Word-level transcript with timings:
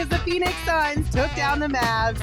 Because 0.00 0.18
the 0.18 0.30
Phoenix 0.30 0.54
Suns 0.64 1.10
took 1.10 1.34
down 1.34 1.60
the 1.60 1.66
Mavs 1.66 2.20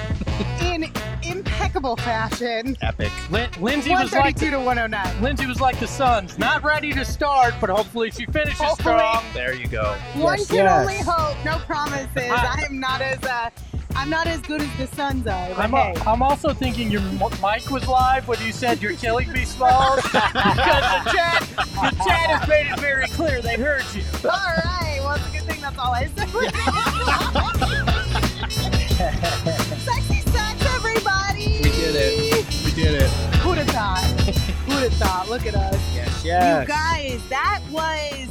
in 0.63 0.91
impeccable 1.23 1.95
fashion. 1.97 2.75
Epic. 2.81 3.11
Lin- 3.29 3.49
Lindsay 3.59 3.91
was 3.91 4.11
like 4.11 4.35
132 4.35 4.51
to 4.51 4.57
109. 4.59 5.21
Lindsay 5.21 5.45
was 5.45 5.61
like 5.61 5.79
the 5.79 5.87
Suns, 5.87 6.39
not 6.39 6.63
ready 6.63 6.91
to 6.93 7.05
start, 7.05 7.53
but 7.61 7.69
hopefully 7.69 8.09
she 8.09 8.25
finishes 8.25 8.59
Hopefully. 8.59 8.95
strong. 8.97 9.23
There 9.33 9.53
you 9.53 9.67
go. 9.67 9.95
One 10.15 10.39
Yes, 10.39 10.47
can 10.47 10.55
yes. 10.57 10.81
only 10.81 10.97
hope. 11.05 11.37
No 11.45 11.57
promises. 11.67 12.09
I 12.15 12.63
am 12.67 12.79
not 12.79 13.01
as 13.01 13.23
uh, 13.23 13.49
I'm 13.95 14.09
not 14.09 14.25
as 14.27 14.41
good 14.41 14.61
as 14.61 14.77
the 14.77 14.87
Suns 14.95 15.27
are. 15.27 15.49
But 15.49 15.59
I'm, 15.59 15.71
hey. 15.71 15.93
I'm 16.07 16.21
also 16.23 16.53
thinking 16.53 16.89
your 16.89 17.01
m- 17.01 17.19
mic 17.43 17.69
was 17.69 17.87
live 17.87 18.27
when 18.27 18.39
you 18.41 18.51
said 18.51 18.81
you're 18.81 18.93
killing 18.93 19.31
me, 19.31 19.43
Smalls, 19.45 20.01
because 20.03 20.23
the 20.23 21.11
chat, 21.11 21.41
the 21.55 22.03
chat 22.05 22.29
has 22.39 22.49
made 22.49 22.71
it 22.71 22.79
very 22.79 23.07
clear 23.09 23.41
they 23.41 23.55
heard 23.55 23.83
you. 23.93 24.03
All 24.23 24.29
right. 24.31 24.66
Thing 25.47 25.61
that's 25.61 25.77
all 25.77 25.93
I 25.93 26.07
said. 26.07 26.27
Sexy 29.79 30.19
sex, 30.29 30.65
everybody. 30.75 31.61
We 31.63 31.69
did 31.71 31.95
it. 31.95 32.45
We 32.65 32.71
did 32.71 33.01
it. 33.01 33.09
Who'd 33.41 33.57
have 33.59 33.69
thought? 33.69 34.03
Who'd 34.65 34.83
have 34.83 34.93
thought? 34.93 35.29
Look 35.29 35.45
at 35.45 35.55
us. 35.55 35.79
Yes, 35.95 36.25
yes. 36.25 36.61
You 36.61 36.67
guys, 36.67 37.21
that 37.29 37.61
was 37.71 38.27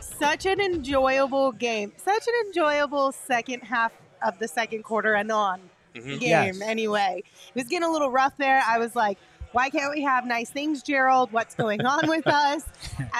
such 0.00 0.46
an 0.46 0.60
enjoyable 0.60 1.52
game. 1.52 1.92
Such 1.98 2.26
an 2.26 2.32
enjoyable 2.46 3.12
second 3.12 3.60
half 3.60 3.92
of 4.24 4.38
the 4.38 4.48
second 4.48 4.82
quarter 4.82 5.12
and 5.14 5.30
on 5.30 5.60
mm-hmm. 5.94 6.08
game, 6.18 6.20
Yes. 6.20 6.60
anyway. 6.62 7.22
It 7.48 7.54
was 7.54 7.64
getting 7.64 7.86
a 7.86 7.92
little 7.92 8.10
rough 8.10 8.36
there. 8.38 8.62
I 8.66 8.78
was 8.78 8.96
like, 8.96 9.18
why 9.56 9.70
can't 9.70 9.90
we 9.94 10.02
have 10.02 10.26
nice 10.26 10.50
things, 10.50 10.82
Gerald? 10.82 11.32
What's 11.32 11.54
going 11.54 11.84
on 11.86 12.06
with 12.10 12.26
us? 12.26 12.62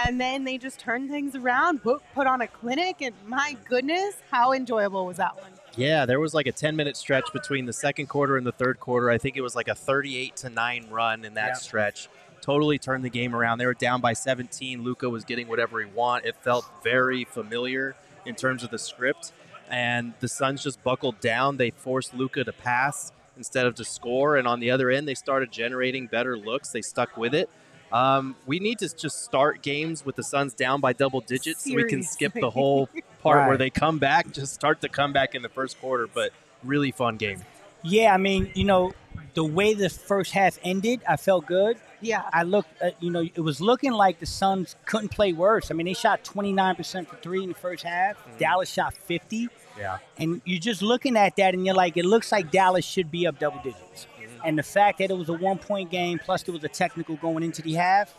And 0.06 0.20
then 0.20 0.45
they 0.45 0.59
just 0.59 0.78
turned 0.78 1.09
things 1.09 1.34
around, 1.34 1.83
put, 1.83 2.03
put 2.15 2.27
on 2.27 2.43
a 2.43 2.47
clinic, 2.47 3.01
and 3.01 3.15
my 3.27 3.56
goodness, 3.67 4.17
how 4.31 4.53
enjoyable 4.53 5.06
was 5.06 5.17
that 5.17 5.34
one? 5.34 5.51
Yeah, 5.77 6.05
there 6.05 6.20
was 6.20 6.34
like 6.34 6.47
a 6.47 6.53
10 6.53 6.77
minute 6.77 6.95
stretch 6.98 7.25
between 7.33 7.65
the 7.65 7.73
second 7.73 8.09
quarter 8.09 8.37
and 8.37 8.47
the 8.47 8.53
third 8.53 8.81
quarter. 8.81 9.11
I 9.11 9.17
think 9.17 9.39
it 9.39 9.41
was 9.41 9.56
like 9.56 9.69
a 9.69 9.75
38 9.75 10.37
to 10.37 10.51
9 10.51 10.89
run 10.91 11.25
in 11.25 11.33
that 11.34 11.47
Yeah. 11.48 11.55
stretch. 11.55 12.09
Totally 12.43 12.78
turned 12.78 13.03
the 13.03 13.09
game 13.11 13.34
around. 13.34 13.56
They 13.56 13.67
were 13.67 13.73
down 13.75 14.03
by 14.03 14.12
17. 14.12 14.83
Luka 14.84 15.09
was 15.09 15.25
getting 15.25 15.48
whatever 15.48 15.81
he 15.81 15.87
want. 15.87 16.27
It 16.27 16.37
felt 16.43 16.67
very 16.84 17.25
familiar 17.25 17.97
in 18.27 18.34
terms 18.34 18.62
of 18.62 18.71
the 18.71 18.78
script. 18.78 19.32
And 19.71 20.12
the 20.21 20.28
Suns 20.28 20.62
just 20.62 20.82
buckled 20.84 21.19
down. 21.21 21.56
They 21.56 21.71
forced 21.71 22.15
Luka 22.15 22.44
to 22.44 22.53
pass 22.53 23.11
instead 23.37 23.67
of 23.67 23.75
to 23.77 23.85
score. 23.85 24.37
And 24.37 24.47
on 24.47 24.61
the 24.61 24.71
other 24.71 24.91
end, 24.91 25.07
they 25.07 25.15
started 25.15 25.51
generating 25.51 26.07
better 26.07 26.37
looks. 26.37 26.71
They 26.71 26.83
stuck 26.83 27.17
with 27.17 27.35
it. 27.35 27.51
Um, 27.93 28.35
we 28.47 28.59
need 28.59 28.81
to 28.81 28.95
just 28.95 29.23
start 29.23 29.63
games 29.63 30.05
with 30.05 30.17
the 30.17 30.23
Suns 30.23 30.55
down 30.55 30.81
by 30.81 30.93
double 30.93 31.21
digits 31.21 31.65
so 31.65 31.75
we 31.75 31.85
can 31.85 32.03
skip 32.03 32.33
the 32.35 32.51
whole 32.51 32.89
part 33.23 33.47
where 33.49 33.57
they 33.57 33.71
come 33.71 33.99
back. 33.99 34.33
Just 34.33 34.55
start 34.55 34.81
the 34.81 34.89
comeback 34.89 35.35
in 35.35 35.43
the 35.43 35.49
first 35.49 35.81
quarter. 35.81 36.07
But 36.07 36.33
really 36.65 36.91
fun 36.91 37.17
game. 37.17 37.43
Yeah, 37.83 38.13
I 38.13 38.17
mean, 38.17 38.51
you 38.55 38.65
know, 38.65 38.93
the 39.35 39.45
way 39.45 39.75
the 39.75 39.89
first 39.89 40.33
half 40.33 40.59
ended, 40.65 41.03
I 41.09 41.17
felt 41.17 41.47
good. 41.47 41.79
Yeah. 42.01 42.23
I 42.33 42.43
looked, 42.43 42.71
uh, 42.83 42.91
you 43.01 43.11
know, 43.11 43.21
it 43.21 43.41
was 43.41 43.61
looking 43.61 43.93
like 43.93 44.19
the 44.19 44.27
Suns 44.27 44.77
couldn't 44.87 45.11
play 45.11 45.33
worse. 45.33 45.71
I 45.71 45.75
mean, 45.75 45.87
they 45.87 45.95
shot 45.95 46.25
29% 46.25 47.07
for 47.07 47.17
three 47.17 47.43
in 47.43 47.51
the 47.51 47.55
first 47.55 47.85
half. 47.85 48.17
Dallas 48.39 48.71
shot 48.71 48.95
50. 48.95 49.49
Yeah. 49.78 49.98
And 50.19 50.41
you're 50.44 50.60
just 50.60 50.82
looking 50.82 51.16
at 51.16 51.37
that 51.37 51.54
and 51.54 51.64
you're 51.66 51.75
like, 51.75 51.97
it 51.97 52.04
looks 52.04 52.32
like 52.32 52.50
Dallas 52.50 52.84
should 52.84 53.10
be 53.10 53.26
up 53.26 53.38
double 53.38 53.60
digits. 53.62 54.06
And 54.44 54.59
the 54.59 54.62
fact 54.62 54.98
that 54.98 55.10
it 55.10 55.16
was 55.16 55.28
a 55.28 55.32
one 55.32 55.59
point 55.59 55.91
game, 55.91 56.20
plus 56.22 56.42
there 56.44 56.53
was 56.54 56.62
a 56.64 56.69
technical 56.69 57.16
going 57.16 57.42
into 57.42 57.62
the 57.62 57.75
half, 57.75 58.14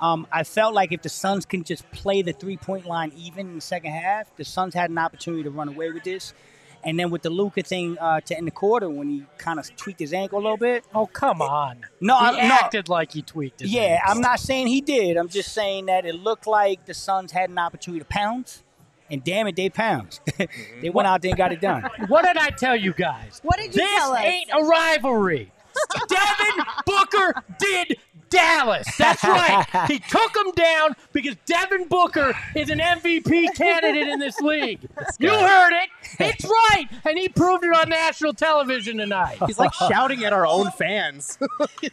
um, 0.00 0.26
I 0.32 0.44
felt 0.44 0.74
like 0.74 0.92
if 0.92 1.02
the 1.02 1.08
Suns 1.08 1.44
can 1.44 1.64
just 1.64 1.90
play 1.92 2.22
the 2.22 2.32
three 2.32 2.56
point 2.56 2.86
line 2.86 3.12
even 3.16 3.48
in 3.48 3.54
the 3.56 3.60
second 3.60 3.92
half, 3.92 4.34
the 4.36 4.44
Suns 4.44 4.74
had 4.74 4.90
an 4.90 4.98
opportunity 4.98 5.42
to 5.44 5.50
run 5.50 5.68
away 5.68 5.90
with 5.90 6.04
this. 6.04 6.34
And 6.84 6.98
then 6.98 7.10
with 7.10 7.22
the 7.22 7.30
Luka 7.30 7.62
thing 7.62 7.96
uh, 8.00 8.20
to 8.22 8.36
end 8.36 8.48
the 8.48 8.50
quarter, 8.50 8.90
when 8.90 9.08
he 9.08 9.24
kind 9.38 9.60
of 9.60 9.76
tweaked 9.76 10.00
his 10.00 10.12
ankle 10.12 10.40
a 10.40 10.42
little 10.42 10.56
bit. 10.56 10.84
Oh, 10.92 11.06
come 11.06 11.40
on. 11.40 11.82
No, 12.00 12.18
he 12.18 12.40
I, 12.40 12.48
no. 12.48 12.54
acted 12.54 12.88
like 12.88 13.12
he 13.12 13.22
tweaked 13.22 13.60
his 13.60 13.72
Yeah, 13.72 13.82
ankle. 14.02 14.10
I'm 14.10 14.20
not 14.20 14.40
saying 14.40 14.66
he 14.66 14.80
did. 14.80 15.16
I'm 15.16 15.28
just 15.28 15.52
saying 15.52 15.86
that 15.86 16.04
it 16.04 16.16
looked 16.16 16.48
like 16.48 16.86
the 16.86 16.94
Suns 16.94 17.30
had 17.30 17.50
an 17.50 17.58
opportunity 17.58 18.00
to 18.00 18.04
pounce, 18.06 18.64
and 19.12 19.22
damn 19.22 19.46
it, 19.46 19.54
they 19.54 19.68
pounced. 19.68 20.22
they 20.80 20.88
went 20.90 21.06
out 21.06 21.20
there 21.20 21.30
and 21.30 21.38
got 21.38 21.52
it 21.52 21.60
done. 21.60 21.88
What 22.08 22.24
did 22.24 22.36
I 22.36 22.50
tell 22.50 22.74
you 22.74 22.92
guys? 22.94 23.40
What 23.44 23.58
did 23.58 23.74
you 23.74 23.82
this 23.82 23.94
tell 23.94 24.12
us? 24.12 24.24
ain't 24.24 24.50
a 24.52 24.64
rivalry. 24.64 25.52
Devin 26.08 26.64
Booker 26.84 27.42
did 27.58 27.98
Dallas. 28.32 28.86
That's 28.96 29.22
right. 29.24 29.66
He 29.88 29.98
took 29.98 30.32
them 30.32 30.50
down 30.52 30.94
because 31.12 31.36
Devin 31.46 31.88
Booker 31.88 32.32
is 32.56 32.70
an 32.70 32.78
MVP 32.78 33.54
candidate 33.54 34.08
in 34.08 34.18
this 34.18 34.40
league. 34.40 34.80
You 35.18 35.30
heard 35.30 35.72
it. 35.72 35.88
It's 36.18 36.44
right. 36.44 36.86
And 37.04 37.18
he 37.18 37.28
proved 37.28 37.64
it 37.64 37.74
on 37.74 37.88
national 37.88 38.32
television 38.34 38.98
tonight. 38.98 39.38
He's 39.46 39.58
like 39.58 39.72
shouting 39.74 40.24
at 40.24 40.32
our 40.32 40.46
own 40.46 40.70
fans. 40.72 41.38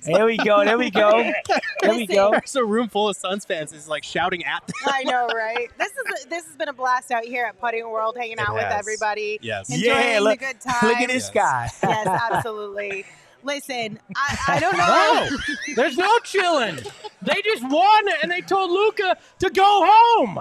There 0.06 0.26
we 0.26 0.38
go. 0.38 0.64
There 0.64 0.78
we 0.78 0.90
go. 0.92 1.32
There 1.82 1.92
we 1.96 2.06
go. 2.08 2.32
There's 2.32 2.56
a 2.56 2.64
room 2.64 2.90
full 2.90 3.10
of 3.10 3.16
Suns 3.18 3.46
fans. 3.46 3.72
He's 3.72 3.88
like 3.88 4.04
shouting 4.04 4.44
at 4.46 4.66
them. 4.68 4.76
I 4.86 5.04
know, 5.04 5.28
right? 5.28 5.70
This 5.78 5.90
is 5.92 6.26
a, 6.26 6.30
this 6.30 6.46
has 6.46 6.56
been 6.56 6.68
a 6.70 6.74
blast 6.74 7.12
out 7.12 7.24
here 7.24 7.46
at 7.46 7.60
Putting 7.60 7.90
World, 7.90 8.18
hanging 8.18 8.40
out 8.40 8.54
with 8.54 8.64
everybody, 8.66 9.40
Yes. 9.42 9.70
enjoying 9.70 9.96
Yeah, 10.10 10.20
look, 10.20 10.40
the 10.40 10.46
good 10.46 10.62
times. 10.62 10.84
look 10.84 10.98
at 10.98 11.08
this 11.10 11.32
Yes. 11.34 11.80
guy. 11.82 11.90
Yes, 11.90 12.08
absolutely. 12.32 13.06
Listen, 13.44 14.00
I, 14.16 14.38
I 14.48 14.60
don't 14.60 14.78
know. 14.78 15.38
No, 15.68 15.76
there's 15.76 15.98
no 15.98 16.20
chilling. 16.20 16.78
They 17.22 17.42
just 17.44 17.64
won 17.70 18.06
and 18.22 18.32
they 18.32 18.42
told 18.42 18.72
Luka 18.72 19.18
to 19.40 19.50
go 19.50 19.86
home. 19.90 20.40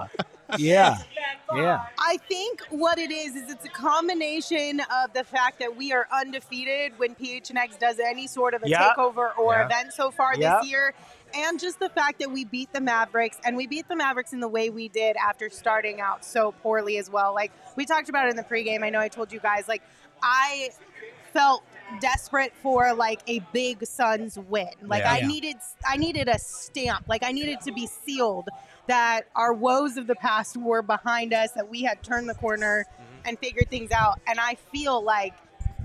Yeah, 0.57 0.97
yeah. 1.55 1.85
I 1.99 2.17
think 2.27 2.63
what 2.71 2.99
it 2.99 3.11
is 3.11 3.37
is 3.37 3.51
it's 3.51 3.67
a 3.67 3.69
combination 3.69 4.81
of 4.81 5.13
the 5.13 5.23
fact 5.23 5.59
that 5.59 5.77
we 5.77 5.93
are 5.93 6.07
undefeated 6.11 6.99
when 6.99 7.15
PHNX 7.15 7.79
does 7.79 7.99
any 7.99 8.27
sort 8.27 8.55
of 8.55 8.63
a 8.63 8.69
Yeah. 8.69 8.95
takeover 8.97 9.37
or 9.37 9.53
Yeah. 9.53 9.67
event 9.67 9.93
so 9.93 10.11
far 10.11 10.35
Yeah. 10.35 10.59
this 10.63 10.71
year. 10.71 10.95
And 11.35 11.61
just 11.61 11.79
the 11.81 11.91
fact 11.91 12.21
that 12.21 12.31
we 12.31 12.47
beat 12.47 12.73
the 12.73 12.81
Mavericks 12.81 13.37
and 13.45 13.59
we 13.59 13.67
beat 13.67 13.89
the 13.89 13.97
Mavericks 13.97 14.33
in 14.33 14.41
the 14.41 14.49
way 14.49 14.71
we 14.71 14.89
did 14.89 15.17
after 15.19 15.51
starting 15.51 16.01
out 16.01 16.25
so 16.25 16.53
poorly 16.63 16.97
as 16.97 17.11
well. 17.11 17.35
Like 17.35 17.53
we 17.77 17.85
talked 17.85 18.09
about 18.09 18.27
it 18.27 18.31
in 18.31 18.37
the 18.37 18.43
pregame. 18.45 18.83
I 18.83 18.89
know 18.89 19.01
I 19.01 19.09
told 19.09 19.31
you 19.35 19.41
guys, 19.41 19.69
like, 19.69 19.83
I 20.23 20.71
felt 21.35 21.63
desperate 22.01 22.53
for 22.63 22.95
like 22.95 23.21
a 23.27 23.41
big 23.53 23.85
Suns 23.87 24.39
win. 24.39 24.69
Like 24.83 25.03
Yeah. 25.03 25.13
I 25.13 25.19
Yeah. 25.19 25.27
needed 25.27 25.57
I 25.87 25.97
needed 25.97 26.29
a 26.29 26.39
stamp. 26.39 27.09
Like 27.09 27.23
I 27.23 27.33
needed 27.33 27.61
to 27.63 27.73
be 27.73 27.87
sealed 27.87 28.49
that 28.87 29.27
our 29.35 29.53
woes 29.53 29.97
of 29.97 30.07
the 30.07 30.15
past 30.15 30.57
were 30.57 30.83
behind 30.83 31.35
us, 31.35 31.53
that 31.53 31.69
we 31.69 31.83
had 31.83 32.03
turned 32.03 32.29
the 32.29 32.35
corner 32.35 32.87
mm-hmm. 32.91 33.29
and 33.29 33.39
figured 33.39 33.71
things 33.71 33.91
out. 33.91 34.21
And 34.27 34.41
I 34.41 34.57
feel 34.73 35.03
like 35.03 35.35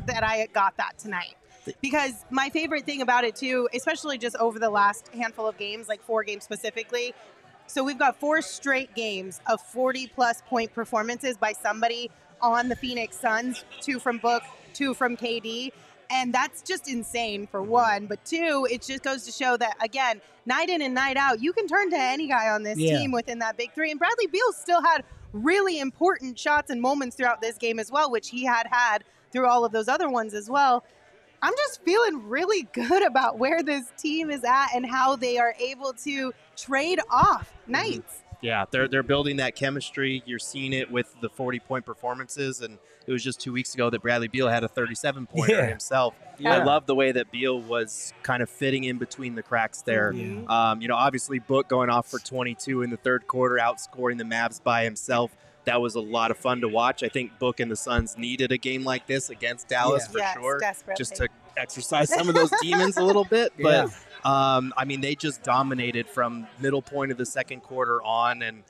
that 0.05 0.23
I 0.23 0.47
got 0.47 0.77
that 0.77 0.97
tonight. 0.97 1.35
Because 1.81 2.25
my 2.29 2.49
favorite 2.49 2.85
thing 2.85 3.01
about 3.01 3.23
it 3.23 3.35
too, 3.35 3.69
especially 3.73 4.17
just 4.17 4.35
over 4.37 4.59
the 4.59 4.69
last 4.69 5.07
handful 5.09 5.47
of 5.47 5.57
games, 5.57 5.87
like 5.87 6.01
four 6.03 6.23
games 6.23 6.43
specifically. 6.43 7.13
So 7.67 7.83
we've 7.83 7.97
got 7.97 8.19
four 8.19 8.41
straight 8.41 8.93
games 8.93 9.39
of 9.47 9.61
40 9.61 10.07
plus 10.07 10.41
point 10.47 10.73
performances 10.73 11.37
by 11.37 11.53
somebody 11.53 12.11
on 12.41 12.67
the 12.67 12.75
Phoenix 12.75 13.17
Suns, 13.17 13.63
two 13.79 13.99
from 13.99 14.17
Book, 14.17 14.43
two 14.73 14.93
from 14.93 15.15
KD. 15.15 15.71
And 16.13 16.31
that's 16.31 16.61
just 16.61 16.87
insane 16.87 17.47
for 17.47 17.63
one. 17.63 18.05
But 18.05 18.23
two, 18.23 18.67
it 18.69 18.83
just 18.83 19.01
goes 19.01 19.23
to 19.23 19.31
show 19.31 19.57
that, 19.57 19.75
again, 19.83 20.21
night 20.45 20.69
in 20.69 20.83
and 20.83 20.93
night 20.93 21.17
out, 21.17 21.41
you 21.41 21.53
can 21.53 21.67
turn 21.67 21.89
to 21.89 21.97
any 21.97 22.27
guy 22.27 22.49
on 22.49 22.61
this 22.61 22.77
Yeah. 22.77 22.99
team 22.99 23.11
within 23.11 23.39
that 23.39 23.57
big 23.57 23.73
three. 23.73 23.89
And 23.89 23.99
Bradley 23.99 24.27
Beal 24.27 24.53
still 24.53 24.81
had 24.83 25.03
really 25.33 25.79
important 25.79 26.37
shots 26.37 26.69
and 26.69 26.79
moments 26.79 27.15
throughout 27.15 27.41
this 27.41 27.57
game 27.57 27.79
as 27.79 27.91
well, 27.91 28.11
which 28.11 28.29
he 28.29 28.45
had 28.45 28.67
had 28.69 29.03
through 29.31 29.47
all 29.47 29.65
of 29.65 29.71
those 29.71 29.87
other 29.87 30.07
ones 30.07 30.35
as 30.35 30.49
well. 30.49 30.83
I'm 31.41 31.53
just 31.57 31.81
feeling 31.83 32.29
really 32.29 32.67
good 32.73 33.03
about 33.03 33.39
where 33.39 33.63
this 33.63 33.91
team 33.97 34.29
is 34.29 34.43
at 34.43 34.67
and 34.75 34.85
how 34.85 35.15
they 35.15 35.39
are 35.39 35.55
able 35.59 35.93
to 36.05 36.31
trade 36.55 36.99
off 37.09 37.51
mm-hmm. 37.63 37.71
nights. 37.71 38.22
Yeah, 38.43 38.65
they're 38.69 38.87
they're 38.87 39.01
building 39.03 39.37
that 39.37 39.55
chemistry. 39.55 40.21
You're 40.25 40.37
seeing 40.37 40.73
it 40.73 40.91
with 40.91 41.15
the 41.21 41.29
40 41.29 41.59
point 41.59 41.85
performances, 41.85 42.61
and 42.61 42.77
it 43.07 43.11
was 43.11 43.23
just 43.23 43.39
two 43.41 43.53
weeks 43.53 43.73
ago 43.73 43.89
that 43.89 44.01
Bradley 44.01 44.27
Beal 44.27 44.47
had 44.49 44.63
a 44.63 44.67
37 44.67 45.25
pointer 45.27 45.53
Yeah. 45.55 45.65
himself. 45.67 46.13
Yeah. 46.37 46.53
I 46.57 46.63
love 46.63 46.85
the 46.85 46.95
way 46.95 47.11
that 47.13 47.31
Beal 47.31 47.59
was 47.61 48.13
kind 48.21 48.43
of 48.43 48.49
fitting 48.49 48.83
in 48.83 48.97
between 48.97 49.35
the 49.35 49.43
cracks 49.43 49.81
there. 49.81 50.13
Um, 50.47 50.81
you 50.81 50.87
know, 50.87 50.95
obviously 50.95 51.39
Book 51.39 51.67
going 51.69 51.89
off 51.89 52.09
for 52.11 52.19
22 52.19 52.81
in 52.81 52.89
the 52.89 52.97
third 52.97 53.27
quarter, 53.27 53.55
outscoring 53.57 54.17
the 54.17 54.23
Mavs 54.25 54.61
by 54.61 54.83
himself. 54.83 55.31
That 55.65 55.79
was 55.79 55.95
a 55.95 56.01
lot 56.01 56.29
of 56.31 56.37
fun 56.37 56.59
to 56.61 56.67
watch. 56.67 57.03
I 57.03 57.07
think 57.07 57.39
Book 57.39 57.61
and 57.61 57.71
the 57.71 57.75
Suns 57.77 58.17
needed 58.17 58.51
a 58.51 58.57
game 58.57 58.83
like 58.83 59.07
this 59.07 59.29
against 59.29 59.69
Dallas 59.69 60.03
Yeah. 60.07 60.11
for 60.11 60.17
yes, 60.17 60.33
sure, 60.33 60.59
desperately. 60.59 60.95
just 60.97 61.15
to 61.15 61.29
exercise 61.55 62.09
some 62.13 62.27
of 62.27 62.35
those 62.35 62.51
demons 62.61 62.97
a 62.97 63.03
little 63.03 63.23
bit. 63.23 63.53
Yeah. 63.57 63.63
But 63.63 64.05
um, 64.23 64.73
I 64.77 64.85
mean, 64.85 65.01
they 65.01 65.15
just 65.15 65.43
dominated 65.43 66.07
from 66.07 66.47
middle 66.59 66.81
point 66.81 67.11
of 67.11 67.17
the 67.17 67.25
second 67.25 67.61
quarter 67.61 68.01
on, 68.01 68.41
and 68.41 68.63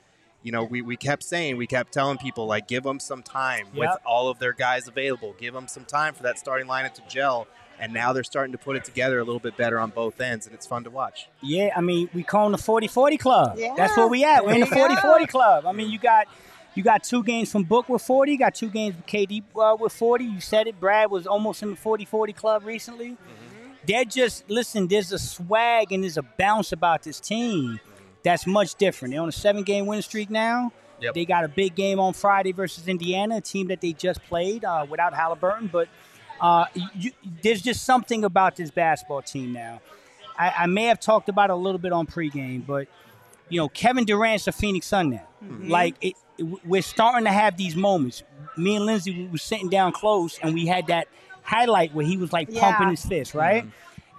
you 0.44 0.52
know, 0.52 0.64
we, 0.64 0.82
we 0.82 0.98
kept 0.98 1.24
saying, 1.24 1.58
we 1.58 1.68
kept 1.68 1.94
telling 1.94 2.18
people 2.18 2.46
like, 2.46 2.68
give 2.68 2.84
them 2.84 3.00
some 3.00 3.24
time 3.24 3.68
with 3.76 3.90
all 4.06 4.28
of 4.28 4.40
their 4.40 4.52
guys 4.54 4.88
available. 4.88 5.34
Give 5.40 5.54
them 5.54 5.68
some 5.68 5.86
time 5.86 6.14
for 6.14 6.24
that 6.24 6.38
starting 6.38 6.68
lineup 6.68 6.94
to 6.96 7.02
gel. 7.08 7.48
And 7.80 7.94
now 7.94 8.14
they're 8.14 8.24
starting 8.24 8.52
to 8.52 8.58
put 8.58 8.76
it 8.76 8.84
together 8.84 9.20
a 9.20 9.24
little 9.24 9.40
bit 9.40 9.58
better 9.58 9.80
on 9.80 9.90
both 9.90 10.22
ends, 10.22 10.46
and 10.46 10.54
it's 10.54 10.68
fun 10.68 10.84
to 10.84 10.90
watch. 10.90 11.28
Yeah, 11.42 11.70
I 11.76 11.82
mean, 11.82 12.10
we 12.14 12.24
call 12.24 12.50
them 12.50 12.52
the 12.52 12.58
40-40 12.58 13.20
club. 13.20 13.58
Yeah, 13.58 13.74
That's 13.76 13.98
where 13.98 14.08
we 14.08 14.24
at. 14.24 14.46
We're 14.46 14.54
in 14.54 14.60
the 14.60 14.68
there 14.68 14.90
40-40 14.90 15.28
club. 15.28 15.66
I 15.66 15.72
mean, 15.72 15.90
you 15.90 15.98
got 15.98 16.28
you 16.76 16.84
got 16.84 17.04
two 17.04 17.24
games 17.24 17.52
from 17.52 17.64
Book 17.64 17.90
with 17.90 18.02
40, 18.02 18.32
you 18.32 18.38
got 18.38 18.56
two 18.56 18.70
games 18.70 18.96
with 18.96 19.06
KD 19.06 19.44
uh, 19.56 19.76
with 19.80 19.94
40. 19.94 20.26
You 20.26 20.40
said 20.42 20.68
it, 20.68 20.80
Brad 20.80 21.10
was 21.10 21.28
almost 21.28 21.62
in 21.62 21.72
the 21.72 21.76
40-40 21.76 22.36
club 22.36 22.66
recently. 22.66 23.12
Mm-hmm. 23.12 23.43
They're 23.88 24.06
just 24.06 24.50
listen, 24.50 24.88
there's 24.88 25.12
a 25.12 25.20
swag 25.20 25.92
and 25.92 26.04
there's 26.04 26.18
a 26.18 26.22
bounce 26.24 26.72
about 26.72 27.04
this 27.04 27.20
team 27.20 27.80
that's 28.24 28.48
much 28.48 28.76
different. 28.76 29.14
They're 29.14 29.22
on 29.22 29.30
a 29.30 29.34
seven-game 29.34 29.86
win 29.86 30.02
streak 30.02 30.30
now. 30.30 30.72
Yep. 31.02 31.14
They 31.16 31.26
got 31.26 31.44
a 31.44 31.50
big 31.50 31.76
game 31.76 32.00
on 32.00 32.14
Friday 32.14 32.54
versus 32.54 32.88
Indiana, 32.88 33.38
a 33.38 33.42
team 33.42 33.68
that 33.68 33.82
they 33.82 33.92
just 33.92 34.24
played 34.24 34.64
uh, 34.64 34.86
without 34.90 35.14
Halliburton. 35.14 35.68
But 35.68 35.90
uh, 36.40 36.66
you, 36.96 37.12
there's 37.42 37.62
just 37.62 37.84
something 37.84 38.24
about 38.24 38.56
this 38.56 38.72
basketball 38.72 39.22
team 39.22 39.52
now. 39.52 39.82
I, 40.40 40.54
I 40.60 40.66
may 40.68 40.86
have 40.86 41.00
talked 41.02 41.28
about 41.28 41.50
it 41.50 41.54
a 41.54 41.58
little 41.58 41.80
bit 41.80 41.92
on 41.92 42.08
pregame, 42.08 42.66
but 42.66 42.88
you 43.50 43.60
know, 43.60 43.68
Kevin 43.68 44.06
Durant's 44.06 44.48
a 44.48 44.54
Phoenix 44.54 44.88
Sun 44.88 45.10
now. 45.10 45.28
Like 45.64 45.96
it, 46.02 46.14
it- 46.38 46.66
we're 46.66 46.82
starting 46.82 47.26
to 47.26 47.32
have 47.32 47.58
these 47.58 47.76
moments. 47.76 48.24
Me 48.58 48.76
and 48.78 48.86
Lindsay 48.86 49.12
we 49.16 49.28
were 49.28 49.38
sitting 49.38 49.70
down 49.70 49.92
close, 49.92 50.40
and 50.42 50.54
we 50.54 50.66
had 50.66 50.88
that 50.88 51.08
highlight 51.44 51.94
where 51.94 52.06
he 52.06 52.18
was 52.18 52.34
like 52.34 52.48
Yeah. 52.50 52.62
pumping 52.62 52.90
his 52.90 53.06
fist, 53.06 53.34
right? 53.34 53.66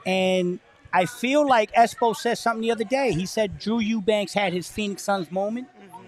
And 0.06 0.60
I 0.92 1.06
feel 1.06 1.46
like 1.46 1.72
Espo 1.72 2.14
said 2.14 2.38
something 2.38 2.62
the 2.62 2.70
other 2.70 2.84
day. 2.84 3.12
He 3.12 3.26
said 3.26 3.58
Drew 3.58 3.78
Eubanks 3.80 4.34
had 4.34 4.52
his 4.52 4.68
Phoenix 4.68 5.02
Suns 5.02 5.30
moment. 5.32 5.68
Mm-hmm. 5.68 6.00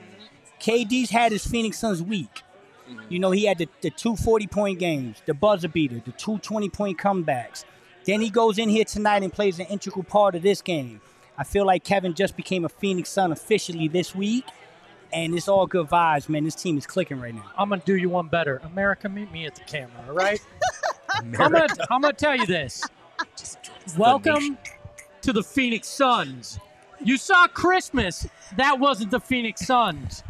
KD's 0.61 1.11
had 1.11 1.33
his 1.33 1.47
Phoenix 1.47 1.79
Suns 1.79 2.03
week. 2.03 2.43
Mm-hmm. 2.89 3.01
You 3.13 3.19
know, 3.19 3.31
he 3.33 3.47
had 3.47 3.59
the, 3.59 3.69
the 3.81 3.91
two 3.91 4.17
40 4.17 4.47
point 4.47 4.79
games, 4.79 5.23
the 5.27 5.35
buzzer 5.35 5.69
beater, 5.69 6.01
the 6.05 6.13
two 6.13 6.39
20 6.39 6.69
point 6.69 6.99
comebacks. 6.99 7.65
Then 8.05 8.21
he 8.21 8.31
goes 8.31 8.59
in 8.59 8.69
here 8.69 8.85
tonight 8.85 9.25
and 9.25 9.33
plays 9.33 9.59
an 9.59 9.67
integral 9.67 10.05
part 10.05 10.37
of 10.37 10.43
this 10.43 10.63
game. 10.63 11.01
I 11.37 11.43
feel 11.45 11.67
like 11.67 11.83
Kevin 11.83 12.15
just 12.15 12.37
became 12.37 12.65
a 12.65 12.69
Phoenix 12.69 13.11
Sun 13.11 13.33
officially 13.33 13.89
this 13.89 14.15
week, 14.15 14.45
and 15.13 15.35
it's 15.35 15.49
all 15.49 15.67
good 15.67 15.89
vibes, 15.89 16.29
man. 16.29 16.45
This 16.45 16.55
team 16.55 16.79
is 16.79 16.87
clicking 16.87 17.21
right 17.21 17.35
now. 17.35 17.51
I'm 17.59 17.69
gonna 17.69 17.83
do 17.85 17.97
you 17.97 18.09
one 18.09 18.29
better. 18.29 18.59
America, 18.65 19.09
meet 19.09 19.31
me 19.33 19.45
at 19.47 19.57
the 19.57 19.63
camera, 19.63 19.91
all 20.09 20.15
right? 20.15 20.41
I'm 21.17 21.33
gonna 21.33 21.67
I'm 21.91 22.01
gonna 22.01 22.13
tell 22.13 22.37
you 22.37 22.47
this. 22.47 22.83
Welcome 23.97 24.59
to 25.23 25.33
the 25.33 25.43
Phoenix 25.43 25.89
Suns. 25.89 26.59
You 27.03 27.17
saw 27.17 27.47
Christmas. 27.47 28.27
That 28.57 28.79
wasn't 28.79 29.11
the 29.11 29.21
Phoenix 29.21 29.67
Suns. 29.67 30.23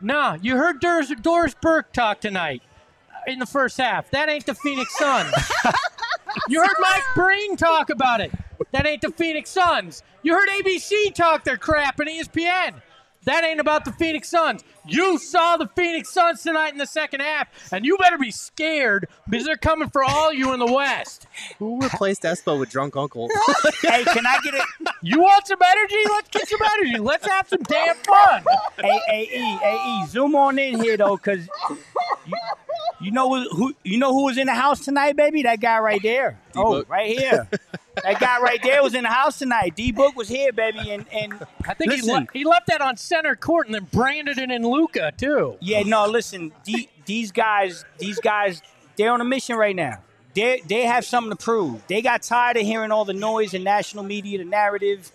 Nah, 0.00 0.38
you 0.40 0.56
heard 0.56 0.80
Doris, 0.80 1.12
Doris 1.20 1.54
Burke 1.60 1.92
talk 1.92 2.20
tonight 2.20 2.62
in 3.26 3.38
the 3.38 3.46
first 3.46 3.76
half. 3.76 4.10
That 4.10 4.28
ain't 4.28 4.46
the 4.46 4.54
Phoenix 4.54 4.96
Suns. 4.96 5.32
you 6.48 6.60
heard 6.60 6.76
Mike 6.80 7.02
Breen 7.14 7.56
talk 7.56 7.90
about 7.90 8.20
it. 8.20 8.32
That 8.72 8.86
ain't 8.86 9.02
the 9.02 9.10
Phoenix 9.10 9.50
Suns. 9.50 10.02
You 10.22 10.34
heard 10.34 10.48
ABC 10.48 11.14
talk 11.14 11.44
their 11.44 11.56
crap 11.56 12.00
and 12.00 12.08
ESPN. 12.08 12.80
That 13.24 13.44
ain't 13.44 13.60
about 13.60 13.84
the 13.84 13.92
Phoenix 13.92 14.30
Suns. 14.30 14.64
You 14.86 15.18
saw 15.18 15.58
the 15.58 15.66
Phoenix 15.76 16.10
Suns 16.12 16.42
tonight 16.42 16.72
in 16.72 16.78
the 16.78 16.86
second 16.86 17.20
half, 17.20 17.48
and 17.70 17.84
you 17.84 17.98
better 17.98 18.16
be 18.16 18.30
scared 18.30 19.08
because 19.28 19.44
they're 19.44 19.56
coming 19.56 19.90
for 19.90 20.02
all 20.02 20.32
you 20.32 20.54
in 20.54 20.58
the 20.58 20.72
West. 20.72 21.26
Who 21.58 21.80
replaced 21.80 22.22
Espo 22.22 22.58
with 22.58 22.70
Drunk 22.70 22.96
Uncle? 22.96 23.28
hey, 23.82 24.04
can 24.04 24.26
I 24.26 24.38
get 24.42 24.54
it? 24.54 24.62
You 25.02 25.20
want 25.20 25.46
some 25.46 25.58
energy? 25.62 25.96
Let's 26.08 26.28
get 26.30 26.48
some 26.48 26.60
energy. 26.76 26.98
Let's 26.98 27.26
have 27.26 27.46
some 27.48 27.62
damn 27.64 27.96
fun. 27.96 28.42
hey, 28.80 29.00
hey, 29.06 29.22
E, 29.22 29.56
hey, 29.58 30.02
E, 30.02 30.06
zoom 30.06 30.34
on 30.34 30.58
in 30.58 30.80
here 30.82 30.96
though, 30.96 31.18
cause 31.18 31.46
you, 32.26 32.36
you 33.00 33.10
know 33.10 33.28
who, 33.28 33.48
who 33.50 33.74
you 33.84 33.98
know 33.98 34.12
who 34.12 34.24
was 34.24 34.38
in 34.38 34.46
the 34.46 34.54
house 34.54 34.80
tonight, 34.80 35.16
baby? 35.16 35.42
That 35.42 35.60
guy 35.60 35.78
right 35.78 36.02
there. 36.02 36.40
Oh, 36.56 36.74
D-Book. 36.74 36.90
right 36.90 37.18
here. 37.18 37.48
that 38.04 38.20
guy 38.20 38.40
right 38.40 38.62
there 38.62 38.82
was 38.82 38.94
in 38.94 39.02
the 39.04 39.08
house 39.10 39.38
tonight. 39.38 39.74
D 39.76 39.92
Book 39.92 40.16
was 40.16 40.28
here, 40.28 40.52
baby, 40.52 40.90
and 40.90 41.06
and 41.12 41.34
I 41.66 41.74
think 41.74 41.92
he, 41.92 42.02
le- 42.02 42.26
he 42.32 42.44
left 42.44 42.66
that 42.68 42.80
on 42.80 42.96
center 42.96 43.36
court 43.36 43.66
and 43.66 43.74
then 43.74 43.86
branded 43.92 44.38
it 44.38 44.50
in 44.50 44.62
Luka 44.62 45.12
too. 45.16 45.56
yeah, 45.60 45.82
no, 45.82 46.06
listen, 46.06 46.52
the, 46.64 46.88
these 47.06 47.32
guys, 47.32 47.84
these 47.98 48.18
guys, 48.20 48.62
they're 48.96 49.12
on 49.12 49.20
a 49.20 49.24
mission 49.24 49.56
right 49.56 49.76
now. 49.76 49.98
They 50.34 50.62
they 50.66 50.82
have 50.86 51.04
something 51.04 51.36
to 51.36 51.42
prove. 51.44 51.86
They 51.88 52.02
got 52.02 52.22
tired 52.22 52.56
of 52.56 52.62
hearing 52.62 52.92
all 52.92 53.04
the 53.04 53.12
noise 53.14 53.52
in 53.54 53.64
national 53.64 54.04
media, 54.04 54.38
the 54.38 54.44
narrative. 54.44 55.10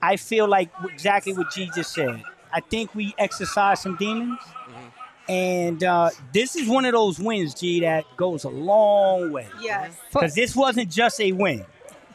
I 0.00 0.16
feel 0.16 0.46
like 0.48 0.70
exactly 0.84 1.32
what 1.32 1.50
G 1.52 1.70
just 1.74 1.92
said. 1.94 2.22
I 2.52 2.60
think 2.60 2.94
we 2.94 3.14
exercise 3.18 3.80
some 3.82 3.96
demons. 3.96 4.38
And 5.28 5.82
uh, 5.82 6.10
this 6.34 6.54
is 6.54 6.68
one 6.68 6.84
of 6.84 6.92
those 6.92 7.18
wins, 7.18 7.54
G, 7.54 7.80
that 7.80 8.04
goes 8.16 8.44
a 8.44 8.50
long 8.50 9.32
way. 9.32 9.48
Yes. 9.60 9.96
Because 10.12 10.34
this 10.34 10.54
wasn't 10.54 10.90
just 10.90 11.18
a 11.20 11.32
win. 11.32 11.64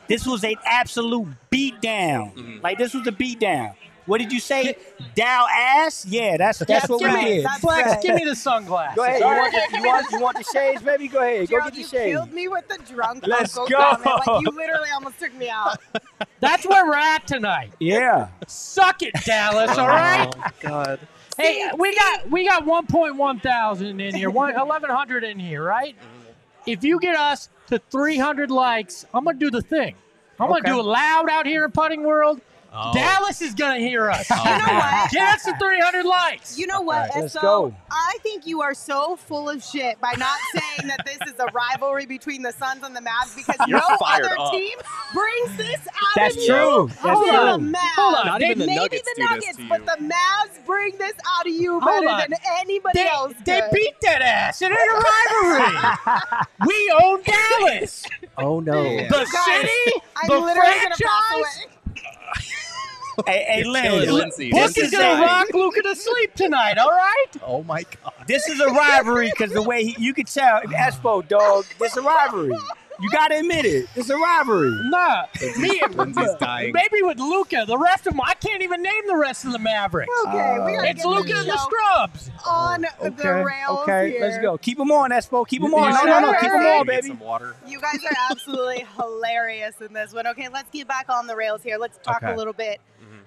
This 0.10 0.26
was 0.26 0.44
an 0.44 0.56
absolute 0.66 1.28
beatdown. 1.52 2.34
Mm-hmm. 2.34 2.62
Like 2.62 2.78
this 2.78 2.94
was 2.94 3.08
a 3.08 3.12
beatdown. 3.12 3.76
What 4.10 4.18
did 4.18 4.34
you 4.34 4.40
say? 4.40 4.76
Dow 5.14 5.46
ass? 5.56 6.04
Yeah, 6.04 6.36
that's 6.36 6.58
that's 6.60 6.90
what 6.90 7.00
we 7.00 7.14
me, 7.14 7.24
did. 7.44 7.48
Flex, 7.62 8.02
give 8.02 8.16
me 8.16 8.26
the 8.26 8.36
sunglasses. 8.36 8.96
Go 8.96 9.04
ahead. 9.04 9.20
You 9.20 9.26
want, 9.26 9.54
the, 9.54 9.78
you, 9.78 9.84
want, 9.84 10.12
you 10.12 10.20
want 10.20 10.38
the 10.38 10.44
shades, 10.52 10.82
baby? 10.82 11.08
Go 11.08 11.20
ahead. 11.20 11.48
Go 11.48 11.60
get 11.60 11.74
the 11.74 11.80
you 11.82 11.86
shades. 11.86 12.16
killed 12.16 12.34
me 12.34 12.48
with 12.48 12.68
the 12.68 12.80
drunk 12.92 13.28
Let's 13.28 13.56
uncle 13.56 13.70
go. 13.70 13.78
comment. 13.78 14.28
Like 14.28 14.42
you 14.42 14.50
literally 14.50 14.90
almost 14.96 15.20
took 15.20 15.32
me 15.36 15.50
out. 15.50 15.78
That's 16.40 16.66
where 16.66 16.88
we're 16.88 16.96
at 16.96 17.28
tonight. 17.28 17.72
Yeah. 17.80 18.30
Suck 18.48 19.04
it, 19.04 19.13
Dallas. 19.25 19.78
All 19.78 19.88
right. 19.88 20.34
Oh, 20.36 20.44
God. 20.60 21.00
Hey, 21.38 21.70
we 21.78 21.96
got 21.96 22.32
we 22.32 22.48
got 22.48 22.66
1.1 22.66 23.44
thousand 23.44 24.01
in 24.01 24.16
here, 24.16 24.32
one 24.32 24.56
1100 24.56 25.24
in 25.24 25.38
here, 25.38 25.63
right? 25.63 25.96
Mm-hmm. 25.96 26.19
If 26.72 26.84
you 26.84 27.00
get 27.00 27.16
us 27.16 27.50
to 27.68 27.80
300 27.80 28.52
likes, 28.52 29.06
I'm 29.14 29.26
gonna 29.26 29.38
do 29.40 29.50
the 29.50 29.62
thing. 29.62 29.96
I'm 30.40 30.52
Okay. 30.52 30.62
gonna 30.62 30.76
do 30.76 30.80
it 30.80 30.84
loud 30.84 31.30
out 31.30 31.48
here 31.48 31.66
in 31.66 31.72
putting 31.72 32.04
world. 32.04 32.42
Oh. 32.72 32.94
Dallas 32.94 33.42
is 33.42 33.56
gonna 33.56 33.80
hear 33.80 34.10
us. 34.12 34.30
You 34.30 34.36
know 34.36 34.44
what? 34.74 35.12
Get 35.12 35.36
us 35.36 35.44
to 35.46 35.58
300 35.58 36.06
likes. 36.06 36.58
You 36.58 36.68
know 36.68 36.82
what? 36.82 36.98
All 36.98 37.02
right, 37.16 37.22
let's 37.22 37.34
so 37.34 37.42
go. 37.42 37.76
I 37.90 38.18
think 38.22 38.46
you 38.46 38.62
are 38.62 38.76
so 38.76 39.16
full 39.16 39.50
of 39.50 39.64
shit 39.64 40.00
by 40.00 40.14
not 40.20 40.38
saying 40.54 40.88
that 40.88 41.04
this 41.06 41.18
is 41.28 41.40
a 41.40 41.48
rivalry 41.52 42.06
between 42.06 42.44
the 42.44 42.52
Suns 42.52 42.84
and 42.84 42.96
the 42.96 43.00
Mavs 43.02 43.36
because 43.36 43.56
You're 43.68 43.80
no 43.80 43.98
other 44.06 44.38
up. 44.40 44.52
team 44.52 44.78
brings 45.14 45.58
this 45.58 45.80
out 45.80 46.16
That's 46.16 46.36
of 46.38 46.46
true. 46.46 46.82
you. 46.84 46.88
That's 46.90 47.00
Hold 47.02 47.28
true. 47.28 47.36
on, 47.38 47.74
Mavs. 47.74 47.78
Hold 47.96 48.16
on. 48.16 48.26
Not 48.28 48.40
They- 48.40 48.46
even 48.48 48.60
the 48.60 48.66
maybe 48.68 48.80
Nuggets 48.80 49.02
the 49.02 49.14
do 49.16 49.22
this 49.28 49.30
Nuggets, 49.32 49.58
to 49.58 49.68
but 49.70 49.80
you. 49.80 49.86
the 49.86 50.14
Mavs 50.14 50.66
bring 50.68 50.98
this 51.00 51.14
out 51.40 51.48
of 51.48 51.54
you 51.54 51.80
Hold 51.80 51.86
better 52.06 52.08
on. 52.08 52.20
than 52.30 52.34
anybody 52.60 53.00
They, 53.00 53.10
else. 53.10 53.34
they 53.46 53.62
beat 53.74 53.96
that 54.04 54.22
ass. 54.22 54.62
It 54.62 54.66
ain't 54.66 54.74
a 54.78 55.04
rivalry. 55.58 56.46
we 56.68 56.94
own 57.04 57.24
Dallas, 57.24 58.06
Oh 58.38 58.60
no. 58.60 58.82
Yeah. 58.84 59.08
the 59.10 59.28
guys, 59.32 59.62
city, 59.62 60.02
I'm 60.16 60.28
the 60.30 60.40
literally 60.40 60.70
gonna 60.84 60.96
pass 60.96 60.98
franchise. 61.00 61.66
Hey, 63.25 63.45
hey, 63.50 63.63
Lynn. 63.65 64.13
Lindsay. 64.13 64.51
Book 64.51 64.74
This 64.74 64.77
is 64.77 64.91
gonna 64.91 65.21
rock 65.21 65.48
Luka 65.53 65.81
to 65.81 65.95
sleep 65.95 66.36
tonight. 66.36 66.77
All 66.77 66.89
right. 66.89 67.25
Oh, 67.45 67.63
my 67.63 67.83
God. 67.83 68.13
This 68.27 68.48
is 68.48 68.59
a 68.59 68.67
rivalry 68.67 69.31
because 69.31 69.51
the 69.51 69.62
way 69.62 69.83
he, 69.83 69.95
you 70.01 70.13
could 70.13 70.27
tell, 70.27 70.62
Espo, 70.62 71.27
dog, 71.27 71.65
this 71.79 71.93
is 71.93 71.98
a 71.98 72.01
rivalry. 72.01 72.51
You 73.01 73.10
got 73.12 73.29
to 73.29 73.39
admit 73.39 73.65
it. 73.65 73.86
It's 73.96 74.10
a 74.10 74.15
robbery. 74.18 74.72
Nah, 74.89 75.25
me 75.58 75.79
and 75.84 75.96
Lindsay's 75.96 76.34
dying. 76.39 76.74
maybe 76.74 77.01
with 77.01 77.20
Luka. 77.20 77.63
The 77.68 77.77
rest 77.77 78.08
of 78.08 78.13
them, 78.13 78.22
I 78.22 78.34
can't 78.34 78.62
even 78.62 78.82
name 78.82 79.08
the 79.08 79.15
rest 79.15 79.46
of 79.46 79.51
the 79.53 79.60
Mavericks. 79.60 80.12
Okay, 80.27 80.58
we 80.65 80.74
gotta 80.75 80.89
It's 80.89 81.03
get 81.03 81.08
Luka 81.08 81.24
this 81.29 81.39
and 81.39 81.50
the 81.50 81.58
show 81.58 81.63
Scrubs. 81.63 82.32
on 82.46 82.82
the 82.82 83.08
Okay. 83.08 83.29
rails 83.44 83.79
Okay. 83.82 84.12
here. 84.12 84.22
Let's 84.22 84.38
go. 84.39 84.58
Keep 84.58 84.77
them 84.79 84.91
on, 84.91 85.12
Espo. 85.12 85.48
Keep 85.48 85.62
them 85.62 85.74
on. 85.74 85.94
No, 85.94 86.03
no, 86.03 86.20
no. 86.20 86.34
Keep 86.39 86.51
them 86.51 86.60
on, 86.65 86.86
Get 86.86 86.88
baby. 86.88 87.08
some 87.08 87.20
water. 87.20 87.56
You 87.65 87.79
guys 87.79 88.03
are 88.03 88.15
absolutely 88.32 88.86
hilarious 88.98 89.75
in 89.82 89.94
this 89.94 90.13
one. 90.13 90.27
Okay, 90.27 90.50
let's 90.50 90.70
get 90.70 90.88
back 90.88 91.08
on 91.10 91.27
the 91.27 91.36
rails 91.36 91.63
here. 91.63 91.77
Let's 91.77 91.98
talk 92.03 92.24
Okay. 92.24 92.34
a 92.34 92.36
little 92.36 92.53
bit 92.53 92.79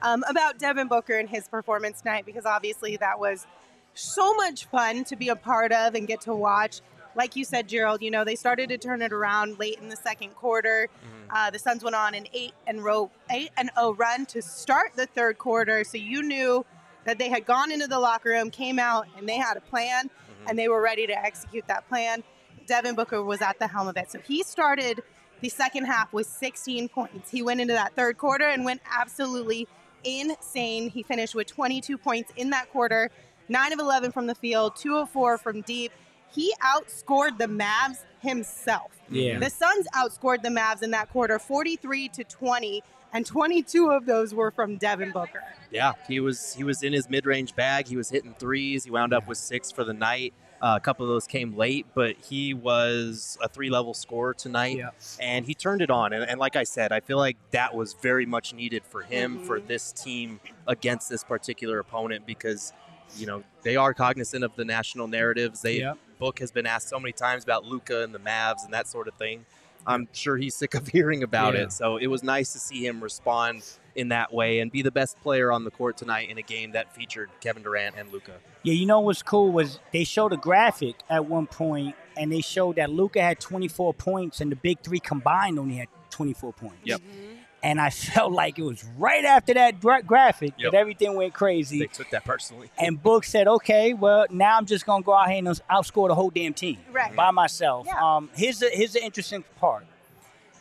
um, 0.02 0.24
about 0.28 0.58
Devin 0.58 0.88
Booker 0.88 1.18
and 1.18 1.28
his 1.28 1.48
performance 1.48 2.00
tonight 2.02 2.26
because 2.26 2.44
obviously 2.44 2.96
that 2.98 3.18
was 3.20 3.46
so 3.94 4.34
much 4.34 4.66
fun 4.66 5.04
to 5.04 5.16
be 5.16 5.28
a 5.28 5.36
part 5.36 5.70
of 5.72 5.94
and 5.94 6.06
get 6.06 6.20
to 6.22 6.34
watch. 6.34 6.80
Like 7.14 7.36
you 7.36 7.44
said, 7.44 7.68
Gerald, 7.68 8.02
you 8.02 8.10
know, 8.10 8.24
they 8.24 8.34
started 8.34 8.68
to 8.70 8.78
turn 8.78 9.02
it 9.02 9.12
around 9.12 9.58
late 9.58 9.78
in 9.80 9.88
the 9.88 9.96
second 9.96 10.34
quarter. 10.34 10.88
Uh, 11.30 11.50
the 11.50 11.58
Suns 11.58 11.82
went 11.82 11.96
on 11.96 12.14
an 12.14 12.26
eight 12.32 12.52
and 12.66 12.82
row 12.84 13.10
eight 13.30 13.50
and 13.56 13.70
oh 13.76 13.94
run 13.94 14.26
to 14.26 14.42
start 14.42 14.92
the 14.96 15.06
third 15.06 15.38
quarter. 15.38 15.84
So 15.84 15.98
you 15.98 16.22
knew 16.22 16.64
that 17.04 17.18
they 17.18 17.28
had 17.28 17.46
gone 17.46 17.72
into 17.72 17.86
the 17.86 17.98
locker 17.98 18.30
room, 18.30 18.50
came 18.50 18.78
out, 18.78 19.06
and 19.16 19.28
they 19.28 19.36
had 19.36 19.56
a 19.56 19.60
plan, 19.60 20.10
and 20.46 20.58
they 20.58 20.68
were 20.68 20.80
ready 20.80 21.06
to 21.06 21.18
execute 21.18 21.66
that 21.68 21.88
plan. 21.88 22.22
Devin 22.66 22.94
Booker 22.94 23.22
was 23.22 23.42
at 23.42 23.58
the 23.58 23.66
helm 23.66 23.88
of 23.88 23.96
it. 23.96 24.10
So 24.10 24.18
he 24.20 24.42
started 24.42 25.02
the 25.40 25.48
second 25.48 25.86
half 25.86 26.12
with 26.12 26.26
16 26.26 26.88
points. 26.88 27.30
He 27.30 27.42
went 27.42 27.60
into 27.60 27.74
that 27.74 27.94
third 27.96 28.16
quarter 28.16 28.44
and 28.44 28.64
went 28.64 28.80
absolutely 28.90 29.66
insane. 30.04 30.88
He 30.90 31.02
finished 31.02 31.34
with 31.34 31.48
22 31.48 31.98
points 31.98 32.32
in 32.36 32.50
that 32.50 32.70
quarter, 32.70 33.10
9 33.48 33.72
of 33.72 33.78
11 33.78 34.12
from 34.12 34.26
the 34.26 34.34
field, 34.34 34.76
2 34.76 34.96
of 34.98 35.10
4 35.10 35.38
from 35.38 35.60
deep. 35.62 35.92
He 36.34 36.52
outscored 36.64 37.38
the 37.38 37.46
Mavs 37.46 37.98
himself. 38.20 38.92
Yeah. 39.10 39.38
The 39.38 39.50
Suns 39.50 39.86
outscored 39.94 40.42
the 40.42 40.48
Mavs 40.48 40.82
in 40.82 40.90
that 40.92 41.10
quarter 41.10 41.38
43 41.38 42.08
to 42.08 42.24
20, 42.24 42.82
and 43.12 43.26
22 43.26 43.90
of 43.90 44.06
those 44.06 44.34
were 44.34 44.50
from 44.50 44.76
Devin 44.76 45.12
Booker. 45.12 45.42
Yeah, 45.70 45.92
he 46.08 46.20
was 46.20 46.54
he 46.54 46.64
was 46.64 46.82
in 46.82 46.92
his 46.92 47.08
mid 47.10 47.26
range 47.26 47.54
bag. 47.54 47.86
He 47.88 47.96
was 47.96 48.10
hitting 48.10 48.34
threes. 48.38 48.84
He 48.84 48.90
wound 48.90 49.12
up 49.12 49.26
with 49.28 49.38
six 49.38 49.70
for 49.70 49.84
the 49.84 49.92
night. 49.92 50.32
Uh, 50.62 50.74
a 50.76 50.80
couple 50.80 51.04
of 51.04 51.08
those 51.10 51.26
came 51.26 51.56
late, 51.56 51.86
but 51.92 52.14
he 52.16 52.54
was 52.54 53.36
a 53.42 53.48
three 53.48 53.68
level 53.68 53.92
scorer 53.94 54.32
tonight, 54.32 54.76
Yeah. 54.76 54.90
and 55.18 55.44
he 55.44 55.54
turned 55.54 55.82
it 55.82 55.90
on. 55.90 56.12
And, 56.12 56.22
and 56.24 56.38
like 56.38 56.54
I 56.54 56.62
said, 56.62 56.92
I 56.92 57.00
feel 57.00 57.16
like 57.18 57.36
that 57.50 57.74
was 57.74 57.94
very 57.94 58.26
much 58.26 58.54
needed 58.54 58.84
for 58.88 59.02
him 59.02 59.40
for 59.40 59.58
this 59.58 59.90
team 59.92 60.38
against 60.68 61.08
this 61.10 61.24
particular 61.24 61.80
opponent 61.80 62.26
because 62.26 62.72
you 63.16 63.26
know 63.26 63.42
they 63.62 63.74
are 63.76 63.92
cognizant 63.92 64.44
of 64.44 64.54
the 64.56 64.64
national 64.64 65.08
narratives. 65.08 65.62
They 65.62 65.80
Yep. 65.80 65.98
Book 66.22 66.38
has 66.38 66.52
been 66.52 66.66
asked 66.66 66.88
so 66.88 67.00
many 67.00 67.10
times 67.12 67.42
about 67.42 67.64
Luka 67.64 68.04
and 68.04 68.14
the 68.14 68.20
Mavs 68.20 68.64
and 68.64 68.72
that 68.72 68.86
sort 68.86 69.08
of 69.08 69.14
thing. 69.14 69.44
I'm 69.84 70.06
sure 70.12 70.36
he's 70.36 70.54
sick 70.54 70.74
of 70.74 70.86
hearing 70.96 71.24
about 71.24 71.54
Yeah. 71.54 71.62
it. 71.62 71.72
So 71.72 71.96
it 71.96 72.06
was 72.06 72.22
nice 72.22 72.52
to 72.52 72.60
see 72.60 72.86
him 72.86 73.02
respond 73.02 73.64
in 73.96 74.10
that 74.10 74.32
way 74.32 74.60
and 74.60 74.70
be 74.70 74.82
the 74.82 74.92
best 74.92 75.20
player 75.20 75.50
on 75.50 75.64
the 75.64 75.72
court 75.72 75.96
tonight 75.96 76.30
in 76.30 76.38
a 76.38 76.42
game 76.42 76.72
that 76.72 76.94
featured 76.94 77.28
Kevin 77.40 77.64
Durant 77.64 77.96
and 77.98 78.12
Luka. 78.12 78.34
Yeah, 78.62 78.74
you 78.74 78.86
know 78.86 79.00
what's 79.00 79.20
cool 79.24 79.50
was 79.50 79.80
they 79.92 80.04
showed 80.04 80.32
a 80.32 80.36
graphic 80.36 80.94
at 81.10 81.26
one 81.26 81.48
point, 81.48 81.96
and 82.16 82.30
they 82.30 82.40
showed 82.40 82.76
that 82.76 82.88
Luka 82.88 83.20
had 83.20 83.40
24 83.40 83.92
points, 83.92 84.40
and 84.40 84.52
the 84.52 84.56
big 84.56 84.78
three 84.80 85.00
combined 85.00 85.58
only 85.58 85.74
had 85.74 85.88
24 86.10 86.52
points. 86.52 86.76
Yep. 86.84 87.00
Mm-hmm. 87.00 87.31
And 87.62 87.80
I 87.80 87.90
felt 88.14 88.32
like 88.32 88.58
it 88.58 88.62
was 88.62 88.84
right 88.98 89.24
after 89.24 89.54
that 89.54 89.80
gra- 89.80 90.02
graphic 90.02 90.54
Yep. 90.58 90.72
that 90.72 90.78
everything 90.78 91.14
went 91.16 91.32
crazy. 91.32 91.78
They 91.78 91.86
took 91.86 92.10
that 92.10 92.24
personally. 92.24 92.70
And 92.78 93.00
Book 93.02 93.24
said, 93.24 93.46
"Okay, 93.46 93.94
well 93.94 94.26
now 94.30 94.56
I'm 94.56 94.66
just 94.66 94.84
gonna 94.84 95.02
go 95.04 95.14
out 95.14 95.28
here 95.28 95.38
and 95.38 95.46
outscore 95.70 96.08
the 96.08 96.14
whole 96.14 96.30
damn 96.30 96.54
team 96.54 96.78
Right. 96.90 97.14
by 97.14 97.30
myself." 97.30 97.86
Yeah. 97.86 98.16
Um, 98.16 98.30
here's 98.34 98.58
the 98.58 98.68
here's 98.72 98.92
the 98.94 99.04
interesting 99.04 99.44
part. 99.60 99.86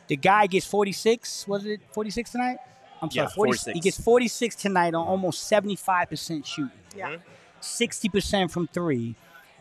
The 0.07 0.15
guy 0.17 0.45
gets 0.47 0.65
46. 0.65 1.47
Was 1.47 1.65
it 1.65 1.79
46 1.93 2.31
tonight? 2.31 2.57
I'm 3.01 3.09
sorry, 3.09 3.25
Yeah, 3.25 3.33
40 3.33 3.49
46. 3.49 3.73
He 3.75 3.79
gets 3.79 3.99
46 3.99 4.55
tonight 4.55 4.93
on 4.93 5.07
almost 5.07 5.43
75 5.47 6.09
percent 6.09 6.45
shooting. 6.45 6.71
Yeah. 6.95 7.15
60% 7.61 8.51
from 8.51 8.67
three. 8.67 9.15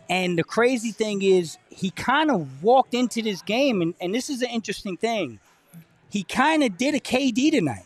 And 0.09 0.37
the 0.38 0.42
crazy 0.44 0.90
thing 0.90 1.23
is, 1.23 1.56
he 1.68 1.90
kind 1.90 2.30
of 2.30 2.62
walked 2.62 2.94
into 2.94 3.23
this 3.23 3.42
game, 3.42 3.80
and, 3.80 3.94
and 4.00 4.12
this 4.14 4.28
is 4.28 4.42
an 4.42 4.49
interesting 4.50 4.97
thing. 4.97 5.38
He 6.11 6.23
kind 6.25 6.62
of 6.62 6.76
did 6.76 6.95
a 6.95 7.00
KD 7.00 7.50
tonight. 7.52 7.85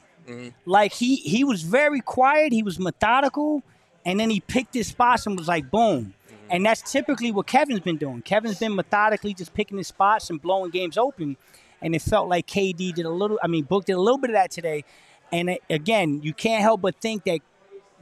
Like 0.65 0.95
he 0.95 1.17
he 1.17 1.45
was 1.45 1.63
very 1.63 2.01
quiet, 2.01 2.53
he 2.53 2.63
was 2.63 2.79
methodical, 2.79 3.63
and 4.07 4.19
then 4.19 4.31
he 4.31 4.41
picked 4.41 4.75
his 4.75 4.89
spots 4.89 5.27
and 5.27 5.39
was 5.39 5.49
like, 5.49 5.71
boom. 5.71 6.15
And 6.51 6.65
that's 6.65 6.91
typically 6.91 7.33
what 7.33 7.47
Kevin's 7.47 7.81
been 7.81 7.97
doing. 7.97 8.23
Kevin's 8.23 8.59
been 8.59 8.75
methodically 8.75 9.35
just 9.35 9.55
picking 9.55 9.79
his 9.79 9.89
spots 9.89 10.31
and 10.31 10.41
blowing 10.41 10.71
games 10.71 10.99
open. 10.99 11.37
And 11.81 11.95
it 11.95 12.03
felt 12.03 12.29
like 12.29 12.47
KD 12.47 12.95
did 12.95 13.05
a 13.05 13.11
little, 13.11 13.39
I 13.43 13.47
mean, 13.47 13.65
Book 13.65 13.87
did 13.87 13.95
a 13.95 14.01
little 14.01 14.19
bit 14.19 14.31
of 14.31 14.35
that 14.35 14.51
today. 14.51 14.85
And 15.33 15.51
uh, 15.51 15.57
again, 15.71 16.21
you 16.23 16.33
can't 16.33 16.63
help 16.63 16.81
but 16.83 16.97
think 17.01 17.25
that 17.25 17.41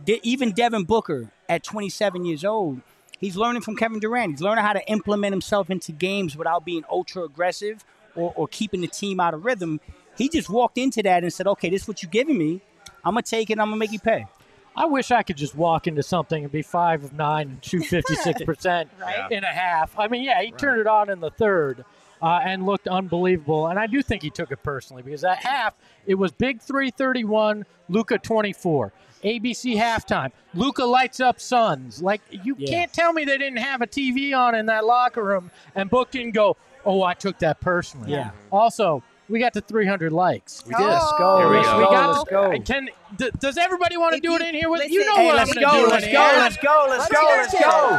De- 0.04 0.20
even 0.22 0.52
Devin 0.52 0.84
Booker 0.84 1.30
at 1.48 1.62
27 1.62 2.24
years 2.24 2.44
old, 2.44 2.80
he's 3.18 3.36
learning 3.36 3.62
from 3.62 3.76
Kevin 3.76 4.00
Durant. 4.00 4.32
He's 4.32 4.42
learning 4.42 4.64
how 4.64 4.72
to 4.72 4.86
implement 4.88 5.32
himself 5.32 5.70
into 5.70 5.92
games 5.92 6.36
without 6.36 6.64
being 6.64 6.84
ultra 6.90 7.22
aggressive 7.22 7.84
or, 8.14 8.32
or 8.36 8.48
keeping 8.48 8.80
the 8.80 8.88
team 8.88 9.20
out 9.20 9.34
of 9.34 9.44
rhythm. 9.44 9.80
He 10.16 10.28
just 10.28 10.48
walked 10.50 10.78
into 10.78 11.02
that 11.02 11.22
and 11.22 11.32
said, 11.32 11.46
okay, 11.46 11.70
this 11.70 11.82
is 11.82 11.88
what 11.88 12.02
you're 12.02 12.10
giving 12.10 12.36
me. 12.38 12.60
I'm 13.04 13.14
going 13.14 13.22
to 13.24 13.30
take 13.30 13.50
it. 13.50 13.58
I'm 13.58 13.66
going 13.68 13.72
to 13.72 13.78
make 13.78 13.92
you 13.92 13.98
pay. 14.00 14.26
I 14.74 14.86
wish 14.86 15.10
I 15.10 15.22
could 15.22 15.36
just 15.36 15.54
walk 15.54 15.86
into 15.86 16.02
something 16.02 16.44
and 16.44 16.52
be 16.52 16.62
five 16.62 17.04
of 17.04 17.12
nine 17.12 17.48
and 17.50 17.64
shoot 17.64 17.82
56% 17.90 18.88
Right. 19.00 19.30
in 19.30 19.44
a 19.44 19.46
half. 19.48 19.98
I 19.98 20.08
mean, 20.08 20.22
yeah, 20.22 20.40
he 20.42 20.50
turned 20.52 20.80
it 20.80 20.86
on 20.86 21.10
in 21.10 21.20
the 21.20 21.30
third 21.30 21.84
uh, 22.22 22.40
and 22.44 22.64
looked 22.64 22.88
unbelievable. 22.88 23.66
And 23.66 23.78
I 23.78 23.86
do 23.86 24.00
think 24.02 24.22
he 24.22 24.30
took 24.30 24.50
it 24.52 24.62
personally 24.62 25.02
because 25.02 25.24
at 25.24 25.38
half, 25.38 25.74
it 26.06 26.14
was 26.14 26.32
Big 26.32 26.60
331, 26.62 27.64
Luka 27.88 28.18
24. 28.18 28.92
ABC 29.24 29.76
halftime. 29.76 30.32
Luka 30.54 30.84
lights 30.84 31.20
up 31.20 31.38
Suns. 31.40 32.02
Like, 32.02 32.20
you 32.30 32.56
Yeah. 32.58 32.68
can't 32.70 32.92
tell 32.92 33.12
me 33.12 33.24
they 33.24 33.38
didn't 33.38 33.58
have 33.58 33.80
a 33.82 33.86
TV 33.86 34.36
on 34.36 34.54
in 34.54 34.66
that 34.66 34.84
locker 34.84 35.22
room 35.22 35.50
and 35.74 35.88
Book 35.90 36.10
didn't 36.10 36.32
go, 36.32 36.56
oh, 36.84 37.02
I 37.02 37.14
took 37.14 37.38
that 37.40 37.60
personally. 37.60 38.10
Yeah. 38.12 38.30
Also, 38.50 39.02
we 39.28 39.38
got 39.38 39.52
to 39.54 39.60
300 39.60 40.12
likes. 40.12 40.62
We 40.66 40.74
did. 40.74 40.84
Let's 40.84 41.12
go. 41.18 41.38
Here 41.38 41.48
we 41.48 41.56
Let's 41.56 41.68
go. 41.68 41.78
We 41.78 41.84
got 41.84 42.10
Let's 42.10 42.24
go. 42.30 42.60
Can 42.60 42.88
d- 43.16 43.30
does 43.38 43.56
everybody 43.56 43.96
want 43.96 44.12
to 44.12 44.16
If 44.18 44.22
do 44.22 44.34
it 44.34 44.42
in 44.42 44.54
here 44.54 44.68
with 44.70 44.90
you? 44.90 45.04
Know 45.06 45.16
Hey, 45.16 45.26
what 45.26 45.36
let's 45.36 45.56
I'm 45.56 45.62
gonna 45.62 45.76
go. 45.78 45.84
do 45.86 45.90
Let's 45.90 46.06
in 46.06 46.12
go. 46.12 46.28
here. 46.28 46.38
Let's 46.38 46.56
go. 46.58 46.86
Let's 46.88 47.08
go. 47.08 47.20
Let's 47.36 47.54
go. 47.54 47.98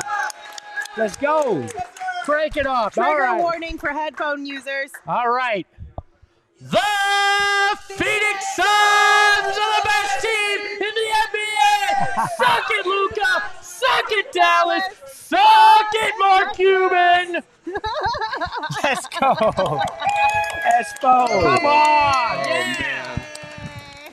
Let's 0.98 1.18
go. 1.18 1.68
Crank 2.25 2.58
it 2.58 2.68
off. 2.68 2.94
Trigger 2.94 3.10
right. 3.20 3.42
warning 3.42 3.77
for 3.77 3.89
headphone 3.89 4.46
users. 4.46 4.92
All 5.08 5.30
right. 5.30 5.68
The 6.62 6.80
Phoenix 7.88 8.56
Suns 8.56 9.58
are 9.58 9.82
the 9.82 9.82
best 9.84 10.22
team 10.22 10.60
in 10.80 10.80
the 10.80 11.10
NBA. 11.27 12.27
Suck 12.38 12.63
it, 12.70 12.86
Luka. 12.86 13.44
Suck 13.80 14.06
it, 14.12 14.32
Dallas. 14.32 14.84
Suck 15.12 15.88
it, 15.94 16.13
Mark 16.20 16.56
Cuban. 16.56 17.44
Let's 18.84 19.08
go. 19.08 19.34
Let's 20.65 20.94
go. 21.00 21.27
Come 21.27 21.65
on. 21.65 21.65
Oh, 21.65 22.44
yeah. 22.46 23.20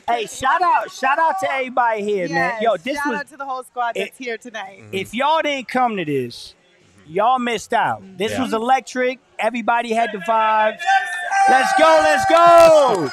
Hey, 0.09 0.25
shout 0.25 0.61
out, 0.61 0.91
shout 0.91 1.19
out 1.19 1.35
to 1.41 1.51
everybody 1.51 2.03
here, 2.03 2.27
man. 2.27 2.61
Yo, 2.61 2.75
this 2.77 2.97
shout 2.97 3.07
was 3.07 3.19
out 3.19 3.27
to 3.29 3.37
the 3.37 3.45
whole 3.45 3.63
squad 3.63 3.93
that's 3.95 4.09
it- 4.19 4.23
here 4.23 4.37
tonight. 4.37 4.83
if 4.91 5.13
y'all 5.13 5.41
didn't 5.41 5.67
come 5.69 5.95
to 5.95 6.03
this, 6.03 6.53
y'all 7.07 7.39
missed 7.39 7.71
out. 7.73 8.01
This 8.17 8.31
Yeah. 8.33 8.41
was 8.41 8.53
electric. 8.53 9.19
Everybody 9.39 9.93
had 9.93 10.11
the 10.11 10.17
vibes. 10.19 10.79
Let's 11.49 11.73
go, 11.77 11.99
let's 12.03 12.25
go. 12.29 13.09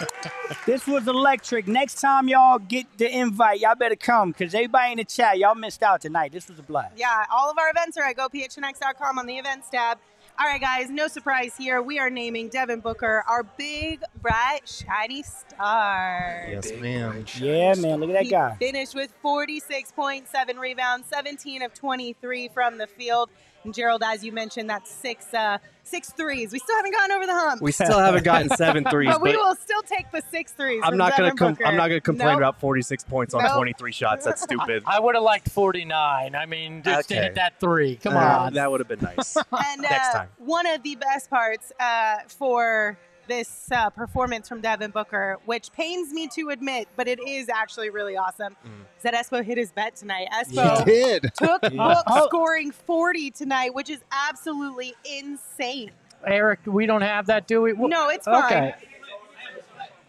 this 0.66 0.86
was 0.86 1.06
electric. 1.08 1.66
Next 1.66 2.00
time 2.00 2.28
y'all 2.28 2.58
get 2.58 2.86
the 2.98 3.10
invite, 3.10 3.60
y'all 3.60 3.74
better 3.74 3.96
come 3.96 4.30
because 4.32 4.54
everybody 4.54 4.92
in 4.92 4.98
the 4.98 5.04
chat, 5.04 5.38
y'all 5.38 5.54
missed 5.54 5.82
out 5.82 6.00
tonight. 6.00 6.32
This 6.32 6.48
was 6.48 6.58
a 6.58 6.62
blast. 6.62 6.92
Yeah, 6.96 7.24
all 7.32 7.50
of 7.50 7.58
our 7.58 7.70
events 7.70 7.96
are 7.96 8.04
at 8.04 8.16
gophnx.com 8.16 9.18
on 9.18 9.26
the 9.26 9.38
events 9.38 9.70
tab. 9.70 9.98
All 10.40 10.46
right, 10.46 10.60
guys, 10.60 10.88
no 10.88 11.08
surprise 11.08 11.56
here. 11.56 11.82
We 11.82 11.98
are 11.98 12.10
naming 12.10 12.48
Devin 12.48 12.78
Booker 12.78 13.24
our 13.28 13.42
big, 13.42 14.02
bright, 14.22 14.60
shiny 14.66 15.24
star. 15.24 16.46
Yes, 16.48 16.70
ma'am. 16.78 17.24
Yeah, 17.40 17.74
man. 17.74 17.98
Look 17.98 18.10
at 18.10 18.12
that 18.12 18.22
He 18.22 18.30
guy. 18.30 18.54
finished 18.56 18.94
with 18.94 19.12
46.7 19.24 20.58
rebounds, 20.58 21.08
17 21.08 21.62
of 21.62 21.74
23 21.74 22.48
from 22.54 22.78
the 22.78 22.86
field. 22.86 23.30
And 23.64 23.74
Gerald, 23.74 24.02
as 24.04 24.24
you 24.24 24.32
mentioned, 24.32 24.70
that's 24.70 24.90
six 24.90 25.32
uh, 25.34 25.58
six 25.82 26.10
threes. 26.12 26.52
We 26.52 26.58
still 26.58 26.76
haven't 26.76 26.92
gotten 26.92 27.16
over 27.16 27.26
the 27.26 27.32
hump. 27.34 27.60
We 27.62 27.72
still 27.72 27.98
haven't 27.98 28.24
gotten 28.24 28.48
seven 28.56 28.84
threes, 28.84 29.10
but 29.12 29.20
we 29.20 29.32
but 29.32 29.38
will 29.40 29.56
still 29.56 29.82
take 29.82 30.10
the 30.12 30.22
six 30.30 30.52
threes. 30.52 30.80
I'm 30.84 30.96
not 30.96 31.16
gonna 31.16 31.34
com- 31.34 31.56
I'm 31.64 31.76
not 31.76 31.88
gonna 31.88 32.00
complain 32.00 32.28
Nope. 32.30 32.38
about 32.38 32.60
46 32.60 33.04
points 33.04 33.34
on 33.34 33.42
Nope. 33.42 33.54
23 33.56 33.92
shots. 33.92 34.24
That's 34.24 34.42
stupid. 34.42 34.84
I 34.86 35.00
would 35.00 35.14
have 35.16 35.24
liked 35.24 35.48
49. 35.50 36.34
I 36.34 36.46
mean, 36.46 36.82
just 36.82 37.08
to 37.08 37.14
Okay. 37.16 37.24
hit 37.24 37.34
that 37.34 37.58
three. 37.60 37.96
Come 37.96 38.16
Uh, 38.16 38.20
on. 38.20 38.54
that 38.54 38.70
would 38.70 38.80
have 38.80 38.88
been 38.88 39.00
nice. 39.00 39.36
And 39.52 39.82
Next 39.82 40.08
uh, 40.10 40.12
time. 40.12 40.28
one 40.38 40.66
of 40.66 40.82
the 40.82 40.94
best 40.96 41.28
parts 41.28 41.72
uh, 41.80 42.18
for 42.28 42.96
this 43.28 43.68
uh, 43.70 43.90
performance 43.90 44.48
from 44.48 44.60
Devin 44.60 44.90
Booker, 44.90 45.38
which 45.44 45.70
pains 45.72 46.12
me 46.12 46.26
to 46.34 46.48
admit, 46.48 46.88
but 46.96 47.06
it 47.06 47.20
is 47.26 47.48
actually 47.48 47.90
really 47.90 48.16
awesome, 48.16 48.56
Mm. 48.66 48.80
is 48.96 49.02
that 49.04 49.14
Espo 49.14 49.44
hit 49.44 49.58
his 49.58 49.70
bet 49.70 49.94
tonight. 49.94 50.28
Yeah. 50.32 50.42
Espo 50.42 50.84
did. 50.84 51.22
took 51.34 51.62
Yeah. 51.70 52.02
Book 52.06 52.24
scoring 52.28 52.72
40 52.72 53.30
tonight, 53.30 53.74
which 53.74 53.90
is 53.90 54.00
absolutely 54.10 54.94
insane. 55.04 55.90
Eric, 56.26 56.60
we 56.66 56.86
don't 56.86 57.02
have 57.02 57.26
that, 57.26 57.46
do 57.46 57.62
we? 57.62 57.72
Well, 57.74 57.88
No, 57.88 58.08
it's 58.08 58.24
fine. 58.24 58.44
Okay. 58.44 58.74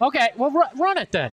Okay, 0.02 0.30
well, 0.38 0.50
ru- 0.50 0.82
run 0.82 0.98
it 0.98 1.12
then. 1.12 1.30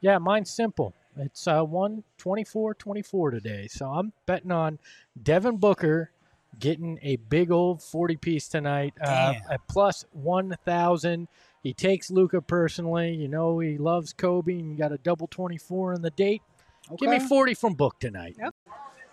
Yeah, 0.00 0.18
mine's 0.18 0.50
simple. 0.50 0.94
It's 1.16 1.46
uh, 1.48 1.62
124 1.64 2.74
24 2.74 3.30
today. 3.32 3.66
So 3.68 3.86
I'm 3.90 4.12
betting 4.26 4.52
on 4.52 4.78
Devin 5.20 5.56
Booker 5.56 6.12
getting 6.58 6.98
a 7.02 7.16
big 7.16 7.50
old 7.50 7.82
40 7.82 8.16
piece 8.16 8.48
tonight 8.48 8.94
uh, 9.00 9.34
at 9.50 9.60
plus 9.68 10.04
1,000. 10.12 11.28
He 11.62 11.72
takes 11.74 12.10
Luka 12.10 12.40
personally. 12.42 13.14
You 13.14 13.28
know, 13.28 13.58
he 13.60 13.78
loves 13.78 14.12
Kobe 14.12 14.52
and 14.52 14.70
you 14.70 14.76
got 14.76 14.92
a 14.92 14.98
double 14.98 15.26
24 15.26 15.94
in 15.94 16.02
the 16.02 16.10
date. 16.10 16.42
Give 16.98 17.08
me 17.10 17.18
40 17.28 17.54
from 17.54 17.74
Book 17.74 17.98
tonight. 18.00 18.36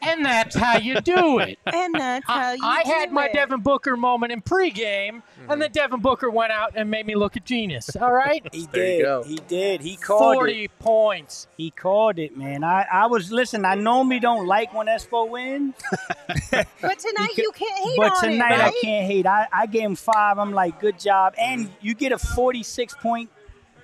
And 0.02 0.26
that's 0.26 0.56
how 0.56 0.78
you 0.78 1.00
do 1.02 1.40
it. 1.40 1.60
And 1.66 1.94
that's 1.96 2.26
how 2.26 2.40
I, 2.40 2.54
you 2.54 2.64
I 2.64 2.84
had 2.86 3.12
my 3.12 3.26
it. 3.28 3.34
Devin 3.34 3.62
Booker 3.62 3.98
moment 3.98 4.32
in 4.32 4.42
pregame, 4.42 5.10
and 5.10 5.24
mm-hmm. 5.24 5.60
then 5.60 5.72
Devin 5.72 6.00
Booker 6.02 6.30
went 6.30 6.52
out 6.52 6.74
and 6.76 6.90
made 6.90 7.06
me 7.06 7.16
look 7.16 7.36
a 7.36 7.40
genius. 7.40 7.96
All 7.96 8.12
right, 8.12 8.46
He 8.52 8.68
There 8.72 8.86
you 8.86 8.98
did. 8.98 9.04
go. 9.04 9.24
He 9.24 9.36
did. 9.48 9.82
He 9.82 9.96
called 9.96 10.34
it. 10.34 10.36
forty 10.36 10.68
points. 10.68 11.48
He 11.58 11.72
called 11.72 12.20
it, 12.20 12.38
man. 12.38 12.64
I, 12.64 12.86
I 12.92 13.08
was 13.08 13.32
listen. 13.32 13.66
I 13.66 13.76
normally 13.76 14.20
don't 14.20 14.48
like 14.48 14.74
when 14.74 14.88
Espo 14.88 15.30
wins, 15.30 15.76
But 16.52 17.00
tonight 17.00 17.30
could- 17.36 17.38
you 17.38 17.52
can't 17.54 17.80
hate 17.80 17.98
but 17.98 18.12
on 18.12 18.24
tonight 18.24 18.54
it, 18.54 18.58
right? 18.60 18.74
I 18.74 18.82
can't 18.82 19.06
hate. 19.06 19.26
I, 19.26 19.48
I 19.52 19.66
gave 19.66 19.84
him 19.84 19.96
five. 19.96 20.38
I'm 20.38 20.54
like, 20.54 20.80
good 20.80 21.00
job. 21.00 21.34
And 21.38 21.68
mm. 21.68 21.72
you 21.82 21.94
get 21.94 22.12
a 22.12 22.18
46 22.18 22.96
point 22.96 23.30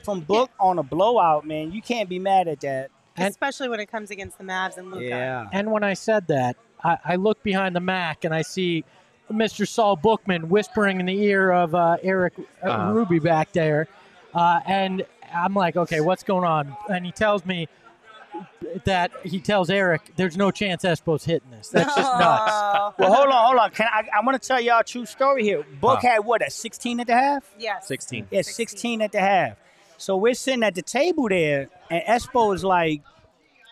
from 0.04 0.22
Book 0.22 0.52
on 0.60 0.80
a 0.80 0.84
blowout, 0.84 1.46
man. 1.46 1.72
You 1.72 1.82
can't 1.82 2.10
be 2.10 2.20
mad 2.20 2.48
at 2.48 2.62
that. 2.62 2.92
And- 3.18 3.28
Especially 3.28 3.70
when 3.70 3.80
it 3.80 3.88
comes 3.92 4.10
against 4.12 4.38
the 4.38 4.44
Mavs 4.44 4.78
and 4.78 4.92
Luca. 4.92 5.06
Yeah. 5.06 5.46
And 5.52 5.72
when 5.72 5.84
I 5.84 5.94
said 5.94 6.28
that, 6.28 6.56
I, 6.84 6.98
I 7.06 7.16
look 7.16 7.42
behind 7.44 7.76
the 7.76 7.80
Mac 7.80 8.24
and 8.26 8.34
I 8.34 8.42
see 8.42 8.84
Mr. 9.32 9.68
Saul 9.68 9.96
Bookman 9.96 10.50
whispering 10.50 11.00
in 11.00 11.06
the 11.06 11.18
ear 11.22 11.52
of 11.52 11.74
uh, 11.76 11.98
Eric 12.02 12.34
uh, 12.64 12.68
Uh-huh. 12.68 12.92
Ruby 12.94 13.20
back 13.20 13.52
there, 13.54 13.88
uh, 14.34 14.60
and 14.66 15.06
I'm 15.34 15.54
like, 15.54 15.76
okay, 15.78 16.02
what's 16.02 16.24
going 16.24 16.44
on? 16.44 16.76
And 16.90 17.06
he 17.06 17.12
tells 17.12 17.46
me 17.46 17.68
that 18.86 19.12
he 19.24 19.40
tells 19.40 19.70
Eric, 19.70 20.12
"There's 20.16 20.36
no 20.38 20.50
chance 20.52 20.84
Espo's 20.84 21.24
hitting 21.24 21.52
this. 21.52 21.70
That's 21.70 21.96
just 21.96 22.12
nuts." 22.20 22.52
Well, 23.00 23.14
hold 23.14 23.30
on, 23.30 23.46
hold 23.46 23.60
on. 23.60 23.70
Can 23.72 23.88
I? 23.92 24.04
I 24.20 24.26
want 24.26 24.42
to 24.42 24.46
tell 24.48 24.60
y'all 24.60 24.80
a 24.80 24.84
true 24.84 25.06
story 25.06 25.44
here. 25.44 25.64
Book 25.80 26.00
Huh. 26.02 26.10
had 26.10 26.20
what 26.26 26.46
a 26.46 26.50
16 26.50 27.00
at 27.00 27.08
the 27.08 27.14
half. 27.14 27.44
yes. 27.60 27.88
16. 27.88 28.28
Yeah, 28.32 28.42
16 28.42 29.02
at 29.02 29.12
the 29.12 29.20
half. 29.20 29.58
So 29.98 30.18
we're 30.18 30.34
sitting 30.34 30.64
at 30.64 30.76
the 30.76 30.82
table 30.82 31.30
there, 31.30 31.70
and 31.90 32.04
Espo 32.04 32.54
is 32.54 32.64
like, 32.64 33.02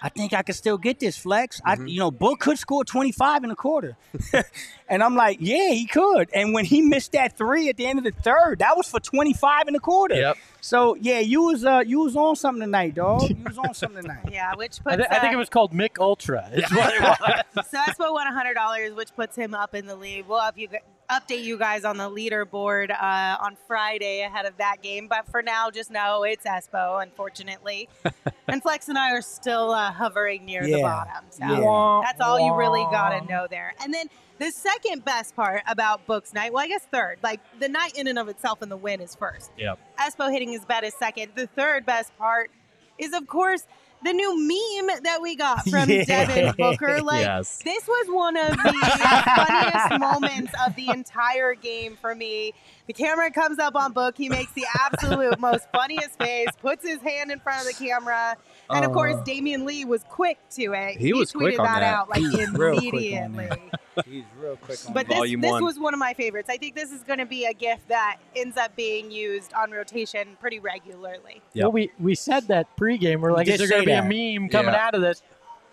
I 0.03 0.09
think 0.09 0.33
I 0.33 0.41
can 0.41 0.55
still 0.55 0.79
get 0.79 0.99
this 0.99 1.15
flex. 1.15 1.61
I, 1.63 1.75
you 1.75 1.99
know, 1.99 2.09
Book 2.09 2.39
could 2.39 2.57
score 2.57 2.83
25 2.83 3.43
in 3.43 3.51
a 3.51 3.55
quarter. 3.55 3.95
and 4.89 5.03
I'm 5.03 5.15
like, 5.15 5.37
yeah, 5.39 5.69
he 5.69 5.85
could. 5.85 6.27
And 6.33 6.55
when 6.55 6.65
he 6.65 6.81
missed 6.81 7.11
that 7.11 7.37
three 7.37 7.69
at 7.69 7.77
the 7.77 7.85
end 7.85 7.99
of 7.99 8.05
the 8.05 8.11
third, 8.11 8.59
that 8.59 8.75
was 8.75 8.89
for 8.89 8.99
25 8.99 9.67
in 9.67 9.75
a 9.75 9.79
quarter. 9.79 10.15
Yep. 10.15 10.37
So 10.59 10.95
yeah, 10.95 11.19
you 11.19 11.43
was 11.43 11.63
uh, 11.63 11.83
you 11.85 11.99
was 11.99 12.15
on 12.15 12.35
something 12.35 12.61
tonight, 12.61 12.95
dog. 12.95 13.29
You 13.29 13.35
was 13.45 13.59
on 13.59 13.75
something 13.75 14.01
tonight. 14.01 14.25
Yeah, 14.31 14.55
which 14.55 14.79
I, 14.87 14.95
puts 14.95 15.07
thi- 15.07 15.15
I 15.15 15.19
think 15.19 15.33
uh, 15.33 15.35
it 15.35 15.39
was 15.39 15.49
called 15.49 15.71
Mich 15.71 15.93
Ultra. 15.99 16.49
Is 16.51 16.63
what 16.71 16.93
it 16.95 17.01
was. 17.01 17.67
So 17.69 17.77
Espo 17.77 18.11
won 18.11 18.25
hundred 18.33 18.55
dollars, 18.55 18.93
which 18.93 19.15
puts 19.15 19.35
him 19.35 19.53
up 19.53 19.75
in 19.75 19.85
the 19.85 19.95
lead. 19.95 20.27
We'll 20.27 20.41
you 20.55 20.67
gu- 20.67 20.77
update 21.11 21.43
you 21.43 21.57
guys 21.57 21.83
on 21.83 21.97
the 21.97 22.09
leaderboard 22.09 22.89
uh, 22.91 23.37
on 23.41 23.57
Friday 23.67 24.21
ahead 24.21 24.45
of 24.45 24.57
that 24.57 24.81
game. 24.81 25.07
But 25.07 25.27
for 25.29 25.41
now, 25.41 25.69
just 25.69 25.91
know 25.91 26.23
it's 26.23 26.45
Espo, 26.45 27.01
unfortunately. 27.03 27.89
and 28.47 28.61
Flex 28.61 28.87
and 28.87 28.97
I 28.97 29.11
are 29.11 29.21
still 29.21 29.71
uh, 29.71 29.91
hovering 29.91 30.45
near 30.45 30.63
the 30.65 30.81
bottom. 30.81 31.25
So 31.29 31.43
Yeah. 31.45 32.01
that's 32.05 32.21
all 32.21 32.39
you 32.39 32.55
really 32.55 32.85
gotta 32.91 33.25
know 33.25 33.47
there. 33.49 33.73
And 33.83 33.93
then 33.93 34.07
the 34.39 34.51
second 34.51 35.03
best 35.05 35.35
part 35.35 35.61
about 35.67 36.05
Books 36.07 36.33
Night, 36.33 36.53
well, 36.53 36.63
I 36.63 36.67
guess 36.67 36.83
third. 36.91 37.17
Like 37.21 37.41
the 37.59 37.67
night 37.67 37.97
in 37.97 38.07
and 38.07 38.17
of 38.17 38.29
itself 38.29 38.61
and 38.61 38.71
the 38.71 38.77
win 38.77 39.01
is 39.01 39.13
first. 39.15 39.51
Yep. 39.57 39.77
Espo 39.99 40.31
hitting 40.31 40.51
his 40.51 40.65
bet 40.65 40.83
is 40.83 40.93
second. 40.95 41.33
The 41.35 41.47
third 41.47 41.85
best 41.85 42.17
part 42.17 42.49
is, 42.97 43.13
of 43.13 43.27
course, 43.27 43.63
the 44.03 44.13
new 44.13 44.37
meme 44.37 45.03
that 45.03 45.21
we 45.21 45.35
got 45.35 45.63
from 45.69 45.89
Yeah. 45.89 46.03
Devin 46.05 46.53
Booker. 46.57 47.01
Like 47.03 47.21
Yes. 47.21 47.59
this 47.63 47.87
was 47.87 48.07
one 48.09 48.37
of 48.37 48.51
the 48.51 48.55
funniest 49.35 49.99
moments 49.99 50.53
of 50.65 50.75
the 50.75 50.89
entire 50.89 51.55
game 51.55 51.97
for 51.99 52.13
me. 52.15 52.53
The 52.87 52.93
camera 52.93 53.31
comes 53.31 53.59
up 53.59 53.75
on 53.75 53.93
Book. 53.93 54.15
He 54.17 54.29
makes 54.29 54.51
the 54.53 54.65
absolute 54.79 55.39
most 55.39 55.67
funniest 55.71 56.17
face, 56.19 56.49
puts 56.61 56.85
his 56.87 57.01
hand 57.01 57.31
in 57.31 57.39
front 57.39 57.61
of 57.61 57.67
the 57.67 57.73
camera, 57.85 58.35
and 58.73 58.85
of 58.85 58.91
course, 58.93 59.15
Oh. 59.17 59.23
Damian 59.23 59.65
Lee 59.65 59.85
was 59.85 60.03
quick 60.03 60.37
to 60.51 60.73
it. 60.73 60.97
He 60.97 61.13
was 61.13 61.31
tweeted 61.31 61.57
quick 61.57 61.59
on 61.59 61.65
that. 61.65 61.83
out 61.83 62.09
like 62.09 62.19
He's 62.19 62.33
real 62.33 62.49
quick 62.51 62.61
on 62.61 62.77
immediately. 62.87 63.49
He's 64.05 64.23
real 64.39 64.55
quick 64.55 64.79
on 64.87 64.93
But 64.93 65.07
this, 65.07 65.17
Volume 65.17 65.41
this 65.41 65.51
one. 65.51 65.63
was 65.65 65.77
one 65.79 65.93
of 65.93 65.99
my 65.99 66.13
favorites. 66.13 66.49
I 66.49 66.57
think 66.57 66.75
this 66.75 66.91
is 66.91 67.01
going 67.03 67.19
to 67.19 67.25
be 67.25 67.45
a 67.45 67.53
gift 67.53 67.87
that 67.89 68.17
ends 68.35 68.55
up 68.57 68.75
being 68.75 69.11
used 69.11 69.53
on 69.53 69.71
rotation 69.71 70.37
pretty 70.39 70.59
regularly. 70.59 71.41
Yep. 71.53 71.63
Well, 71.63 71.71
we 71.73 71.91
we 71.99 72.15
said 72.15 72.47
that 72.47 72.67
pregame. 72.77 73.19
We're 73.19 73.33
like, 73.33 73.47
is 73.47 73.59
there 73.59 73.67
going 73.67 73.85
to 73.85 73.91
say 73.91 74.01
be 74.09 74.33
a 74.33 74.39
meme 74.39 74.49
coming 74.49 74.73
Yeah. 74.73 74.85
out 74.87 74.95
of 74.95 75.01
this? 75.01 75.21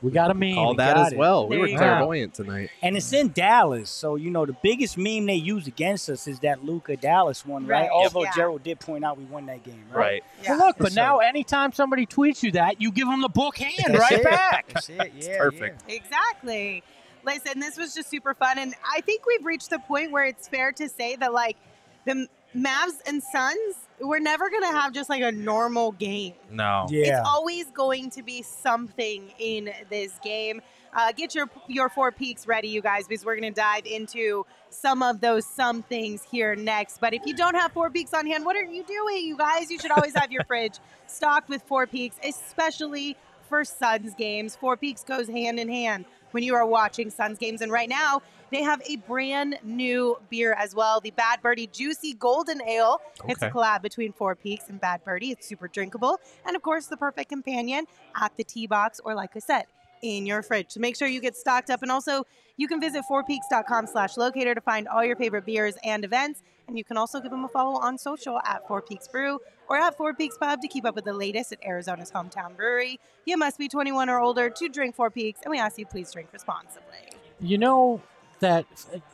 We 0.00 0.12
got 0.12 0.30
a 0.30 0.34
meme. 0.34 0.56
All 0.58 0.74
that 0.74 0.96
as 0.96 1.12
it. 1.12 1.18
well. 1.18 1.48
We 1.48 1.58
were 1.58 1.66
you 1.66 1.74
go. 1.76 1.78
clairvoyant 1.78 2.34
tonight. 2.34 2.70
And 2.82 2.96
it's 2.96 3.12
in 3.12 3.32
Dallas, 3.32 3.90
so 3.90 4.14
you 4.14 4.30
know 4.30 4.46
the 4.46 4.56
biggest 4.62 4.96
meme 4.96 5.26
they 5.26 5.34
use 5.34 5.66
against 5.66 6.08
us 6.08 6.28
is 6.28 6.38
that 6.40 6.64
Luka 6.64 6.96
Dallas 6.96 7.44
one, 7.44 7.66
right? 7.66 7.82
Right. 7.82 7.90
Although 7.90 8.22
Yeah. 8.24 8.30
Gerald 8.36 8.62
did 8.62 8.78
point 8.78 9.04
out 9.04 9.18
we 9.18 9.24
won 9.24 9.46
that 9.46 9.64
game, 9.64 9.84
right? 9.90 9.98
Right. 9.98 10.24
Yeah. 10.44 10.50
Well, 10.56 10.66
look, 10.68 10.76
but 10.78 10.92
So- 10.92 11.00
now 11.00 11.18
anytime 11.18 11.72
somebody 11.72 12.06
tweets 12.06 12.42
you 12.44 12.52
that, 12.52 12.80
you 12.80 12.92
give 12.92 13.08
them 13.08 13.20
the 13.22 13.28
book 13.28 13.56
hand 13.58 13.74
That's 13.94 13.98
right 13.98 14.12
it. 14.20 14.24
back. 14.24 14.66
That's 14.72 14.88
it. 14.88 15.12
Yeah, 15.16 15.38
perfect. 15.38 15.82
Exactly. 15.90 16.82
Listen, 17.24 17.58
this 17.58 17.76
was 17.76 17.94
just 17.94 18.08
super 18.08 18.34
fun. 18.34 18.58
And 18.58 18.74
I 18.88 19.00
think 19.00 19.26
we've 19.26 19.44
reached 19.44 19.70
the 19.70 19.80
point 19.80 20.12
where 20.12 20.24
it's 20.24 20.46
fair 20.48 20.70
to 20.72 20.88
say 20.88 21.16
that, 21.16 21.32
like, 21.32 21.56
the 22.04 22.28
Mavs 22.56 23.00
and 23.06 23.22
Suns, 23.22 23.74
we're 24.00 24.20
never 24.20 24.50
going 24.50 24.62
to 24.62 24.68
have 24.68 24.92
just 24.92 25.08
like 25.10 25.22
a 25.22 25.32
normal 25.32 25.92
game. 25.92 26.34
No. 26.50 26.86
Yeah. 26.90 27.04
yeah. 27.04 27.20
It's 27.20 27.28
always 27.28 27.66
going 27.70 28.10
to 28.10 28.22
be 28.22 28.42
something 28.42 29.32
in 29.38 29.70
this 29.90 30.12
game. 30.22 30.60
Uh, 30.92 31.12
get 31.12 31.34
your 31.34 31.50
your 31.66 31.88
four 31.88 32.10
peaks 32.10 32.46
ready, 32.46 32.68
you 32.68 32.80
guys, 32.80 33.06
because 33.06 33.24
we're 33.24 33.36
going 33.36 33.52
to 33.52 33.60
dive 33.60 33.84
into 33.84 34.46
some 34.70 35.02
of 35.02 35.20
those 35.20 35.44
some 35.44 35.82
things 35.82 36.22
here 36.30 36.56
next. 36.56 36.98
But 36.98 37.12
if 37.12 37.26
you 37.26 37.34
don't 37.34 37.54
have 37.54 37.72
four 37.72 37.90
peaks 37.90 38.14
on 38.14 38.26
hand, 38.26 38.44
what 38.44 38.56
are 38.56 38.64
you 38.64 38.82
doing, 38.84 39.26
you 39.26 39.36
guys? 39.36 39.70
You 39.70 39.78
should 39.78 39.90
always 39.90 40.14
have 40.14 40.32
your 40.32 40.44
fridge 40.44 40.78
stocked 41.06 41.50
with 41.50 41.62
four 41.62 41.86
peaks, 41.86 42.16
especially 42.24 43.16
for 43.48 43.64
Suns 43.64 44.14
games. 44.14 44.56
Four 44.56 44.76
peaks 44.76 45.04
goes 45.04 45.28
hand 45.28 45.60
in 45.60 45.68
hand 45.68 46.06
when 46.32 46.42
you 46.42 46.54
are 46.54 46.66
watching 46.66 47.10
Suns 47.10 47.38
games. 47.38 47.60
And 47.60 47.72
right 47.72 47.88
now, 47.88 48.22
they 48.50 48.62
have 48.62 48.80
a 48.88 48.96
brand 48.96 49.58
new 49.62 50.18
beer 50.30 50.54
as 50.54 50.74
well, 50.74 51.00
the 51.00 51.10
Bad 51.10 51.42
Birdie 51.42 51.66
Juicy 51.66 52.14
Golden 52.14 52.62
Ale. 52.62 53.00
It's 53.26 53.42
a 53.42 53.50
collab 53.50 53.82
between 53.82 54.12
Four 54.12 54.34
Peaks 54.36 54.68
and 54.68 54.80
Bad 54.80 55.04
Birdie. 55.04 55.32
It's 55.32 55.46
super 55.46 55.68
drinkable. 55.68 56.18
And 56.46 56.56
of 56.56 56.62
course, 56.62 56.86
the 56.86 56.96
perfect 56.96 57.28
companion 57.28 57.86
at 58.16 58.36
the 58.36 58.44
tee 58.44 58.66
box 58.66 59.00
or, 59.04 59.14
like 59.14 59.36
I 59.36 59.40
said, 59.40 59.64
in 60.02 60.26
your 60.26 60.42
fridge. 60.42 60.70
So 60.70 60.80
make 60.80 60.96
sure 60.96 61.08
you 61.08 61.20
get 61.20 61.36
stocked 61.36 61.70
up. 61.70 61.82
And 61.82 61.90
also, 61.90 62.24
you 62.56 62.68
can 62.68 62.80
visit 62.80 63.04
fourpeaks.com 63.10 63.86
slash 63.86 64.16
locator 64.16 64.54
to 64.54 64.60
find 64.60 64.88
all 64.88 65.04
your 65.04 65.16
favorite 65.16 65.44
beers 65.44 65.76
and 65.84 66.04
events. 66.04 66.42
And 66.68 66.76
you 66.76 66.84
can 66.84 66.98
also 66.98 67.18
give 67.20 67.30
them 67.30 67.44
a 67.44 67.48
follow 67.48 67.78
on 67.80 67.96
social 67.96 68.38
at 68.44 68.66
Four 68.68 68.82
Peaks 68.82 69.08
Brew 69.08 69.40
or 69.68 69.76
at 69.78 69.96
Four 69.96 70.12
Peaks 70.14 70.36
Pub 70.38 70.60
to 70.60 70.68
keep 70.68 70.84
up 70.84 70.94
with 70.94 71.06
the 71.06 71.14
latest 71.14 71.50
at 71.52 71.64
Arizona's 71.64 72.10
hometown 72.12 72.54
brewery. 72.54 73.00
You 73.24 73.38
must 73.38 73.58
be 73.58 73.68
21 73.68 74.08
or 74.10 74.20
older 74.20 74.50
to 74.50 74.68
drink 74.68 74.94
Four 74.94 75.10
Peaks, 75.10 75.40
and 75.44 75.50
we 75.50 75.58
ask 75.58 75.78
you 75.78 75.86
please 75.86 76.12
drink 76.12 76.28
responsibly. 76.32 76.98
You 77.40 77.56
know 77.56 78.02
that 78.40 78.66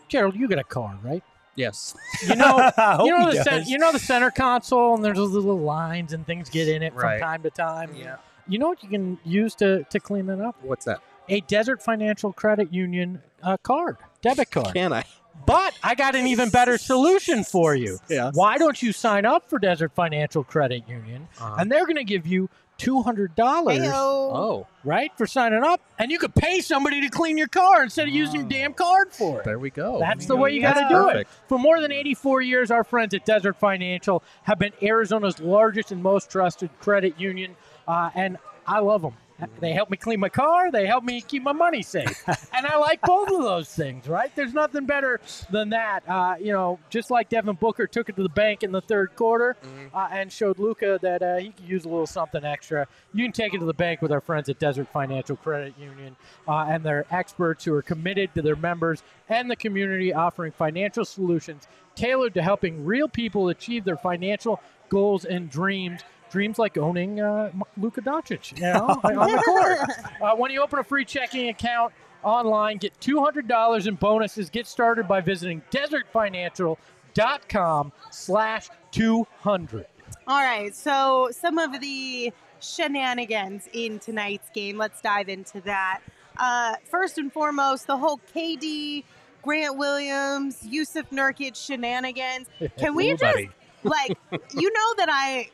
Gerald, 0.08 0.34
you 0.34 0.48
got 0.48 0.58
a 0.58 0.64
car, 0.64 0.98
right? 1.02 1.22
Yes. 1.54 1.94
You 2.26 2.34
know, 2.34 2.56
you 3.04 3.16
know 3.16 3.30
the 3.30 3.40
cen- 3.44 3.66
you 3.68 3.78
know 3.78 3.92
the 3.92 4.00
center 4.00 4.32
console, 4.32 4.96
and 4.96 5.04
there's 5.04 5.16
those 5.16 5.30
little 5.30 5.56
lines 5.60 6.12
and 6.12 6.26
things 6.26 6.50
get 6.50 6.66
in 6.66 6.82
it 6.82 6.92
Right. 6.94 7.20
from 7.20 7.28
time 7.28 7.42
to 7.44 7.50
time. 7.50 7.94
Yeah. 7.94 8.16
You 8.48 8.58
know 8.58 8.66
what 8.68 8.82
you 8.82 8.88
can 8.88 9.18
use 9.24 9.54
to 9.56 9.84
to 9.84 10.00
clean 10.00 10.26
that 10.26 10.40
up? 10.40 10.56
What's 10.62 10.86
that? 10.86 11.00
A 11.28 11.40
Desert 11.42 11.80
Financial 11.82 12.32
Credit 12.32 12.72
Union 12.74 13.22
uh, 13.44 13.56
card, 13.58 13.98
debit 14.22 14.50
card. 14.50 14.74
Can 14.74 14.92
I? 14.92 15.04
But 15.46 15.74
I 15.82 15.94
got 15.94 16.14
an 16.14 16.26
even 16.26 16.48
better 16.50 16.78
solution 16.78 17.44
for 17.44 17.74
you. 17.74 17.98
Yeah. 18.08 18.30
Why 18.34 18.56
don't 18.56 18.80
you 18.82 18.92
sign 18.92 19.26
up 19.26 19.48
for 19.50 19.58
Desert 19.58 19.92
Financial 19.94 20.42
Credit 20.42 20.88
Union, 20.88 21.28
Uh-huh. 21.38 21.56
and 21.58 21.70
they're 21.70 21.84
going 21.86 21.96
to 21.96 22.04
give 22.04 22.26
you 22.26 22.48
two 22.78 23.02
hundred 23.02 23.34
dollars, 23.36 23.78
Heyo. 23.78 23.92
Oh, 23.92 24.66
right, 24.84 25.12
for 25.16 25.26
signing 25.26 25.62
up, 25.62 25.80
and 25.98 26.10
you 26.10 26.18
could 26.18 26.34
pay 26.34 26.60
somebody 26.60 27.00
to 27.02 27.08
clean 27.08 27.36
your 27.38 27.46
car 27.46 27.82
instead 27.84 28.08
of 28.08 28.14
using 28.14 28.40
your 28.40 28.48
damn 28.48 28.72
card 28.74 29.12
for 29.12 29.40
it. 29.40 29.44
there 29.44 29.58
we 29.60 29.70
go. 29.70 29.98
That's 30.00 30.26
the 30.26 30.34
way 30.34 30.52
you 30.52 30.60
got 30.62 30.74
to 30.74 30.86
do 30.88 30.94
perfect. 31.04 31.30
it. 31.30 31.48
For 31.48 31.58
more 31.58 31.80
than 31.80 31.92
84 31.92 32.40
years, 32.40 32.70
our 32.72 32.82
friends 32.82 33.14
at 33.14 33.24
Desert 33.26 33.56
Financial 33.58 34.22
have 34.44 34.58
been 34.58 34.72
Arizona's 34.82 35.38
largest 35.40 35.92
and 35.92 36.02
most 36.02 36.30
trusted 36.30 36.70
credit 36.80 37.20
union, 37.20 37.54
uh, 37.86 38.10
and 38.14 38.38
I 38.66 38.80
love 38.80 39.02
them. 39.02 39.14
They 39.60 39.72
help 39.72 39.90
me 39.90 39.96
clean 39.96 40.20
my 40.20 40.28
car. 40.28 40.70
They 40.70 40.86
help 40.86 41.04
me 41.04 41.20
keep 41.20 41.42
my 41.42 41.52
money 41.52 41.82
safe, 41.82 42.22
and 42.54 42.66
I 42.66 42.76
like 42.76 43.00
both 43.02 43.30
of 43.30 43.42
those 43.42 43.68
things. 43.68 44.08
Right? 44.08 44.34
There's 44.34 44.54
nothing 44.54 44.86
better 44.86 45.20
than 45.50 45.70
that. 45.70 46.08
Uh, 46.08 46.36
you 46.40 46.52
know, 46.52 46.78
just 46.90 47.10
like 47.10 47.28
Devin 47.28 47.56
Booker 47.56 47.86
took 47.86 48.08
it 48.08 48.16
to 48.16 48.22
the 48.22 48.28
bank 48.28 48.62
in 48.62 48.72
the 48.72 48.80
third 48.80 49.14
quarter 49.16 49.56
uh, 49.92 50.08
and 50.10 50.32
showed 50.32 50.58
Luka 50.58 50.98
that 51.02 51.22
uh, 51.22 51.36
he 51.36 51.50
could 51.50 51.68
use 51.68 51.84
a 51.84 51.88
little 51.88 52.06
something 52.06 52.44
extra. 52.44 52.86
You 53.12 53.24
can 53.24 53.32
take 53.32 53.54
it 53.54 53.58
to 53.58 53.64
the 53.64 53.74
bank 53.74 54.02
with 54.02 54.12
our 54.12 54.20
friends 54.20 54.48
at 54.48 54.58
Desert 54.58 54.88
Financial 54.92 55.36
Credit 55.36 55.74
Union, 55.78 56.16
uh, 56.48 56.66
and 56.68 56.84
they're 56.84 57.06
experts 57.10 57.64
who 57.64 57.74
are 57.74 57.82
committed 57.82 58.34
to 58.34 58.42
their 58.42 58.56
members 58.56 59.02
and 59.28 59.50
the 59.50 59.56
community, 59.56 60.12
offering 60.12 60.52
financial 60.52 61.04
solutions 61.04 61.66
tailored 61.94 62.34
to 62.34 62.42
helping 62.42 62.84
real 62.84 63.08
people 63.08 63.48
achieve 63.48 63.84
their 63.84 63.96
financial 63.96 64.60
goals 64.88 65.24
and 65.24 65.50
dreams. 65.50 66.00
Dreams 66.34 66.58
like 66.58 66.76
owning 66.76 67.20
uh, 67.20 67.52
Luka 67.76 68.00
Doncic, 68.00 68.56
you 68.56 68.62
know, 68.64 69.00
on 69.04 69.30
the 69.30 69.40
court. 69.44 69.78
Uh, 70.24 70.34
when 70.34 70.50
you 70.50 70.60
open 70.60 70.80
a 70.80 70.84
free 70.84 71.04
checking 71.04 71.48
account 71.48 71.92
online, 72.24 72.78
get 72.78 72.98
$200 72.98 73.86
in 73.86 73.94
bonuses. 73.94 74.50
Get 74.50 74.66
started 74.66 75.06
by 75.06 75.20
visiting 75.20 75.62
desertfinancial.com 75.70 77.92
slash 78.10 78.68
200. 78.90 79.86
All 80.26 80.42
right, 80.42 80.74
so 80.74 81.28
some 81.30 81.58
of 81.58 81.80
the 81.80 82.32
shenanigans 82.58 83.68
in 83.72 84.00
tonight's 84.00 84.50
game. 84.50 84.76
Let's 84.76 85.00
dive 85.00 85.28
into 85.28 85.60
that. 85.60 86.00
Uh, 86.36 86.74
first 86.90 87.16
and 87.18 87.32
foremost, 87.32 87.86
the 87.86 87.96
whole 87.96 88.18
KD, 88.34 89.04
Grant 89.42 89.78
Williams, 89.78 90.66
Yusuf 90.66 91.08
Nurkic 91.10 91.54
shenanigans. 91.54 92.48
Can 92.76 92.96
we 92.96 93.12
Ooh, 93.12 93.16
just 93.16 93.22
buddy. 93.22 93.50
like 93.84 94.18
you 94.52 94.72
know 94.72 94.94
that 94.96 95.08
I 95.12 95.50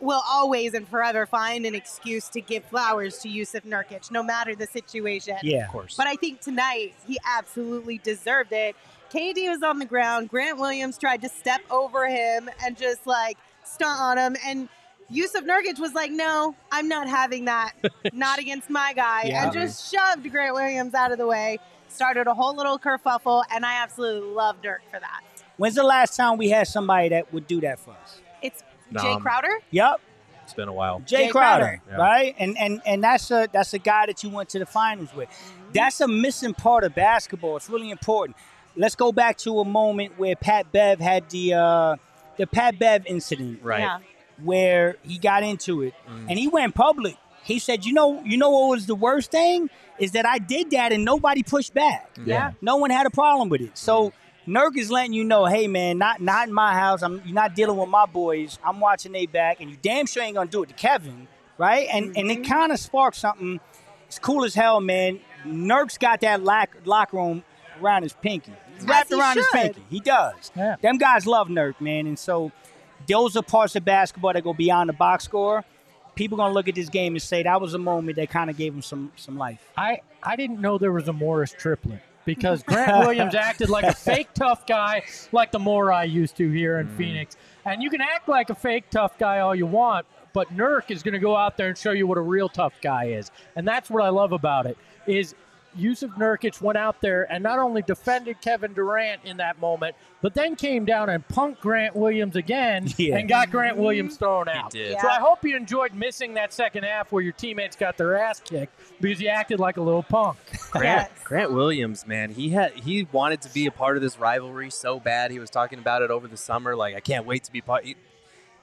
will 0.00 0.22
always 0.28 0.74
and 0.74 0.86
forever 0.86 1.26
find 1.26 1.64
an 1.66 1.74
excuse 1.74 2.28
to 2.30 2.40
give 2.40 2.64
flowers 2.64 3.18
to 3.18 3.28
Yusuf 3.28 3.64
Nurkic, 3.64 4.10
no 4.10 4.22
matter 4.22 4.54
the 4.54 4.66
situation. 4.66 5.36
Yeah. 5.42 5.66
Of 5.66 5.72
course. 5.72 5.96
But 5.96 6.06
I 6.06 6.16
think 6.16 6.40
tonight 6.40 6.94
he 7.06 7.18
absolutely 7.24 7.98
deserved 7.98 8.52
it. 8.52 8.76
KD 9.10 9.48
was 9.48 9.62
on 9.62 9.78
the 9.78 9.84
ground. 9.84 10.28
Grant 10.28 10.58
Williams 10.58 10.98
tried 10.98 11.22
to 11.22 11.28
step 11.28 11.60
over 11.70 12.08
him 12.08 12.50
and 12.64 12.76
just 12.76 13.06
like 13.06 13.38
stunt 13.64 14.00
on 14.00 14.18
him. 14.18 14.36
And 14.46 14.68
Yusuf 15.08 15.44
Nurkic 15.44 15.78
was 15.78 15.94
like, 15.94 16.10
no, 16.10 16.54
I'm 16.70 16.88
not 16.88 17.08
having 17.08 17.46
that. 17.46 17.72
not 18.12 18.38
against 18.38 18.68
my 18.68 18.92
guy. 18.92 19.24
Yeah. 19.26 19.44
And 19.44 19.52
just 19.52 19.92
shoved 19.92 20.30
Grant 20.30 20.54
Williams 20.54 20.94
out 20.94 21.12
of 21.12 21.18
the 21.18 21.26
way. 21.26 21.58
Started 21.88 22.26
a 22.26 22.34
whole 22.34 22.54
little 22.54 22.78
kerfuffle. 22.78 23.44
And 23.50 23.64
I 23.64 23.82
absolutely 23.82 24.30
love 24.30 24.60
Nurk 24.62 24.80
for 24.90 25.00
that. 25.00 25.22
When's 25.56 25.76
the 25.76 25.84
last 25.84 26.16
time 26.16 26.36
we 26.36 26.50
had 26.50 26.66
somebody 26.66 27.08
that 27.10 27.32
would 27.32 27.46
do 27.46 27.60
that 27.62 27.78
for 27.78 27.92
us? 27.92 28.20
It's 28.42 28.62
Jae 28.92 29.20
Crowder. 29.20 29.58
Yep. 29.70 30.00
it's 30.44 30.54
been 30.54 30.68
a 30.68 30.72
while. 30.72 31.00
Jae, 31.00 31.26
Jae 31.26 31.30
Crowder, 31.30 31.64
Crowder. 31.64 31.82
Yeah. 31.90 31.96
right? 31.96 32.34
And 32.38 32.56
and 32.58 32.80
and 32.86 33.02
that's 33.04 33.30
a 33.30 33.48
that's 33.52 33.74
a 33.74 33.78
guy 33.78 34.06
that 34.06 34.22
you 34.22 34.30
went 34.30 34.48
to 34.50 34.58
the 34.58 34.66
finals 34.66 35.14
with. 35.14 35.28
That's 35.72 36.00
a 36.00 36.08
missing 36.08 36.54
part 36.54 36.84
of 36.84 36.94
basketball. 36.94 37.56
It's 37.56 37.68
really 37.68 37.90
important. 37.90 38.36
Let's 38.76 38.94
go 38.94 39.10
back 39.12 39.38
to 39.38 39.60
a 39.60 39.64
moment 39.64 40.18
where 40.18 40.36
Pat 40.36 40.70
Bev 40.72 41.00
had 41.00 41.28
the 41.30 41.54
uh, 41.54 41.96
the 42.36 42.46
Pat 42.46 42.78
Bev 42.78 43.06
incident, 43.06 43.60
Right. 43.62 43.80
Yeah. 43.80 43.98
where 44.42 44.96
he 45.02 45.18
got 45.18 45.42
into 45.42 45.82
it, 45.82 45.94
Mm. 46.08 46.26
and 46.30 46.38
he 46.38 46.46
went 46.48 46.74
public. 46.74 47.16
He 47.42 47.58
said, 47.58 47.84
"You 47.84 47.92
know, 47.94 48.22
you 48.24 48.36
know 48.36 48.50
what 48.50 48.68
was 48.70 48.86
the 48.86 48.94
worst 48.94 49.30
thing 49.30 49.70
is 49.98 50.12
that 50.12 50.26
I 50.26 50.38
did 50.38 50.70
that 50.72 50.92
and 50.92 51.04
nobody 51.04 51.42
pushed 51.42 51.72
back. 51.72 52.10
Yeah. 52.24 52.52
No 52.60 52.76
one 52.76 52.90
had 52.90 53.06
a 53.06 53.10
problem 53.10 53.48
with 53.48 53.60
it. 53.62 53.76
So." 53.78 54.12
Nurk 54.46 54.76
is 54.76 54.90
letting 54.90 55.12
you 55.12 55.24
know, 55.24 55.46
hey 55.46 55.66
man, 55.66 55.98
not 55.98 56.20
not 56.20 56.46
in 56.46 56.54
my 56.54 56.72
house. 56.72 57.02
I'm 57.02 57.20
you're 57.24 57.34
not 57.34 57.54
dealing 57.54 57.76
with 57.76 57.88
my 57.88 58.06
boys. 58.06 58.58
I'm 58.64 58.78
watching 58.78 59.12
they 59.12 59.26
back, 59.26 59.60
and 59.60 59.70
you 59.70 59.76
damn 59.82 60.06
sure 60.06 60.22
ain't 60.22 60.36
gonna 60.36 60.48
do 60.48 60.62
it 60.62 60.68
to 60.68 60.74
Kevin, 60.74 61.26
right? 61.58 61.88
And 61.92 62.16
and 62.16 62.30
it 62.30 62.42
mm-hmm. 62.42 62.52
kind 62.52 62.72
of 62.72 62.78
sparked 62.78 63.16
something. 63.16 63.60
It's 64.06 64.20
cool 64.20 64.44
as 64.44 64.54
hell, 64.54 64.80
man. 64.80 65.20
Nurk's 65.44 65.98
got 65.98 66.20
that 66.20 66.42
lock, 66.42 66.76
locker 66.84 67.16
room 67.16 67.42
around 67.82 68.04
his 68.04 68.12
pinky. 68.12 68.52
As 68.78 68.84
wrapped 68.84 69.08
he 69.08 69.18
around 69.18 69.36
his 69.36 69.46
pinky. 69.52 69.82
He 69.90 70.00
does. 70.00 70.52
Yeah. 70.54 70.76
Them 70.80 70.98
guys 70.98 71.26
love 71.26 71.48
Nurk, 71.48 71.80
man, 71.80 72.06
and 72.06 72.18
so 72.18 72.52
those 73.08 73.36
are 73.36 73.42
parts 73.42 73.74
of 73.74 73.84
basketball 73.84 74.32
that 74.32 74.44
go 74.44 74.54
beyond 74.54 74.88
the 74.88 74.94
box 74.94 75.24
score. 75.24 75.64
People 76.14 76.38
gonna 76.38 76.54
look 76.54 76.68
at 76.68 76.76
this 76.76 76.88
game 76.88 77.14
and 77.14 77.22
say 77.22 77.42
that 77.42 77.60
was 77.60 77.74
a 77.74 77.78
moment 77.78 78.16
that 78.16 78.30
kind 78.30 78.48
of 78.48 78.56
gave 78.56 78.72
him 78.72 78.82
some 78.82 79.10
some 79.16 79.36
life. 79.36 79.60
I, 79.76 80.02
I 80.22 80.36
didn't 80.36 80.60
know 80.60 80.78
there 80.78 80.92
was 80.92 81.08
a 81.08 81.12
Morris 81.12 81.52
triplet 81.52 82.00
because 82.26 82.62
Grant 82.66 82.98
Williams 82.98 83.34
acted 83.34 83.70
like 83.70 83.84
a 83.84 83.94
fake 83.94 84.28
tough 84.34 84.66
guy, 84.66 85.04
like 85.32 85.52
the 85.52 85.58
Morai 85.58 86.04
used 86.04 86.36
to 86.36 86.50
here 86.50 86.78
in 86.78 86.88
mm. 86.88 86.96
Phoenix. 86.98 87.36
And 87.64 87.82
you 87.82 87.88
can 87.88 88.02
act 88.02 88.28
like 88.28 88.50
a 88.50 88.54
fake 88.54 88.90
tough 88.90 89.16
guy 89.16 89.38
all 89.38 89.54
you 89.54 89.66
want, 89.66 90.04
but 90.34 90.54
Nurk 90.54 90.90
is 90.90 91.02
going 91.02 91.14
to 91.14 91.18
go 91.18 91.34
out 91.34 91.56
there 91.56 91.68
and 91.68 91.78
show 91.78 91.92
you 91.92 92.06
what 92.06 92.18
a 92.18 92.22
real 92.22 92.50
tough 92.50 92.74
guy 92.82 93.06
is. 93.06 93.30
And 93.56 93.66
that's 93.66 93.88
what 93.88 94.04
I 94.04 94.10
love 94.10 94.32
about 94.32 94.66
it 94.66 94.76
is 95.06 95.34
Yusuf 95.76 96.10
Nurkic 96.12 96.60
went 96.60 96.78
out 96.78 97.00
there 97.00 97.30
and 97.32 97.42
not 97.42 97.58
only 97.58 97.82
defended 97.82 98.40
Kevin 98.40 98.72
Durant 98.72 99.20
in 99.24 99.36
that 99.36 99.60
moment, 99.60 99.94
but 100.22 100.34
then 100.34 100.56
came 100.56 100.84
down 100.84 101.08
and 101.10 101.26
punked 101.28 101.60
Grant 101.60 101.94
Williams 101.94 102.36
again 102.36 102.88
Yeah. 102.96 103.16
and 103.18 103.28
got 103.28 103.50
Grant 103.50 103.76
Williams 103.76 104.16
thrown 104.16 104.48
out. 104.48 104.70
did. 104.70 104.92
Yeah. 104.92 105.02
So 105.02 105.08
I 105.08 105.20
hope 105.20 105.44
you 105.44 105.56
enjoyed 105.56 105.94
missing 105.94 106.34
that 106.34 106.52
second 106.52 106.84
half 106.84 107.12
where 107.12 107.22
your 107.22 107.32
teammates 107.32 107.76
got 107.76 107.96
their 107.96 108.16
ass 108.16 108.40
kicked 108.40 108.72
because 109.00 109.20
you 109.20 109.28
acted 109.28 109.60
like 109.60 109.76
a 109.76 109.82
little 109.82 110.02
punk. 110.02 110.38
Grant, 110.70 111.10
Yes. 111.10 111.24
Grant 111.24 111.52
Williams, 111.52 112.06
man, 112.06 112.30
he 112.30 112.50
had 112.50 112.72
he 112.72 113.06
wanted 113.12 113.42
to 113.42 113.52
be 113.52 113.66
a 113.66 113.70
part 113.70 113.96
of 113.96 114.02
this 114.02 114.18
rivalry 114.18 114.70
so 114.70 114.98
bad. 114.98 115.30
He 115.30 115.38
was 115.38 115.50
talking 115.50 115.78
about 115.78 116.02
it 116.02 116.10
over 116.10 116.26
the 116.28 116.36
summer. 116.36 116.74
Like, 116.74 116.94
I 116.96 117.00
can't 117.00 117.26
wait 117.26 117.44
to 117.44 117.52
be 117.52 117.60
part. 117.60 117.84
he- 117.84 117.96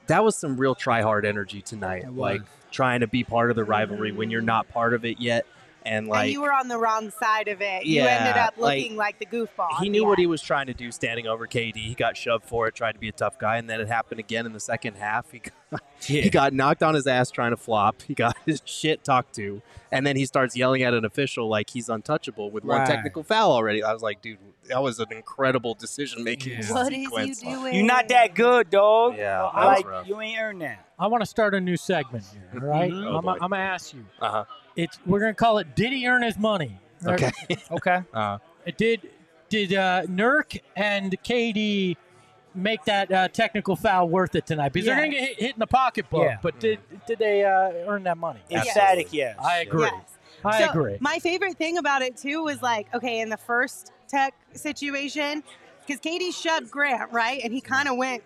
that 0.06 0.22
was 0.22 0.36
some 0.36 0.58
real 0.58 0.74
try 0.74 1.00
hard 1.00 1.24
energy 1.24 1.62
tonight. 1.62 2.12
Like 2.12 2.42
trying 2.70 3.00
to 3.00 3.06
be 3.06 3.24
part 3.24 3.48
of 3.48 3.56
the 3.56 3.64
rivalry 3.64 4.12
when 4.12 4.30
you're 4.30 4.42
not 4.42 4.68
part 4.68 4.92
of 4.92 5.04
it 5.06 5.18
yet, 5.18 5.46
and 5.84 6.08
like 6.08 6.24
and 6.24 6.32
you 6.32 6.40
were 6.40 6.52
on 6.52 6.68
the 6.68 6.78
wrong 6.78 7.10
side 7.10 7.48
of 7.48 7.60
it. 7.60 7.84
you 7.84 8.02
ended 8.02 8.36
up 8.36 8.56
looking 8.58 8.96
like, 8.96 9.18
the 9.18 9.26
goofball. 9.26 9.68
he 9.80 9.88
knew 9.88 10.02
the 10.02 10.06
what 10.06 10.18
he 10.18 10.26
was 10.26 10.42
trying 10.42 10.66
to 10.66 10.74
do 10.74 10.90
standing 10.90 11.26
over 11.26 11.46
KD. 11.46 11.76
He 11.76 11.94
got 11.94 12.16
shoved 12.16 12.44
for 12.44 12.66
it, 12.66 12.74
tried 12.74 12.92
to 12.92 12.98
be 12.98 13.08
a 13.08 13.12
tough 13.12 13.38
guy, 13.38 13.58
and 13.58 13.68
then 13.68 13.80
it 13.80 13.88
happened 13.88 14.20
again 14.20 14.46
in 14.46 14.52
the 14.52 14.60
second 14.60 14.94
half. 14.94 15.30
He 15.30 15.40
got, 15.40 15.52
he 16.02 16.30
got 16.30 16.52
knocked 16.52 16.82
on 16.82 16.94
his 16.94 17.06
ass 17.06 17.30
trying 17.30 17.50
to 17.50 17.56
flop. 17.56 18.02
He 18.02 18.14
got 18.14 18.36
his 18.46 18.62
shit 18.64 19.04
talked 19.04 19.34
to, 19.36 19.62
and 19.90 20.06
then 20.06 20.16
he 20.16 20.26
starts 20.26 20.56
yelling 20.56 20.82
at 20.82 20.94
an 20.94 21.04
official 21.04 21.48
like 21.48 21.70
he's 21.70 21.88
untouchable 21.88 22.50
with 22.50 22.64
one 22.64 22.86
technical 22.86 23.22
foul 23.22 23.52
already. 23.52 23.82
I 23.82 23.92
was 23.92 24.02
like, 24.02 24.22
dude, 24.22 24.38
that 24.68 24.82
was 24.82 24.98
an 24.98 25.12
incredible 25.12 25.74
decision 25.74 26.24
making 26.24 26.52
Yeah. 26.52 26.72
What 26.72 26.92
is 26.92 27.42
you 27.42 27.56
doing? 27.56 27.74
You're 27.74 27.84
not 27.86 28.08
that 28.08 28.34
good, 28.34 28.70
dog. 28.70 29.16
Yeah, 29.16 29.38
that 29.38 29.54
was 29.54 29.76
like 29.78 29.86
rough. 29.86 30.08
you 30.08 30.20
ain't 30.20 30.38
earned 30.38 30.62
that. 30.62 30.88
I 30.98 31.06
want 31.06 31.22
to 31.22 31.26
start 31.26 31.54
a 31.54 31.60
new 31.60 31.76
segment 31.76 32.24
here, 32.32 32.48
all 32.62 32.68
right? 32.68 32.92
Oh, 32.92 33.16
I'm. 33.16 33.28
I'm 33.28 33.38
going 33.38 33.50
to 33.50 33.56
ask 33.58 33.92
you. 33.94 34.04
Uh-huh. 34.20 34.44
It's 34.76 34.98
We're 35.06 35.20
going 35.20 35.32
to 35.32 35.36
call 35.36 35.58
it 35.58 35.74
Did 35.76 35.92
he 35.92 36.06
earn 36.06 36.22
his 36.22 36.38
money? 36.38 36.80
Right? 37.02 37.32
Okay. 37.50 37.56
Okay. 37.70 38.02
Uh, 38.14 38.38
Did 38.76 39.10
did 39.50 39.74
uh, 39.74 40.02
Nurk 40.06 40.58
and 40.74 41.14
KD 41.22 41.96
make 42.54 42.84
that 42.84 43.10
uh, 43.12 43.28
technical 43.28 43.76
foul 43.76 44.08
worth 44.08 44.34
it 44.34 44.46
tonight? 44.46 44.72
Because 44.72 44.86
they're 44.86 44.96
going 44.96 45.10
to 45.10 45.16
get 45.16 45.28
hit, 45.28 45.40
hit 45.40 45.54
in 45.54 45.60
the 45.60 45.66
pocketbook. 45.66 46.24
Yeah. 46.24 46.38
But 46.42 46.60
did 46.60 46.78
did 47.06 47.18
they 47.18 47.44
uh, 47.44 47.72
earn 47.88 48.04
that 48.04 48.18
money? 48.18 48.40
Emphatic, 48.50 49.12
yes. 49.12 49.36
I 49.38 49.60
agree. 49.60 49.82
Yes. 49.82 50.18
I 50.44 50.64
so 50.64 50.70
agree. 50.70 50.96
My 51.00 51.18
favorite 51.18 51.56
thing 51.56 51.78
about 51.78 52.02
it 52.02 52.16
too 52.16 52.42
was 52.42 52.62
like, 52.62 52.92
okay, 52.94 53.20
in 53.20 53.30
the 53.30 53.36
first 53.36 53.92
tech 54.08 54.34
situation, 54.52 55.42
because 55.86 56.00
KD 56.00 56.34
shoved 56.34 56.70
Grant 56.70 57.12
right, 57.12 57.40
and 57.42 57.52
he 57.52 57.60
kind 57.60 57.88
of 57.88 57.96
went 57.96 58.22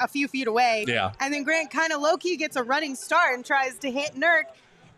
a 0.00 0.08
few 0.08 0.28
feet 0.28 0.46
away. 0.46 0.84
Yeah. 0.86 1.12
And 1.20 1.32
then 1.32 1.42
Grant 1.42 1.70
kind 1.70 1.92
of 1.92 2.00
low 2.00 2.16
key 2.16 2.36
gets 2.36 2.56
a 2.56 2.62
running 2.62 2.94
start 2.94 3.34
and 3.34 3.44
tries 3.44 3.78
to 3.78 3.90
hit 3.90 4.14
Nurk, 4.14 4.44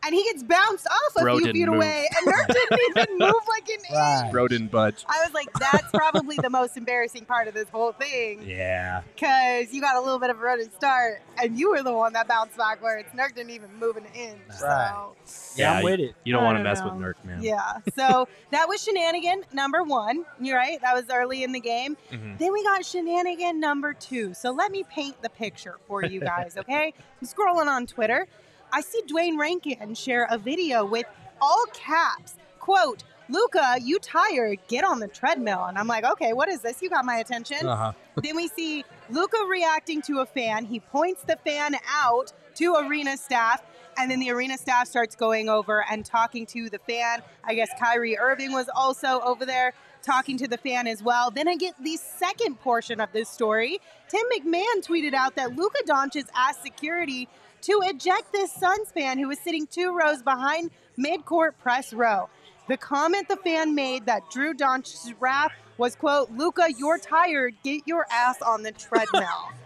and 0.04 0.14
he 0.14 0.22
gets 0.24 0.42
bounced 0.42 0.86
off 0.86 1.16
a 1.16 1.20
Bro 1.22 1.36
few 1.38 1.46
didn't 1.46 1.56
feet 1.56 1.66
move. 1.66 1.76
away, 1.76 2.08
and 2.16 2.32
Nurk 2.34 2.46
didn't 2.46 2.80
even 2.90 3.18
move 3.18 3.34
like 3.48 3.68
an 3.68 3.76
Right. 3.94 4.22
inch. 4.24 4.32
Bro 4.32 4.48
didn't 4.48 4.70
budge. 4.70 5.04
I 5.08 5.22
was 5.24 5.32
like, 5.34 5.52
that's 5.54 5.90
probably 5.92 6.36
the 6.36 6.50
most 6.50 6.76
embarrassing 6.76 7.24
part 7.24 7.48
of 7.48 7.54
this 7.54 7.68
whole 7.70 7.92
thing. 7.92 8.42
Yeah. 8.46 9.02
Because 9.14 9.72
you 9.72 9.80
got 9.80 9.96
a 9.96 10.00
little 10.00 10.18
bit 10.18 10.30
of 10.30 10.38
a 10.38 10.40
running 10.40 10.70
start, 10.76 11.22
and 11.42 11.58
you 11.58 11.70
were 11.70 11.82
the 11.82 11.92
one 11.92 12.12
that 12.14 12.28
bounced 12.28 12.56
backwards. 12.56 13.08
Nurk 13.16 13.34
didn't 13.34 13.50
even 13.50 13.70
move 13.78 13.96
an 13.96 14.04
inch. 14.14 14.38
Right. 14.62 14.90
So. 15.26 15.56
Yeah, 15.56 15.74
I'm 15.74 15.84
with 15.84 16.00
it. 16.00 16.14
You 16.24 16.32
don't 16.32 16.42
I 16.42 16.46
want 16.46 16.58
to 16.58 16.64
mess 16.64 16.80
know. 16.80 16.86
with 16.86 16.94
Nurk, 16.94 17.24
man. 17.24 17.42
Yeah. 17.42 17.78
So 17.96 18.28
that 18.50 18.68
was 18.68 18.82
shenanigan 18.82 19.44
number 19.52 19.82
one. 19.82 20.24
You're 20.40 20.56
right. 20.58 20.80
That 20.82 20.94
was 20.94 21.04
early 21.12 21.42
in 21.44 21.52
the 21.52 21.60
game. 21.60 21.96
Mhm. 22.12 22.38
Then 22.38 22.52
we 22.52 22.62
got 22.62 22.84
shenanigan 22.84 23.60
number 23.60 23.92
two. 23.94 24.34
So 24.34 24.50
let 24.50 24.70
me 24.72 24.84
paint 24.90 25.20
the 25.22 25.30
picture 25.30 25.76
for 25.86 26.04
you 26.04 26.20
guys, 26.20 26.56
okay? 26.58 26.92
I'm 27.22 27.26
scrolling 27.28 27.66
on 27.66 27.86
Twitter. 27.86 28.26
I 28.74 28.80
see 28.80 29.02
Duane 29.06 29.38
Rankin 29.38 29.94
share 29.94 30.26
a 30.28 30.36
video 30.36 30.84
with 30.84 31.06
all 31.40 31.64
caps, 31.72 32.34
quote, 32.58 33.04
Luka, 33.28 33.76
you 33.80 34.00
tired? 34.00 34.58
Get 34.66 34.82
on 34.82 34.98
the 34.98 35.06
treadmill. 35.06 35.66
And 35.66 35.78
I'm 35.78 35.86
like, 35.86 36.04
okay, 36.04 36.32
what 36.32 36.48
is 36.48 36.60
this? 36.60 36.82
You 36.82 36.90
got 36.90 37.04
my 37.04 37.18
attention. 37.18 37.68
Uh-huh. 37.68 37.92
then 38.22 38.34
we 38.34 38.48
see 38.48 38.84
Luka 39.10 39.38
reacting 39.48 40.02
to 40.02 40.20
a 40.20 40.26
fan. 40.26 40.64
He 40.64 40.80
points 40.80 41.22
the 41.22 41.36
fan 41.44 41.76
out 41.88 42.32
to 42.56 42.74
arena 42.74 43.16
staff, 43.16 43.62
and 43.96 44.10
then 44.10 44.18
the 44.18 44.32
arena 44.32 44.58
staff 44.58 44.88
starts 44.88 45.14
going 45.14 45.48
over 45.48 45.84
and 45.88 46.04
talking 46.04 46.44
to 46.46 46.68
the 46.68 46.80
fan. 46.80 47.22
I 47.44 47.54
guess 47.54 47.70
Kyrie 47.78 48.18
Irving 48.18 48.52
was 48.52 48.68
also 48.74 49.20
over 49.20 49.46
there 49.46 49.72
talking 50.02 50.36
to 50.38 50.48
the 50.48 50.58
fan 50.58 50.88
as 50.88 51.00
well. 51.00 51.30
Then 51.30 51.46
I 51.46 51.54
get 51.54 51.74
the 51.82 51.96
second 51.96 52.60
portion 52.60 53.00
of 53.00 53.12
this 53.12 53.28
story. 53.28 53.78
Tim 54.08 54.22
McMahon 54.36 54.84
tweeted 54.84 55.14
out 55.14 55.36
that 55.36 55.54
Luka 55.54 55.82
Doncic 55.86 56.26
asked 56.34 56.62
security 56.62 57.28
to 57.64 57.80
eject 57.84 58.32
this 58.32 58.52
Suns 58.52 58.90
fan 58.90 59.18
who 59.18 59.28
was 59.28 59.38
sitting 59.38 59.66
two 59.66 59.96
rows 59.96 60.22
behind 60.22 60.70
mid-court 60.96 61.58
press 61.58 61.92
row. 61.92 62.28
The 62.68 62.76
comment 62.76 63.28
the 63.28 63.36
fan 63.36 63.74
made 63.74 64.06
that 64.06 64.30
drew 64.30 64.54
Doncic's 64.54 65.12
wrath 65.20 65.52
was, 65.76 65.96
quote, 65.96 66.30
Luka, 66.30 66.68
you're 66.78 66.98
tired. 66.98 67.54
Get 67.62 67.82
your 67.86 68.06
ass 68.10 68.40
on 68.40 68.62
the 68.62 68.72
treadmill. 68.72 69.50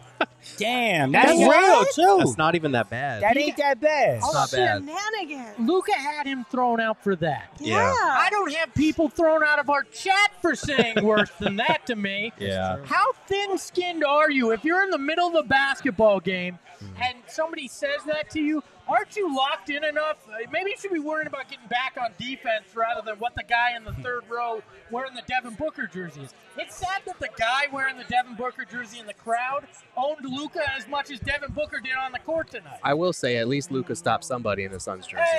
Damn, 0.57 1.13
that's 1.13 1.33
What? 1.39 1.57
real 1.57 1.85
too. 1.95 2.19
That's 2.19 2.39
not 2.39 2.55
even 2.55 2.73
that 2.73 2.91
bad. 2.91 3.23
that 3.23 3.37
ain't 3.37 3.57
that 3.57 3.81
bad. 3.81 4.21
oh, 4.23 4.33
not 4.33 4.51
bad. 4.51 4.81
shenanigans. 4.81 5.69
Luka 5.69 5.93
had 5.93 6.27
him 6.27 6.45
thrown 6.51 6.81
out 6.81 7.03
for 7.03 7.15
that. 7.17 7.51
Yeah. 7.61 7.95
I 7.95 8.29
don't 8.31 8.53
have 8.55 8.75
people 8.75 9.09
thrown 9.09 9.43
out 9.45 9.59
of 9.59 9.71
our 9.71 9.83
chat 9.85 10.33
for 10.41 10.55
saying 10.55 11.05
worse 11.05 11.31
than 11.39 11.57
that 11.57 11.87
to 11.87 11.97
me. 11.97 12.33
yeah. 12.39 12.79
How 12.85 13.13
thin 13.27 13.59
skinned 13.59 14.05
are 14.05 14.31
you? 14.31 14.53
If 14.53 14.65
you're 14.65 14.83
in 14.83 14.91
the 14.91 14.99
middle 14.99 15.29
of 15.29 15.35
a 15.35 15.47
basketball 15.47 16.21
game 16.21 16.59
hmm. 16.79 17.03
and 17.03 17.19
somebody 17.27 17.69
says 17.69 18.03
that 18.07 18.31
to 18.31 18.41
you, 18.41 18.63
aren't 18.88 19.16
you 19.16 19.35
locked 19.35 19.70
in 19.70 19.85
enough? 19.85 20.16
Uh, 20.29 20.37
Maybe 20.53 20.70
you 20.70 20.77
should 20.79 20.92
be 20.92 20.98
worrying 20.98 21.27
about 21.27 21.48
getting 21.48 21.66
back 21.68 21.96
on 22.01 22.11
defense 22.18 22.74
rather 22.74 23.03
than 23.05 23.16
what 23.18 23.35
the 23.35 23.44
guy 23.48 23.77
in 23.77 23.85
the 23.85 23.92
third 23.94 24.22
row 24.29 24.62
wearing 24.90 25.14
the 25.14 25.22
Devin 25.27 25.55
Booker 25.55 25.87
jersey 25.87 26.22
is. 26.22 26.35
It's 26.57 26.77
sad 26.77 27.03
that 27.07 27.18
the 27.20 27.29
guy 27.38 27.64
wearing 27.72 27.96
the 27.98 28.05
Devin 28.05 28.35
Booker 28.35 28.64
jersey 28.64 28.98
in 28.98 29.07
the 29.07 29.14
crowd 29.14 29.66
owned 29.96 30.24
Luka 30.24 30.61
as 30.77 30.88
much 30.88 31.11
as 31.11 31.20
Devin 31.20 31.53
Booker 31.53 31.81
did 31.81 31.92
on 32.03 32.12
the 32.12 32.18
court 32.20 32.51
tonight. 32.51 32.79
I 32.83 32.94
will 32.94 33.12
say, 33.12 33.37
at 33.37 33.48
least 33.48 33.70
Luka 33.70 33.94
stopped 33.94 34.24
somebody 34.24 34.64
in 34.64 34.72
the 34.72 34.81
Suns 34.81 35.07
jersey. 35.07 35.22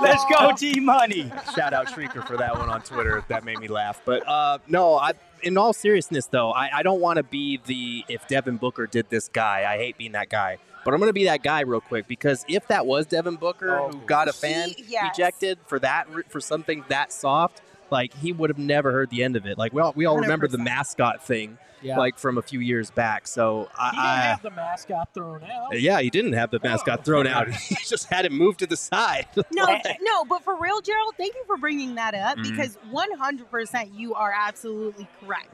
Let's 0.00 0.24
go, 0.26 0.52
G 0.56 0.80
Money. 0.80 1.32
Shout 1.54 1.72
out 1.72 1.86
Shrieker 1.88 2.26
for 2.26 2.36
that 2.36 2.56
one 2.58 2.68
on 2.68 2.82
Twitter. 2.82 3.24
That 3.28 3.44
made 3.44 3.58
me 3.58 3.68
laugh. 3.68 4.02
But 4.04 4.26
uh, 4.28 4.58
no, 4.68 4.96
I, 4.98 5.12
in 5.42 5.56
all 5.56 5.72
seriousness, 5.72 6.26
though, 6.26 6.52
I, 6.52 6.78
I 6.78 6.82
don't 6.82 7.00
want 7.00 7.16
to 7.16 7.22
be 7.22 7.58
the 7.66 8.04
if 8.08 8.28
Devin 8.28 8.58
Booker 8.58 8.86
did 8.86 9.08
this 9.10 9.28
guy. 9.28 9.72
I 9.72 9.76
hate 9.78 9.96
being 9.98 10.12
that 10.12 10.28
guy. 10.28 10.58
But 10.84 10.94
I'm 10.94 11.00
going 11.00 11.08
to 11.10 11.14
be 11.14 11.24
that 11.24 11.42
guy 11.42 11.60
real 11.60 11.80
quick 11.80 12.06
because 12.08 12.44
if 12.48 12.66
that 12.68 12.86
was 12.86 13.06
Devin 13.06 13.36
Booker 13.36 13.78
Oh. 13.78 13.88
who 13.90 13.98
got 14.06 14.28
a 14.28 14.32
fan 14.32 14.70
He- 14.70 14.84
yes. 14.88 15.14
ejected 15.16 15.58
for 15.66 15.78
that 15.78 16.06
for 16.28 16.40
something 16.40 16.84
that 16.88 17.12
soft, 17.12 17.62
like 17.90 18.14
he 18.14 18.32
would 18.32 18.50
have 18.50 18.58
never 18.58 18.90
heard 18.92 19.10
the 19.10 19.22
end 19.22 19.36
of 19.36 19.46
it. 19.46 19.58
Like 19.58 19.72
we 19.72 19.80
all, 19.82 19.92
we 19.94 20.06
all 20.06 20.18
remember 20.18 20.48
the 20.48 20.58
mascot 20.58 21.22
thing, 21.22 21.58
Yeah. 21.82 21.98
like 21.98 22.18
from 22.18 22.38
a 22.38 22.42
few 22.42 22.58
years 22.58 22.90
back. 22.90 23.26
So 23.28 23.68
He 23.78 23.90
didn't 23.90 23.98
I, 24.00 24.16
have 24.22 24.42
the 24.42 24.50
mascot 24.50 25.08
thrown 25.14 25.44
out. 25.44 25.78
Yeah, 25.80 26.00
he 26.00 26.08
didn't 26.10 26.32
have 26.32 26.50
the 26.50 26.58
mascot 26.62 27.04
thrown 27.04 27.26
out. 27.26 27.48
He 27.52 27.76
just 27.86 28.06
had 28.06 28.24
it 28.24 28.32
moved 28.32 28.58
to 28.60 28.66
the 28.66 28.76
side. 28.76 29.26
No, 29.52 29.66
no, 30.00 30.24
but 30.24 30.42
for 30.42 30.56
real, 30.58 30.80
Gerald, 30.80 31.14
thank 31.18 31.34
you 31.34 31.44
for 31.46 31.56
bringing 31.58 31.94
that 31.96 32.14
up 32.14 32.38
Mhm. 32.38 32.50
because 32.50 32.78
100% 32.90 33.90
you 33.94 34.14
are 34.14 34.32
absolutely 34.34 35.06
correct. 35.20 35.48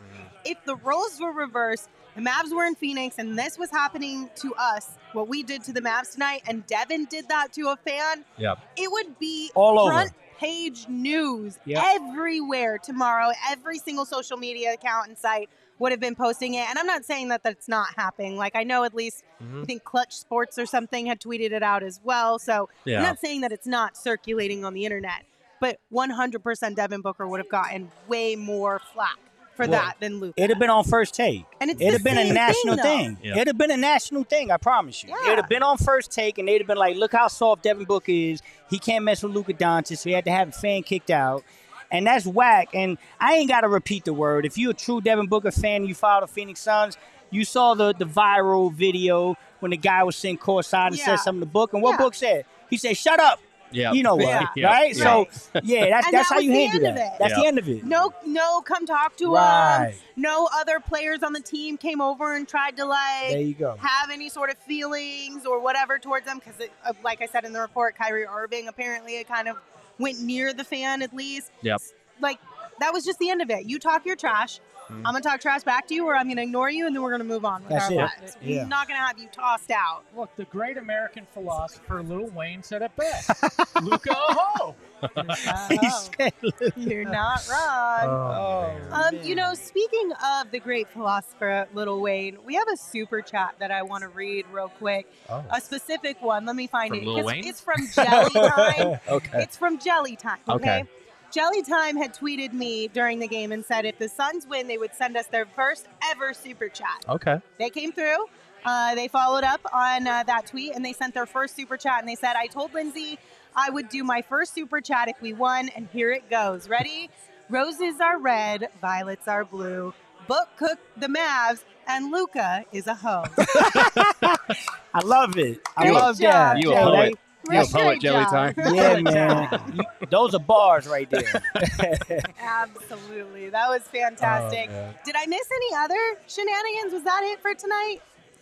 If 0.45 0.59
the 0.65 0.77
roles 0.77 1.19
were 1.21 1.33
reversed, 1.33 1.89
the 2.19 2.29
Mavs 2.29 2.53
were 2.55 2.65
in 2.65 2.75
Phoenix 2.75 3.17
and 3.19 3.39
this 3.39 3.57
was 3.59 3.71
happening 3.71 4.29
to 4.37 4.53
us, 4.55 4.91
what 5.13 5.29
we 5.29 5.43
did 5.43 5.63
to 5.65 5.73
the 5.73 5.81
Mavs 5.81 6.13
tonight, 6.13 6.43
and 6.49 6.67
Devin 6.67 7.05
did 7.07 7.29
that 7.29 7.53
to 7.53 7.69
a 7.69 7.77
fan, 7.77 8.25
Yep. 8.39 8.59
it 8.77 8.91
would 8.91 9.19
be 9.21 9.51
All 9.55 9.79
over. 9.79 9.93
front 9.93 10.13
page 10.39 10.87
news 10.89 11.59
Yep. 11.65 11.83
everywhere 11.85 12.79
tomorrow. 12.79 13.31
Every 13.51 13.79
single 13.79 14.05
social 14.05 14.37
media 14.37 14.73
account 14.73 15.09
and 15.09 15.19
site 15.19 15.49
would 15.79 15.93
have 15.93 16.01
been 16.01 16.17
posting 16.17 16.55
it. 16.55 16.69
And 16.69 16.77
I'm 16.79 16.87
not 16.87 17.05
saying 17.05 17.29
that 17.29 17.43
that's 17.45 17.69
not 17.69 17.89
happening. 17.97 18.37
Like, 18.37 18.57
I 18.57 18.65
know 18.65 18.83
at 18.85 18.95
least, 18.95 19.23
Mhm. 19.41 19.63
I 19.63 19.65
think 19.65 19.85
Clutch 19.85 20.13
Sports 20.17 20.59
or 20.59 20.67
something 20.67 21.07
had 21.07 21.21
tweeted 21.21 21.53
it 21.53 21.63
out 21.63 21.85
as 21.85 22.01
well. 22.03 22.39
So 22.41 22.69
I'm 22.87 23.03
not 23.03 23.21
saying 23.21 23.43
that 23.43 23.53
it's 23.53 23.67
not 23.67 23.97
circulating 23.97 24.65
on 24.65 24.75
the 24.75 24.85
internet, 24.85 25.25
but 25.61 25.79
100% 25.89 26.75
Devin 26.77 27.01
Booker 27.01 27.27
would 27.29 27.39
have 27.39 27.49
gotten 27.49 27.91
way 28.09 28.35
more 28.35 28.81
flack 28.93 29.19
for 29.59 29.69
Well, 29.69 29.81
that 29.81 29.97
than 29.99 30.21
Luke. 30.21 30.35
It'd 30.37 30.51
have 30.51 30.59
been 30.61 30.71
on 30.71 30.85
first 30.85 31.15
take. 31.15 31.45
And 31.61 31.69
it's 31.69 31.81
It'd 31.81 31.95
have 31.95 32.05
been 32.05 32.17
a 32.17 32.33
national 32.33 32.77
thing, 32.77 33.17
thing. 33.17 33.19
Yeah. 33.25 33.33
It'd 33.35 33.49
have 33.49 33.59
been 33.59 33.73
a 33.73 33.77
national 33.77 34.23
thing. 34.23 34.53
I 34.53 34.57
promise 34.57 35.03
you. 35.03 35.11
Yeah. 35.11 35.17
It'd 35.33 35.39
have 35.41 35.49
been 35.49 35.65
on 35.65 35.79
first 35.79 36.13
take, 36.13 36.39
and 36.39 36.47
they'd 36.47 36.59
have 36.59 36.69
been 36.69 36.79
like, 36.79 36.97
"Look 36.97 37.13
how 37.13 37.27
soft 37.27 37.65
Devin 37.65 37.85
Booker 37.85 38.13
is. 38.13 38.41
He 38.71 38.79
can't 38.79 39.05
mess 39.05 39.21
with 39.25 39.33
Luka 39.33 39.53
Doncic. 39.55 39.99
So 39.99 40.09
he 40.09 40.15
had 40.15 40.25
to 40.27 40.31
have 40.31 40.51
a 40.51 40.53
fan 40.53 40.85
kicked 40.85 41.11
out." 41.11 41.43
And 41.91 42.07
that's 42.07 42.25
whack. 42.25 42.69
And 42.73 42.99
I 43.19 43.35
ain't 43.35 43.49
got 43.49 43.63
to 43.63 43.69
repeat 43.69 44.05
the 44.05 44.13
word. 44.15 44.47
If 44.47 44.57
you're 44.59 44.71
a 44.71 44.75
true 44.75 45.01
Devin 45.01 45.27
Booker 45.27 45.51
fan, 45.51 45.85
you 45.87 45.95
follow 45.95 46.21
the 46.21 46.33
Phoenix 46.33 46.61
Suns. 46.61 46.97
You 47.31 47.45
saw 47.45 47.75
the 47.75 47.93
the 47.93 48.05
viral 48.05 48.73
video 48.73 49.37
when 49.59 49.73
the 49.73 49.77
guy 49.77 50.05
was 50.05 50.15
sitting 50.15 50.39
courtside 50.39 50.89
and 50.89 50.99
Yeah. 50.99 51.05
said 51.07 51.17
something 51.17 51.41
to 51.41 51.47
Book. 51.47 51.73
And 51.75 51.83
what 51.83 51.93
Yeah. 51.93 51.97
Book 52.05 52.15
said? 52.15 52.45
He 52.71 52.77
said, 52.77 52.97
"Shut 52.97 53.19
up." 53.19 53.41
Yeah. 53.71 53.93
You 53.93 54.03
know 54.03 54.15
what, 54.17 54.27
Yeah. 54.27 54.47
Yeah. 54.57 54.67
right? 54.67 54.97
Yeah. 54.97 55.03
So 55.05 55.29
yeah, 55.63 55.91
that's 55.91 56.07
And 56.07 56.15
that's 56.15 56.29
that 56.29 56.35
how 56.35 56.39
you 56.41 56.53
handle 56.53 56.81
that. 56.81 56.97
it. 56.97 57.19
That's 57.19 57.35
the 57.35 57.47
end 57.47 57.59
of 57.59 57.69
it. 57.69 57.85
No, 57.85 58.13
no, 58.27 58.61
come 58.63 58.87
talk 58.87 59.17
to 59.19 59.35
Right. 59.35 59.91
him. 59.93 60.23
No 60.23 60.49
other 60.55 60.81
players 60.81 61.23
on 61.23 61.33
the 61.33 61.41
team 61.41 61.77
came 61.77 62.01
over 62.01 62.35
and 62.35 62.47
tried 62.49 62.77
to 62.79 62.85
like 62.85 63.31
There 63.31 63.41
you 63.41 63.55
go. 63.55 63.77
have 63.81 64.11
any 64.11 64.29
sort 64.29 64.51
of 64.51 64.59
feelings 64.59 65.47
or 65.47 65.61
whatever 65.61 65.99
towards 65.99 66.27
them 66.27 66.39
because, 66.39 66.55
uh, 66.85 66.93
like 67.05 67.23
I 67.23 67.27
said 67.27 67.45
in 67.45 67.53
the 67.53 67.61
report, 67.61 67.97
Kyrie 67.97 68.25
Irving 68.27 68.69
apparently 68.69 69.17
it 69.19 69.29
kind 69.29 69.49
of 69.49 69.57
went 69.99 70.21
near 70.21 70.53
the 70.53 70.65
fan 70.65 71.03
at 71.03 71.15
least. 71.15 71.51
Yep. 71.63 71.81
Like 72.21 72.39
that 72.81 72.93
was 72.93 73.05
just 73.05 73.19
the 73.19 73.31
end 73.31 73.43
of 73.43 73.51
it. 73.51 73.67
You 73.67 73.79
talk 73.79 74.07
your 74.07 74.17
trash. 74.17 74.61
Mhm. 74.91 74.97
I'm 74.99 75.03
gonna 75.13 75.21
talk 75.21 75.41
trash 75.41 75.63
back 75.63 75.87
to 75.89 75.95
you, 75.95 76.07
or 76.07 76.17
I'm 76.17 76.29
gonna 76.29 76.43
ignore 76.43 76.71
you, 76.71 76.87
and 76.87 76.95
then 76.97 77.03
we're 77.03 77.11
gonna 77.11 77.25
move 77.25 77.45
on 77.45 77.63
with 77.63 77.71
That's 77.71 77.87
our 77.87 77.93
it. 77.93 77.97
lives. 77.97 78.37
Yeah. 78.41 78.63
I'm 78.63 78.69
not 78.69 78.89
gonna 78.89 79.01
have 79.01 79.19
you 79.19 79.29
tossed 79.33 79.71
out. 79.71 80.05
Look, 80.17 80.35
the 80.37 80.45
great 80.47 80.77
American 80.79 81.27
philosopher 81.35 82.03
Lil 82.03 82.27
Wayne 82.29 82.63
said 82.63 82.83
it 82.83 82.95
best. 82.97 83.31
Luka 83.83 84.15
ho. 84.15 84.75
He 85.71 85.91
said, 86.17 86.33
You're 86.77 87.05
not 87.05 87.47
wrong. 87.49 88.09
Oh, 88.09 88.77
Um, 88.91 89.17
you 89.23 89.35
know, 89.37 89.55
speaking 89.55 90.11
of 90.25 90.51
the 90.51 90.59
great 90.59 90.89
philosopher 90.89 91.69
Little 91.75 92.01
Wayne, 92.01 92.39
we 92.45 92.55
have 92.57 92.67
a 92.73 92.77
super 92.77 93.23
chat 93.23 93.55
that 93.61 93.71
I 93.71 93.83
want 93.83 94.03
to 94.03 94.09
read 94.09 94.47
real 94.53 94.71
quick. 94.71 95.07
Oh. 95.29 95.45
A 95.51 95.61
specific 95.61 96.21
one. 96.21 96.47
Let 96.47 96.57
me 96.57 96.67
find 96.67 96.89
From 96.91 96.99
it. 96.99 97.05
Lil 97.05 97.17
'cause 97.19 97.25
Wayne? 97.27 97.45
It's 97.47 97.61
from 97.61 97.87
Jelly 97.95 98.31
Time. 98.31 99.01
Okay. 99.09 99.43
it's 99.43 99.57
from 99.57 99.79
Jelly 99.79 100.17
Time. 100.17 100.39
Okay? 100.49 100.81
Okay. 100.81 100.89
Jelly 101.31 101.63
Time 101.63 101.97
had 101.97 102.15
tweeted 102.15 102.53
me 102.53 102.89
during 102.89 103.19
the 103.19 103.29
game 103.29 103.53
and 103.53 103.65
said 103.65 103.85
if 103.85 103.99
the 103.99 104.09
Suns 104.09 104.47
win, 104.47 104.67
they 104.67 104.79
would 104.79 104.95
send 104.95 105.17
us 105.17 105.27
their 105.27 105.45
first 105.45 105.87
ever 106.11 106.33
super 106.33 106.69
chat. 106.69 107.05
Okay. 107.09 107.41
They 107.59 107.71
came 107.71 107.93
through. 107.93 108.27
Uh, 108.65 108.95
they 108.95 109.09
followed 109.09 109.45
up 109.45 109.61
on 109.73 110.07
uh, 110.07 110.23
that 110.25 110.47
tweet 110.47 110.75
and 110.75 110.85
they 110.85 110.93
sent 110.93 111.15
their 111.15 111.27
first 111.27 111.55
super 111.55 111.77
chat 111.77 112.01
and 112.01 112.09
they 112.09 112.15
said, 112.15 112.35
I 112.37 112.47
told 112.47 112.73
Lindsay 112.75 113.19
I 113.55 113.71
would 113.71 113.89
do 113.89 114.05
my 114.05 114.23
first 114.23 114.55
super 114.55 114.81
chat 114.81 115.09
if 115.09 115.21
we 115.21 115.33
won, 115.33 115.69
and 115.75 115.89
here 115.93 116.13
it 116.13 116.31
goes. 116.31 116.69
Ready? 116.69 117.11
Roses 117.49 118.01
are 118.01 118.19
red, 118.19 118.69
violets 118.81 119.27
are 119.27 119.45
blue. 119.45 119.93
Book 120.29 120.49
cook 120.57 120.79
the 120.97 121.09
Mavs, 121.09 121.65
and 121.87 122.13
Luka 122.13 122.65
is 122.73 122.87
a 122.87 122.95
hoe. 122.95 123.25
I 123.39 125.01
love 125.03 125.37
it. 125.39 125.61
I 125.77 125.85
Great 125.85 125.95
love 125.95 126.21
job, 126.21 126.57
that. 126.57 126.63
You 126.63 126.73
a 126.73 126.77
poet. 126.77 127.19
You 127.51 127.61
a 127.61 127.63
Great 127.67 127.73
poet, 127.73 128.01
Jelly 128.01 128.25
job. 128.25 128.31
Time. 128.31 128.55
Yeah, 128.75 129.01
man. 129.01 129.73
You- 129.75 130.07
those 130.11 130.35
are 130.35 130.41
bars 130.41 130.87
right 130.87 131.09
there. 131.11 131.43
Absolutely. 132.41 133.49
That 133.51 133.69
was 133.69 133.83
fantastic. 133.83 134.69
Did 135.05 135.15
I 135.17 135.27
miss 135.27 135.49
any 135.55 135.75
other 135.77 136.21
shenanigans? 136.27 136.93
Was 136.93 137.03
that 137.05 137.23
it 137.25 137.41
for 137.41 137.55
tonight? 137.55 137.99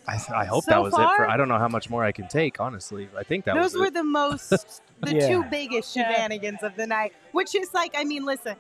I, 0.09 0.19
I 0.35 0.45
hope 0.45 0.65
So 0.65 0.71
that 0.71 0.83
was 0.83 0.93
it. 0.93 0.97
far? 0.97 1.17
For 1.17 1.29
I 1.29 1.37
don't 1.37 1.49
know 1.49 1.59
how 1.59 1.69
much 1.69 1.91
more 1.91 2.05
I 2.05 2.13
can 2.13 2.29
take. 2.29 2.61
Honestly, 2.61 3.09
I 3.17 3.25
think 3.25 3.45
that 3.47 3.55
Those 3.57 3.73
was 3.73 3.81
were 3.81 3.87
it. 3.87 3.95
the 3.95 4.05
most, 4.05 4.51
the 5.01 5.15
Yeah. 5.17 5.29
two 5.29 5.45
biggest 5.45 5.93
shenanigans 5.93 6.63
of 6.63 6.77
the 6.77 6.87
night, 6.87 7.13
which 7.33 7.55
is 7.57 7.75
like, 7.75 7.95
I 7.97 8.05
mean, 8.05 8.25
listen, 8.25 8.55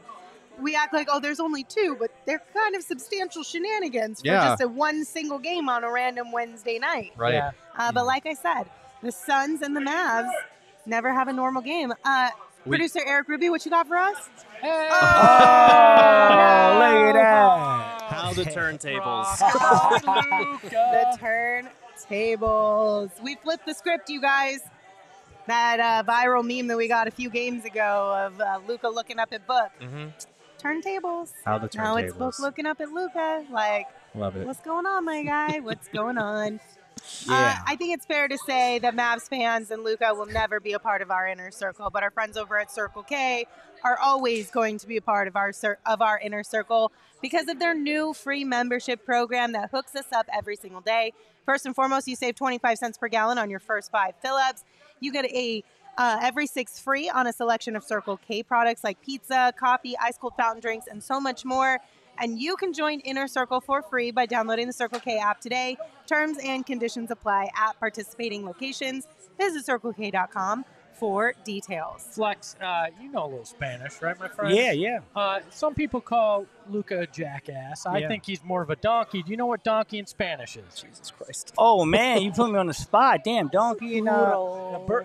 we 0.60 0.74
act 0.74 0.92
like, 0.92 1.06
oh, 1.10 1.20
there's 1.20 1.38
only 1.38 1.62
two, 1.62 1.96
but 2.00 2.10
they're 2.26 2.42
kind 2.52 2.74
of 2.74 2.82
substantial 2.82 3.44
shenanigans 3.44 4.20
for 4.22 4.26
Yeah. 4.26 4.48
just 4.48 4.62
a 4.62 4.68
one 4.68 5.04
single 5.04 5.38
game 5.38 5.68
on 5.68 5.84
a 5.84 5.90
random 5.90 6.32
Wednesday 6.32 6.78
night. 6.80 7.12
right. 7.16 7.34
Yeah. 7.34 7.50
Uh, 7.78 7.92
but 7.92 8.06
like 8.06 8.26
I 8.26 8.34
said, 8.34 8.64
the 9.02 9.12
Suns 9.12 9.62
and 9.62 9.76
the 9.76 9.80
Mavs 9.80 10.30
never 10.86 11.12
have 11.12 11.28
a 11.28 11.32
normal 11.32 11.62
game. 11.62 11.92
Uh, 12.04 12.30
We- 12.64 12.70
Producer 12.78 13.00
Eric 13.06 13.28
Ruby, 13.28 13.48
what 13.50 13.64
you 13.64 13.70
got 13.70 13.86
for 13.86 13.96
us? 13.96 14.28
Hey. 14.60 14.88
Oh, 14.90 14.96
look 16.78 17.06
at 17.06 17.12
that. 17.14 18.02
How 18.10 18.32
the 18.32 18.44
turntables. 18.44 19.38
the 20.70 21.18
turntables. 22.10 23.10
We 23.22 23.36
flipped 23.36 23.66
the 23.66 23.74
script, 23.74 24.08
you 24.10 24.20
guys. 24.20 24.60
That 25.46 25.78
uh, 25.78 26.02
viral 26.10 26.44
meme 26.44 26.66
that 26.68 26.76
we 26.76 26.88
got 26.88 27.06
a 27.06 27.10
few 27.12 27.30
games 27.30 27.64
ago 27.64 28.26
of 28.26 28.40
uh, 28.40 28.58
Luka 28.66 28.88
looking 28.88 29.18
up 29.20 29.28
at 29.32 29.46
Book. 29.46 29.70
hmm 29.80 30.06
Turntables. 30.60 31.30
How 31.44 31.58
the 31.58 31.68
turntables. 31.68 31.74
Now 31.76 31.96
it's 31.96 32.14
Book 32.14 32.38
looking 32.40 32.66
up 32.66 32.80
at 32.80 32.90
Luka. 32.90 33.44
Like, 33.50 33.86
Love 34.14 34.34
it. 34.36 34.46
what's 34.46 34.60
going 34.60 34.86
on, 34.86 35.04
my 35.04 35.22
guy? 35.22 35.60
What's 35.60 35.86
going 35.88 36.18
on? 36.18 36.58
Uh, 37.28 37.56
I 37.66 37.76
think 37.76 37.94
it's 37.94 38.06
fair 38.06 38.28
to 38.28 38.38
say 38.46 38.78
that 38.80 38.94
Mavs 38.94 39.28
fans 39.28 39.70
and 39.70 39.84
Luca 39.84 40.12
will 40.14 40.26
never 40.26 40.60
be 40.60 40.72
a 40.72 40.78
part 40.78 41.02
of 41.02 41.10
our 41.10 41.26
inner 41.26 41.50
circle, 41.50 41.90
but 41.90 42.02
our 42.02 42.10
friends 42.10 42.36
over 42.36 42.58
at 42.58 42.70
Circle 42.70 43.02
K 43.04 43.46
are 43.84 43.98
always 43.98 44.50
going 44.50 44.78
to 44.78 44.86
be 44.86 44.96
a 44.96 45.02
part 45.02 45.28
of 45.28 45.36
our 45.36 45.52
of 45.84 46.02
our 46.02 46.18
inner 46.18 46.42
circle 46.42 46.92
because 47.22 47.48
of 47.48 47.58
their 47.58 47.74
new 47.74 48.12
free 48.12 48.44
membership 48.44 49.04
program 49.04 49.52
that 49.52 49.70
hooks 49.70 49.94
us 49.94 50.06
up 50.12 50.26
every 50.32 50.56
single 50.56 50.80
day. 50.80 51.12
First 51.44 51.66
and 51.66 51.74
foremost, 51.74 52.08
you 52.08 52.16
save 52.16 52.34
25 52.34 52.78
cents 52.78 52.98
per 52.98 53.08
gallon 53.08 53.38
on 53.38 53.50
your 53.50 53.60
first 53.60 53.90
five 53.90 54.14
fill-ups. 54.20 54.64
You 55.00 55.12
get 55.12 55.26
a 55.26 55.62
uh, 55.98 56.18
every 56.22 56.46
six 56.46 56.78
free 56.78 57.08
on 57.08 57.26
a 57.26 57.32
selection 57.32 57.76
of 57.76 57.84
Circle 57.84 58.18
K 58.18 58.42
products 58.42 58.84
like 58.84 59.00
pizza, 59.00 59.52
coffee, 59.58 59.96
ice 59.98 60.18
cold 60.18 60.34
fountain 60.36 60.60
drinks, 60.60 60.86
and 60.86 61.02
so 61.02 61.20
much 61.20 61.44
more. 61.44 61.78
And 62.18 62.38
you 62.40 62.56
can 62.56 62.72
join 62.72 63.00
Inner 63.00 63.28
Circle 63.28 63.60
for 63.60 63.82
free 63.82 64.10
by 64.10 64.26
downloading 64.26 64.66
the 64.66 64.72
Circle 64.72 65.00
K 65.00 65.18
app 65.18 65.40
today. 65.40 65.76
Terms 66.06 66.38
and 66.42 66.64
conditions 66.64 67.10
apply 67.10 67.50
at 67.56 67.78
participating 67.78 68.44
locations. 68.44 69.06
Visit 69.38 69.66
CircleK.com 69.66 70.64
for 70.94 71.34
details. 71.44 72.06
Flex, 72.12 72.56
uh, 72.62 72.86
you 73.02 73.10
know 73.12 73.26
a 73.26 73.28
little 73.28 73.44
Spanish, 73.44 74.00
right, 74.00 74.18
my 74.18 74.28
friend? 74.28 74.56
Yeah, 74.56 74.72
yeah. 74.72 75.00
Uh, 75.14 75.40
some 75.50 75.74
people 75.74 76.00
call 76.00 76.46
Luka 76.70 77.00
a 77.00 77.06
jackass. 77.06 77.84
I 77.84 77.98
Yeah. 77.98 78.08
think 78.08 78.24
he's 78.24 78.42
more 78.42 78.62
of 78.62 78.70
a 78.70 78.76
donkey. 78.76 79.22
Do 79.22 79.30
you 79.30 79.36
know 79.36 79.44
what 79.44 79.62
donkey 79.62 79.98
in 79.98 80.06
Spanish 80.06 80.56
is? 80.56 80.80
Jesus 80.80 81.10
Christ. 81.10 81.52
Oh 81.58 81.84
man, 81.84 82.22
you 82.22 82.32
put 82.32 82.50
me 82.50 82.58
on 82.58 82.66
the 82.66 82.72
spot. 82.74 83.24
Damn, 83.24 83.48
donkey 83.48 83.98
and 83.98 84.08
uh, 84.08 84.12
A 84.12 84.84
bur- 84.86 85.04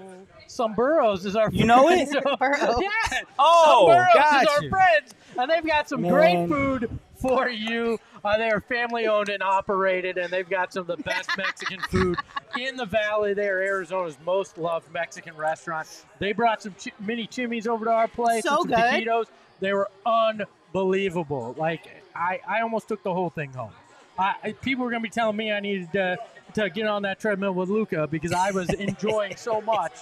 Someburros 0.51 1.25
is 1.25 1.35
our. 1.35 1.49
You 1.51 1.65
know 1.65 1.89
it? 1.89 2.09
Yeah. 2.41 3.21
Oh, 3.39 3.85
Someburros 3.89 4.13
got 4.13 4.43
is 4.43 4.47
our 4.49 4.69
friends, 4.69 5.13
and 5.37 5.49
they've 5.49 5.65
got 5.65 5.87
some 5.89 6.01
Man. 6.01 6.11
great 6.11 6.47
food 6.49 6.99
for 7.15 7.47
you 7.49 7.99
Uh, 8.23 8.37
they 8.37 8.49
are 8.49 8.61
family 8.61 9.07
owned 9.07 9.29
and 9.29 9.41
operated, 9.41 10.17
and 10.17 10.31
they've 10.31 10.49
got 10.49 10.73
some 10.73 10.81
of 10.81 10.87
the 10.87 10.97
best 10.97 11.29
Mexican 11.37 11.79
food 11.89 12.17
in 12.59 12.75
the 12.75 12.85
valley. 12.85 13.33
They 13.33 13.47
are 13.47 13.61
Arizona's 13.61 14.17
most 14.25 14.57
loved 14.57 14.91
Mexican 14.91 15.35
restaurant. 15.35 15.87
They 16.19 16.31
brought 16.31 16.61
some 16.61 16.75
chi- 16.83 16.91
mini 16.99 17.25
chimneys 17.27 17.65
over 17.67 17.85
to 17.85 17.91
our 17.91 18.07
place. 18.07 18.43
So 18.43 18.63
good. 18.63 18.75
taquitos. 18.75 19.25
They 19.59 19.73
were 19.73 19.89
unbelievable. 20.05 21.55
Like 21.57 21.87
I, 22.15 22.39
I 22.47 22.61
almost 22.61 22.87
took 22.87 23.03
the 23.03 23.13
whole 23.13 23.29
thing 23.29 23.53
home. 23.53 23.71
I, 24.19 24.35
I- 24.43 24.51
people 24.53 24.83
were 24.83 24.91
going 24.91 25.01
to 25.01 25.07
be 25.07 25.13
telling 25.13 25.35
me 25.35 25.51
I 25.51 25.59
needed 25.59 25.91
to, 25.93 26.17
to 26.55 26.69
get 26.69 26.85
on 26.87 27.03
that 27.03 27.19
treadmill 27.19 27.53
with 27.53 27.69
Luka 27.69 28.07
because 28.07 28.33
I 28.33 28.51
was 28.51 28.69
enjoying 28.73 29.35
so 29.35 29.61
much 29.61 29.93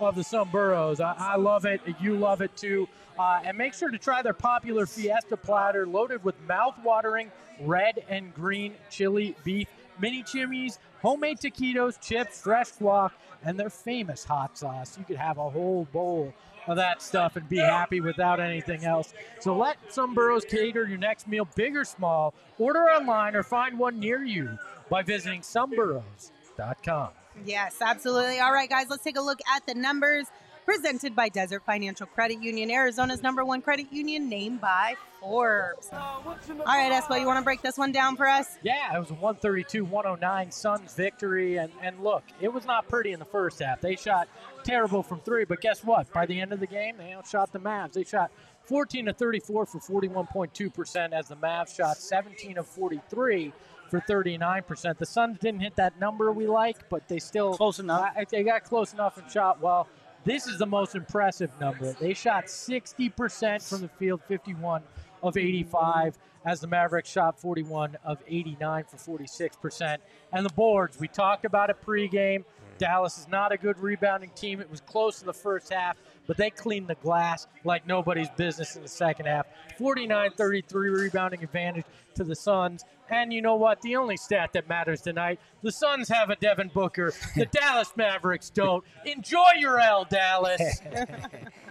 of 0.00 0.14
the 0.14 0.22
Someburros. 0.22 1.00
I, 1.00 1.14
I 1.18 1.36
love 1.36 1.64
it. 1.64 1.80
You 2.00 2.16
love 2.16 2.40
it 2.42 2.56
too. 2.56 2.88
Uh, 3.18 3.40
and 3.44 3.56
make 3.56 3.74
sure 3.74 3.90
to 3.90 3.98
try 3.98 4.22
their 4.22 4.34
popular 4.34 4.86
Fiesta 4.86 5.36
platter 5.36 5.86
loaded 5.86 6.22
with 6.22 6.34
mouth-watering 6.46 7.30
red 7.60 8.04
and 8.08 8.34
green 8.34 8.74
chili 8.90 9.34
beef, 9.44 9.68
mini 9.98 10.22
chimneys, 10.22 10.78
homemade 11.00 11.38
taquitos, 11.38 12.00
chips, 12.00 12.40
fresh 12.40 12.72
guac, 12.72 13.12
and 13.44 13.58
their 13.58 13.70
famous 13.70 14.24
hot 14.24 14.58
sauce. 14.58 14.98
You 14.98 15.04
could 15.04 15.16
have 15.16 15.38
a 15.38 15.48
whole 15.48 15.86
bowl 15.92 16.34
of 16.66 16.76
that 16.76 17.00
stuff 17.00 17.36
and 17.36 17.48
be 17.48 17.58
happy 17.58 18.00
without 18.00 18.40
anything 18.40 18.84
else. 18.84 19.14
So 19.40 19.56
let 19.56 19.76
Someburros 19.88 20.46
cater 20.46 20.86
your 20.86 20.98
next 20.98 21.28
meal, 21.28 21.48
big 21.54 21.76
or 21.76 21.84
small. 21.84 22.34
Order 22.58 22.80
online 22.80 23.36
or 23.36 23.42
find 23.42 23.78
one 23.78 24.00
near 24.00 24.22
you 24.22 24.58
by 24.90 25.02
visiting 25.02 25.40
someburros.com. 25.42 27.10
Yes, 27.44 27.76
absolutely. 27.80 28.40
All 28.40 28.52
right, 28.52 28.68
guys, 28.68 28.86
let's 28.88 29.04
take 29.04 29.18
a 29.18 29.22
look 29.22 29.40
at 29.54 29.66
the 29.66 29.74
numbers 29.74 30.26
presented 30.66 31.14
by 31.14 31.28
Desert 31.28 31.62
Financial 31.64 32.06
Credit 32.06 32.42
Union, 32.42 32.70
Arizona's 32.70 33.22
number 33.22 33.44
one 33.44 33.62
credit 33.62 33.92
union, 33.92 34.28
named 34.28 34.60
by 34.60 34.94
Forbes. 35.20 35.88
All 35.92 36.36
right, 36.66 36.90
Espo, 36.90 37.18
you 37.18 37.26
want 37.26 37.38
to 37.38 37.44
break 37.44 37.62
this 37.62 37.78
one 37.78 37.92
down 37.92 38.16
for 38.16 38.26
us? 38.26 38.58
Yeah, 38.64 38.94
it 38.94 38.98
was 38.98 39.10
a 39.10 39.14
132 39.14 39.84
109 39.84 40.50
Suns 40.50 40.92
victory. 40.94 41.56
And, 41.56 41.72
and 41.82 42.02
look, 42.02 42.24
it 42.40 42.52
was 42.52 42.66
not 42.66 42.88
pretty 42.88 43.12
in 43.12 43.20
the 43.20 43.24
first 43.24 43.60
half. 43.60 43.80
They 43.80 43.94
shot 43.94 44.28
terrible 44.64 45.04
from 45.04 45.20
three, 45.20 45.44
but 45.44 45.60
guess 45.60 45.84
what? 45.84 46.12
By 46.12 46.26
the 46.26 46.40
end 46.40 46.52
of 46.52 46.58
the 46.58 46.66
game, 46.66 46.96
they 46.98 47.14
outshot 47.14 47.52
the 47.52 47.60
Mavs. 47.60 47.92
They 47.92 48.04
shot 48.04 48.32
14 48.64 49.06
to 49.06 49.12
34 49.12 49.66
for 49.66 49.78
41.2%, 50.02 51.12
as 51.12 51.28
the 51.28 51.36
Mavs 51.36 51.76
shot 51.76 51.96
17 51.96 52.58
of 52.58 52.66
43 52.66 53.52
for 53.88 54.00
39%. 54.00 54.98
The 54.98 55.06
Suns 55.06 55.38
didn't 55.38 55.60
hit 55.60 55.76
that 55.76 55.98
number 56.00 56.32
we 56.32 56.46
like, 56.46 56.88
but 56.88 57.08
they 57.08 57.18
still 57.18 57.54
Close 57.56 57.78
enough. 57.78 58.12
I, 58.16 58.24
they 58.28 58.42
got 58.42 58.64
close 58.64 58.92
enough 58.92 59.16
and 59.18 59.30
shot 59.30 59.60
well. 59.60 59.88
This 60.24 60.48
is 60.48 60.58
the 60.58 60.66
most 60.66 60.96
impressive 60.96 61.50
number. 61.60 61.92
They 61.92 62.12
shot 62.12 62.46
60% 62.46 63.68
from 63.68 63.82
the 63.82 63.88
field, 63.88 64.22
51 64.26 64.82
of 65.22 65.36
85, 65.36 66.18
as 66.44 66.60
the 66.60 66.66
Mavericks 66.66 67.08
shot 67.08 67.38
41 67.38 67.96
of 68.04 68.18
89 68.26 68.84
for 68.84 69.18
46%. 69.18 69.98
And 70.32 70.44
the 70.44 70.52
boards, 70.52 70.98
we 70.98 71.06
talked 71.06 71.44
about 71.44 71.70
it 71.70 71.76
pregame. 71.84 72.44
Dallas 72.78 73.18
is 73.18 73.28
not 73.28 73.52
a 73.52 73.56
good 73.56 73.78
rebounding 73.78 74.30
team. 74.30 74.60
It 74.60 74.70
was 74.70 74.80
close 74.80 75.20
in 75.20 75.26
the 75.26 75.32
first 75.32 75.72
half, 75.72 75.96
but 76.26 76.36
they 76.36 76.50
cleaned 76.50 76.88
the 76.88 76.96
glass 76.96 77.46
like 77.64 77.86
nobody's 77.86 78.28
business 78.30 78.76
in 78.76 78.82
the 78.82 78.88
second 78.88 79.26
half. 79.26 79.46
49 79.78 80.30
33 80.32 80.88
rebounding 80.90 81.42
advantage 81.42 81.86
to 82.14 82.24
the 82.24 82.34
Suns. 82.34 82.84
And 83.10 83.32
you 83.32 83.40
know 83.42 83.56
what? 83.56 83.82
The 83.82 83.96
only 83.96 84.16
stat 84.16 84.52
that 84.54 84.68
matters 84.68 85.00
tonight 85.00 85.38
the 85.62 85.72
Suns 85.72 86.08
have 86.08 86.30
a 86.30 86.36
Devin 86.36 86.70
Booker. 86.72 87.12
The 87.34 87.46
Dallas 87.50 87.92
Mavericks 87.96 88.50
don't. 88.50 88.84
Enjoy 89.04 89.50
your 89.58 89.80
L, 89.80 90.06
Dallas. 90.08 90.80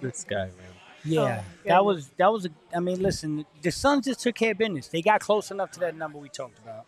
This 0.02 0.26
guy, 0.26 0.46
man. 0.46 0.54
Yeah, 1.06 1.42
oh, 1.42 1.52
that 1.66 1.86
was 1.86 2.10
that 2.18 2.32
was. 2.32 2.46
A, 2.46 2.50
I 2.76 2.80
mean, 2.80 3.02
listen, 3.02 3.46
the 3.62 3.72
Suns 3.72 4.06
just 4.06 4.20
took 4.20 4.36
care 4.36 4.52
of 4.52 4.58
business. 4.58 4.88
They 4.88 5.02
got 5.02 5.22
close 5.22 5.52
enough 5.52 5.72
to 5.72 5.80
that 5.82 5.96
number 5.96 6.18
we 6.18 6.30
talked 6.30 6.60
about. 6.60 6.86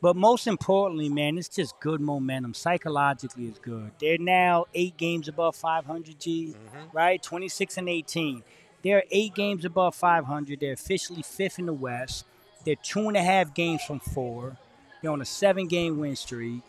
But 0.00 0.16
most 0.16 0.46
importantly, 0.46 1.08
man, 1.08 1.38
it's 1.38 1.48
just 1.48 1.80
good 1.80 2.00
momentum. 2.00 2.52
Psychologically, 2.52 3.46
it's 3.46 3.58
good. 3.58 3.90
They're 3.98 4.18
now 4.18 4.66
eight 4.74 4.98
games 4.98 5.28
above 5.28 5.56
500 5.56 6.20
G, 6.20 6.54
mm-hmm. 6.54 6.96
right? 6.96 7.22
26 7.22 7.78
and 7.78 7.88
18. 7.88 8.42
They're 8.82 9.04
eight 9.10 9.34
games 9.34 9.64
above 9.64 9.94
500. 9.94 10.60
They're 10.60 10.74
officially 10.74 11.22
fifth 11.22 11.58
in 11.58 11.64
the 11.64 11.72
West. 11.72 12.26
They're 12.64 12.76
two 12.76 13.08
and 13.08 13.16
a 13.16 13.22
half 13.22 13.54
games 13.54 13.82
from 13.82 14.00
four. 14.00 14.56
They're 15.02 15.10
on 15.10 15.20
a 15.20 15.26
seven-game 15.26 15.98
win 15.98 16.16
streak. 16.16 16.62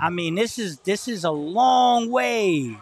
I 0.00 0.10
mean, 0.10 0.34
this 0.34 0.58
is 0.58 0.78
this 0.80 1.06
is 1.06 1.24
a 1.24 1.30
long 1.30 2.10
way 2.10 2.76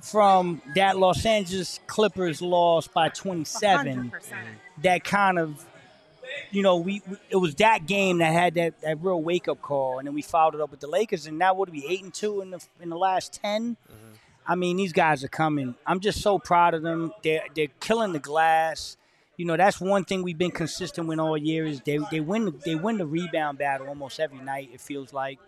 from 0.00 0.60
that 0.74 0.98
Los 0.98 1.24
Angeles 1.24 1.80
Clippers 1.86 2.40
loss 2.42 2.86
by 2.88 3.08
27 3.08 4.10
100%. 4.10 4.32
that 4.82 5.04
kind 5.04 5.38
of 5.38 5.64
you 6.52 6.62
know 6.62 6.76
we, 6.76 7.02
we 7.08 7.16
it 7.30 7.36
was 7.36 7.54
that 7.56 7.86
game 7.86 8.18
that 8.18 8.32
had 8.32 8.54
that, 8.54 8.80
that 8.82 8.98
real 9.02 9.20
wake 9.20 9.48
up 9.48 9.60
call 9.60 9.98
and 9.98 10.06
then 10.06 10.14
we 10.14 10.22
followed 10.22 10.54
it 10.54 10.60
up 10.60 10.70
with 10.70 10.80
the 10.80 10.86
Lakers 10.86 11.26
and 11.26 11.38
now 11.38 11.54
what 11.54 11.68
are 11.68 11.72
we 11.72 11.84
8 11.86 12.02
and 12.04 12.14
2 12.14 12.42
in 12.42 12.50
the 12.50 12.64
in 12.80 12.90
the 12.90 12.96
last 12.96 13.32
10 13.42 13.76
I 14.46 14.54
mean 14.54 14.76
these 14.76 14.92
guys 14.92 15.24
are 15.24 15.28
coming 15.28 15.74
I'm 15.86 16.00
just 16.00 16.20
so 16.20 16.38
proud 16.38 16.74
of 16.74 16.82
them 16.82 17.12
they're 17.24 17.42
they're 17.54 17.68
killing 17.80 18.12
the 18.12 18.18
glass 18.20 18.96
you 19.38 19.46
know 19.46 19.56
that's 19.56 19.80
one 19.80 20.04
thing 20.04 20.22
we've 20.22 20.36
been 20.36 20.50
consistent 20.50 21.08
with 21.08 21.18
all 21.18 21.38
year 21.38 21.64
is 21.64 21.80
they 21.80 21.98
they 22.10 22.20
win 22.20 22.44
the, 22.44 22.50
they 22.66 22.74
win 22.74 22.98
the 22.98 23.06
rebound 23.06 23.56
battle 23.56 23.88
almost 23.88 24.20
every 24.20 24.40
night 24.40 24.68
it 24.74 24.80
feels 24.82 25.14
like 25.14 25.38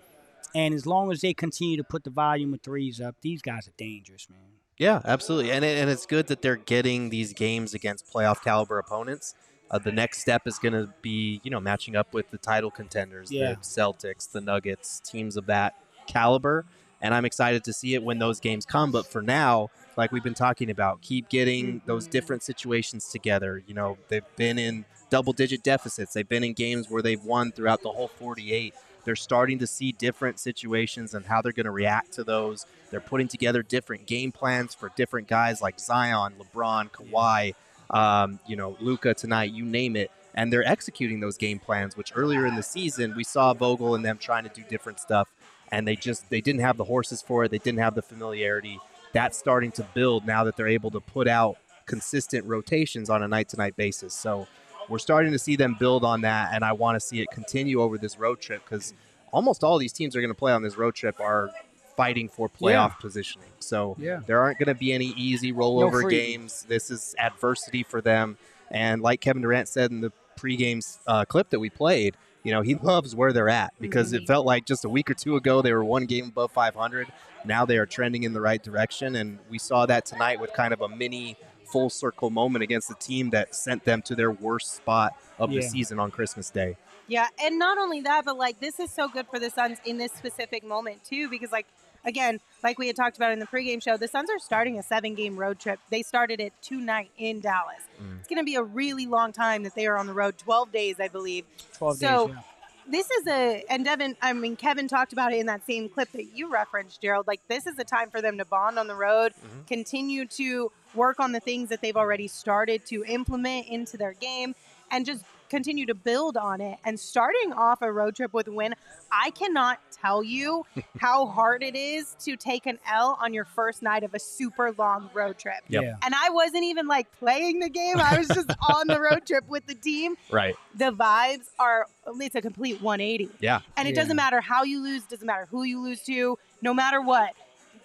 and 0.55 0.73
as 0.73 0.87
long 0.87 1.13
as 1.13 1.21
they 1.21 1.35
continue 1.35 1.77
to 1.77 1.85
put 1.85 2.05
the 2.05 2.11
volume 2.11 2.55
of 2.55 2.63
threes 2.63 3.01
up 3.01 3.15
these 3.21 3.43
guys 3.43 3.69
are 3.69 3.73
dangerous 3.77 4.29
man 4.31 4.39
Yeah, 4.79 5.03
absolutely, 5.05 5.51
and 5.53 5.63
it, 5.63 5.77
and 5.79 5.91
it's 5.91 6.07
good 6.07 6.29
that 6.29 6.41
they're 6.41 6.57
getting 6.57 7.11
these 7.11 7.35
games 7.35 7.75
against 7.75 8.11
playoff 8.11 8.43
caliber 8.43 8.79
opponents. 8.79 9.35
Uh, 9.71 9.79
the 9.79 9.93
next 9.93 10.21
step 10.21 10.47
is 10.47 10.59
going 10.59 10.73
to 10.73 10.93
be, 11.03 11.41
you 11.45 11.51
know, 11.51 11.61
matching 11.61 11.95
up 11.95 12.15
with 12.15 12.31
the 12.31 12.39
title 12.39 12.71
contenders, 12.71 13.31
Yeah. 13.31 13.51
the 13.51 13.57
Celtics, 13.61 14.33
the 14.33 14.41
Nuggets, 14.41 14.99
teams 15.01 15.37
of 15.37 15.47
that 15.47 15.75
caliber. 16.07 16.65
And 17.01 17.15
I'm 17.15 17.25
excited 17.25 17.65
to 17.65 17.73
see 17.73 17.95
it 17.95 18.03
when 18.03 18.19
those 18.19 18.41
games 18.41 18.67
come. 18.67 18.93
But 18.93 19.07
for 19.07 19.23
now, 19.23 19.71
like 19.97 20.13
we've 20.13 20.23
been 20.23 20.35
talking 20.35 20.71
about, 20.71 21.01
keep 21.03 21.29
getting 21.29 21.81
those 21.87 22.07
different 22.07 22.43
situations 22.43 23.09
together. 23.09 23.63
You 23.67 23.75
know, 23.75 23.99
they've 24.09 24.25
been 24.37 24.59
in 24.59 24.85
double 25.11 25.33
digit 25.33 25.63
deficits. 25.63 26.13
They've 26.13 26.29
been 26.29 26.45
in 26.45 26.53
games 26.53 26.89
where 26.89 27.03
they've 27.03 27.23
won 27.23 27.53
throughout 27.53 27.83
the 27.83 27.91
whole 27.91 28.09
48. 28.09 28.75
They're 29.05 29.17
starting 29.17 29.59
to 29.59 29.67
see 29.67 29.93
different 29.93 30.39
situations 30.39 31.15
and 31.15 31.25
how 31.25 31.43
they're 31.43 31.53
going 31.53 31.65
to 31.65 31.71
react 31.71 32.13
to 32.13 32.25
those. 32.25 32.67
They're 32.91 33.01
putting 33.01 33.29
together 33.29 33.63
different 33.63 34.07
game 34.07 34.33
plans 34.33 34.75
for 34.75 34.91
different 34.97 35.29
guys 35.29 35.63
like 35.63 35.81
Zion, 35.81 36.35
LeBron, 36.39 36.91
Kawhi, 36.91 37.55
um, 37.91 38.39
you 38.47 38.57
know, 38.57 38.77
Luka 38.81 39.15
tonight, 39.15 39.53
you 39.53 39.65
name 39.65 39.97
it. 39.97 40.11
And 40.35 40.53
they're 40.53 40.67
executing 40.67 41.19
those 41.19 41.37
game 41.37 41.59
plans, 41.59 41.97
which 41.97 42.13
earlier 42.15 42.47
in 42.47 42.55
the 42.55 42.63
season 42.63 43.15
we 43.17 43.25
saw 43.25 43.53
Vogel 43.53 43.97
and 43.97 44.05
them 44.05 44.17
trying 44.17 44.45
to 44.45 44.51
do 44.51 44.63
different 44.69 45.01
stuff, 45.01 45.29
and 45.73 45.87
they 45.87 45.97
just 45.97 46.29
they 46.31 46.41
didn't 46.41 46.61
have 46.61 46.77
the 46.77 46.85
horses 46.85 47.23
for 47.23 47.45
it. 47.45 47.51
They 47.51 47.59
didn't 47.59 47.81
have 47.81 47.95
the 47.95 48.03
familiarity. 48.03 48.79
That's 49.13 49.37
starting 49.39 49.73
to 49.73 49.83
build 49.95 50.27
now 50.27 50.45
that 50.45 50.57
they're 50.57 50.69
able 50.69 50.91
to 50.93 51.01
put 51.01 51.27
out 51.27 51.57
consistent 51.87 52.45
rotations 52.47 53.11
on 53.11 53.23
a 53.23 53.29
night 53.29 53.49
to 53.51 53.57
night 53.57 53.77
basis. 53.77 54.15
So 54.15 54.47
we're 54.89 54.99
starting 54.99 55.33
to 55.33 55.39
see 55.39 55.57
them 55.57 55.77
build 55.79 56.05
on 56.05 56.21
that, 56.23 56.51
and 56.53 56.65
I 56.65 56.73
want 56.73 56.97
to 56.97 57.01
see 57.01 57.21
it 57.21 57.29
continue 57.33 57.81
over 57.81 57.99
this 57.99 58.19
road 58.19 58.41
trip 58.41 58.63
because 58.65 58.93
almost 59.33 59.65
all 59.65 59.79
these 59.79 59.93
teams 59.93 60.15
are 60.17 60.21
going 60.21 60.31
to 60.33 60.39
play 60.39 60.53
on 60.53 60.63
this 60.63 60.77
road 60.77 60.95
trip 60.95 61.19
are 61.21 61.51
fighting 61.97 62.29
for 62.29 62.49
playoff 62.49 62.99
positioning. 63.01 63.51
So 63.59 63.97
Yeah. 63.99 64.21
there 64.27 64.41
aren't 64.41 64.59
going 64.59 64.69
to 64.69 64.75
be 64.75 64.93
any 64.93 65.07
easy 65.17 65.53
rollover 65.53 66.03
free. 66.03 66.17
games. 66.17 66.65
This 66.69 66.91
is 66.91 67.15
adversity 67.19 67.83
for 67.83 68.01
them, 68.01 68.37
and 68.71 69.03
like 69.03 69.21
Kevin 69.21 69.43
Durant 69.43 69.69
said 69.69 69.91
in 69.91 70.01
the 70.01 70.13
pregame 70.39 70.81
uh, 71.07 71.25
clip 71.25 71.51
that 71.51 71.61
we 71.61 71.71
played, 71.71 72.17
you 72.43 72.53
know 72.53 72.63
he 72.63 72.75
loves 72.75 73.15
where 73.15 73.33
they're 73.33 73.49
at 73.49 73.73
because 73.81 74.13
it 74.13 74.19
mm-hmm. 74.19 74.27
felt 74.27 74.47
like 74.47 74.65
just 74.65 74.85
a 74.85 74.89
week 74.89 75.11
or 75.11 75.15
two 75.15 75.37
ago 75.37 75.63
they 75.63 75.73
were 75.73 75.85
one 75.85 76.07
game 76.07 76.27
above 76.27 76.53
500. 76.53 77.09
Now 77.45 77.65
they 77.65 77.79
are 77.79 77.87
trending 77.87 78.25
in 78.25 78.33
the 78.33 78.41
right 78.41 78.63
direction, 78.63 79.17
and 79.17 79.39
we 79.49 79.59
saw 79.59 79.87
that 79.87 80.05
tonight 80.05 80.41
with 80.41 80.53
kind 80.53 80.73
of 80.73 80.81
a 80.81 80.89
mini 80.89 81.37
full 81.71 81.91
circle 81.91 82.31
moment 82.31 82.63
against 82.63 82.89
the 82.89 82.95
team 82.97 83.31
that 83.31 83.55
sent 83.55 83.85
them 83.85 84.03
to 84.03 84.15
their 84.15 84.31
worst 84.31 84.75
spot 84.77 85.15
of 85.39 85.51
the 85.51 85.63
season 85.63 85.99
on 85.99 86.11
Christmas 86.11 86.51
Day. 86.51 86.77
Yeah, 87.07 87.27
and 87.43 87.59
not 87.59 87.79
only 87.79 88.01
that, 88.03 88.25
but 88.25 88.37
like 88.37 88.61
this 88.61 88.79
is 88.79 88.91
so 88.91 89.09
good 89.09 89.27
for 89.29 89.39
the 89.39 89.51
Suns 89.51 89.79
in 89.85 89.99
this 89.99 90.13
specific 90.13 90.65
moment 90.65 91.03
too, 91.05 91.29
because 91.29 91.51
like 91.51 91.67
again, 92.05 92.41
like 92.63 92.79
we 92.79 92.87
had 92.87 92.97
talked 92.97 93.17
about 93.17 93.33
in 93.33 93.39
the 93.39 93.47
pregame 93.47 93.83
show, 93.83 93.97
the 93.97 94.09
Suns 94.09 94.31
are 94.31 94.39
starting 94.39 94.79
a 94.79 94.83
seven-game 94.83 95.37
road 95.37 95.59
trip. 95.59 95.79
They 95.91 96.03
started 96.03 96.41
it 96.41 96.53
tonight 96.63 97.11
in 97.19 97.41
Dallas. 97.41 97.83
Mm. 98.03 98.19
It's 98.21 98.29
going 98.29 98.39
to 98.39 98.45
be 98.45 98.57
a 98.57 98.63
really 98.63 99.07
long 99.07 99.33
time 99.33 99.63
that 99.63 99.75
they 99.75 99.87
are 99.87 99.97
on 99.97 100.07
the 100.07 100.13
road, 100.13 100.39
twelve 100.39 100.73
days, 100.73 101.01
I 101.01 101.09
believe. 101.09 101.45
12 101.75 101.99
So- 101.99 102.27
days 102.29 102.37
yeah. 102.37 102.43
This 102.91 103.09
is 103.09 103.27
a 103.29 103.63
and 103.71 103.85
Devin, 103.85 104.17
I 104.21 104.33
mean 104.33 104.57
Kevin 104.57 104.89
talked 104.89 105.13
about 105.13 105.33
it 105.33 105.39
in 105.39 105.47
that 105.47 105.65
same 105.65 105.89
clip 105.89 106.11
that 106.13 106.35
you 106.35 106.51
referenced, 106.51 107.01
Gerald. 107.01 107.29
Like 107.29 107.41
this 107.47 107.67
is 107.69 107.79
a 107.79 107.85
time 107.85 108.11
for 108.11 108.21
them 108.21 108.39
to 108.39 108.45
bond 108.45 108.81
on 108.81 108.89
the 108.89 108.97
road, 108.97 109.33
mm-hmm. 109.33 109.63
continue 109.69 110.27
to 110.27 110.73
work 110.95 111.21
on 111.21 111.31
the 111.31 111.39
things 111.39 111.69
that 111.69 111.83
they've 111.83 111.97
already 111.97 112.27
started 112.27 112.85
to 112.87 113.05
implement 113.05 113.69
into 113.69 113.97
their 113.97 114.15
game, 114.15 114.57
and 114.91 115.07
just 115.07 115.25
continue 115.51 115.85
to 115.87 115.95
build 115.95 116.37
on 116.39 116.61
it. 116.61 116.79
And 116.85 116.99
starting 116.99 117.53
off 117.53 117.83
a 117.83 117.93
road 117.93 118.17
trip 118.17 118.33
with 118.33 118.47
a 118.49 118.53
win, 118.53 118.75
I 119.13 119.31
cannot 119.33 119.81
tell 119.91 120.23
you 120.23 120.65
how 120.99 121.27
hard 121.27 121.63
it 121.63 121.77
is 121.77 122.15
to 122.21 122.37
take 122.37 122.65
an 122.67 122.79
L 122.91 123.19
on 123.21 123.35
your 123.35 123.45
first 123.45 123.83
night 123.83 124.05
of 124.05 124.15
a 124.15 124.19
super 124.19 124.73
long 124.79 125.11
road 125.13 125.39
trip. 125.39 125.57
Yep. 125.69 125.83
Yeah. 125.83 125.95
And 126.03 126.15
I 126.15 126.31
wasn't 126.31 126.65
even 126.65 126.87
like 126.87 127.11
playing 127.19 127.59
the 127.59 127.69
game. 127.69 127.99
I 127.99 128.17
was 128.17 128.29
just 128.29 128.51
on 128.75 128.87
the 128.87 129.01
road 129.01 129.27
trip 129.27 129.47
with 129.49 129.67
the 129.67 129.75
team. 129.75 130.15
Right. 130.31 130.55
The 130.77 130.93
vibes 130.93 131.49
are 131.59 131.87
it's 132.21 132.35
a 132.35 132.41
complete 132.41 132.81
180. 132.81 133.29
Yeah. 133.41 133.61
And 133.77 133.87
it 133.89 133.95
Yeah. 133.95 134.01
doesn't 134.03 134.17
matter 134.17 134.41
how 134.41 134.63
you 134.63 134.83
lose, 134.83 135.03
doesn't 135.05 135.27
matter 135.27 135.47
who 135.51 135.65
you 135.65 135.81
lose 135.83 136.03
to, 136.05 136.39
no 136.63 136.73
matter 136.73 137.03
what. 137.03 137.35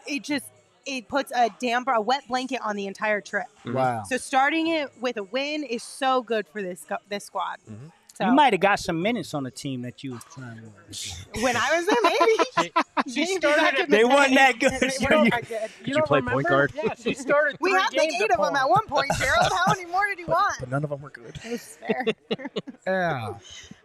It 0.08 0.24
just 0.24 0.46
it 0.86 1.08
puts 1.08 1.32
a 1.32 1.50
damper, 1.60 1.92
a 1.92 2.02
wet 2.02 2.28
blanket 2.28 2.62
on 2.64 2.76
the 2.76 2.88
entire 2.88 3.22
trip. 3.22 3.48
Mm-hmm. 3.60 3.74
Wow. 3.74 4.04
So 4.04 4.18
starting 4.18 4.68
it 4.68 4.92
with 5.00 5.18
a 5.18 5.24
win 5.24 5.64
is 5.64 5.84
so 5.84 6.22
good 6.22 6.48
for 6.48 6.62
this 6.62 6.86
this 7.10 7.26
squad. 7.26 7.58
Mm-hmm. 7.70 7.88
So 8.16 8.26
You 8.26 8.32
might 8.34 8.54
have 8.54 8.62
got 8.62 8.80
some 8.80 9.02
minutes 9.02 9.34
on 9.34 9.44
the 9.44 9.52
team 9.52 9.82
that 9.82 10.02
you 10.02 10.14
was 10.14 10.24
trying 10.34 10.56
to 10.58 10.64
when 11.42 11.58
I 11.58 11.76
was 11.76 11.86
there, 11.86 11.98
maybe. 12.04 12.72
She 13.14 13.20
Maybe 13.22 13.36
started 13.42 13.62
back 13.62 13.74
at- 13.74 13.80
in 13.82 13.90
the 13.92 13.98
They 13.98 14.04
weren't 14.06 14.34
that 14.36 14.58
good, 14.60 14.72
They 14.80 14.90
so 14.90 15.06
weren't 15.12 15.26
you- 15.26 15.32
that 15.32 15.48
good. 15.50 15.62
You, 15.82 15.86
you 15.88 15.94
don't 15.96 16.06
play 16.08 16.22
point 16.22 16.48
guard? 16.48 16.72
Yeah, 16.76 16.94
she 16.96 17.14
started. 17.14 17.58
We 17.62 17.72
had 17.72 17.94
like 17.94 18.10
eight 18.14 18.32
of 18.32 18.38
them 18.42 18.56
at 18.56 18.70
one 18.70 18.88
point, 18.88 19.12
Gerald. 19.20 19.52
How 19.52 19.74
many 19.74 19.86
more 19.92 20.06
did 20.08 20.20
you 20.20 20.28
want? 20.28 20.56
But 20.62 20.70
none 20.72 20.84
of 20.86 20.90
them 20.92 21.02
were 21.02 21.10
good. 21.10 21.38
It's 21.44 21.76
fair. 21.88 22.06
Yeah. 22.88 23.34
Oh, 23.34 23.38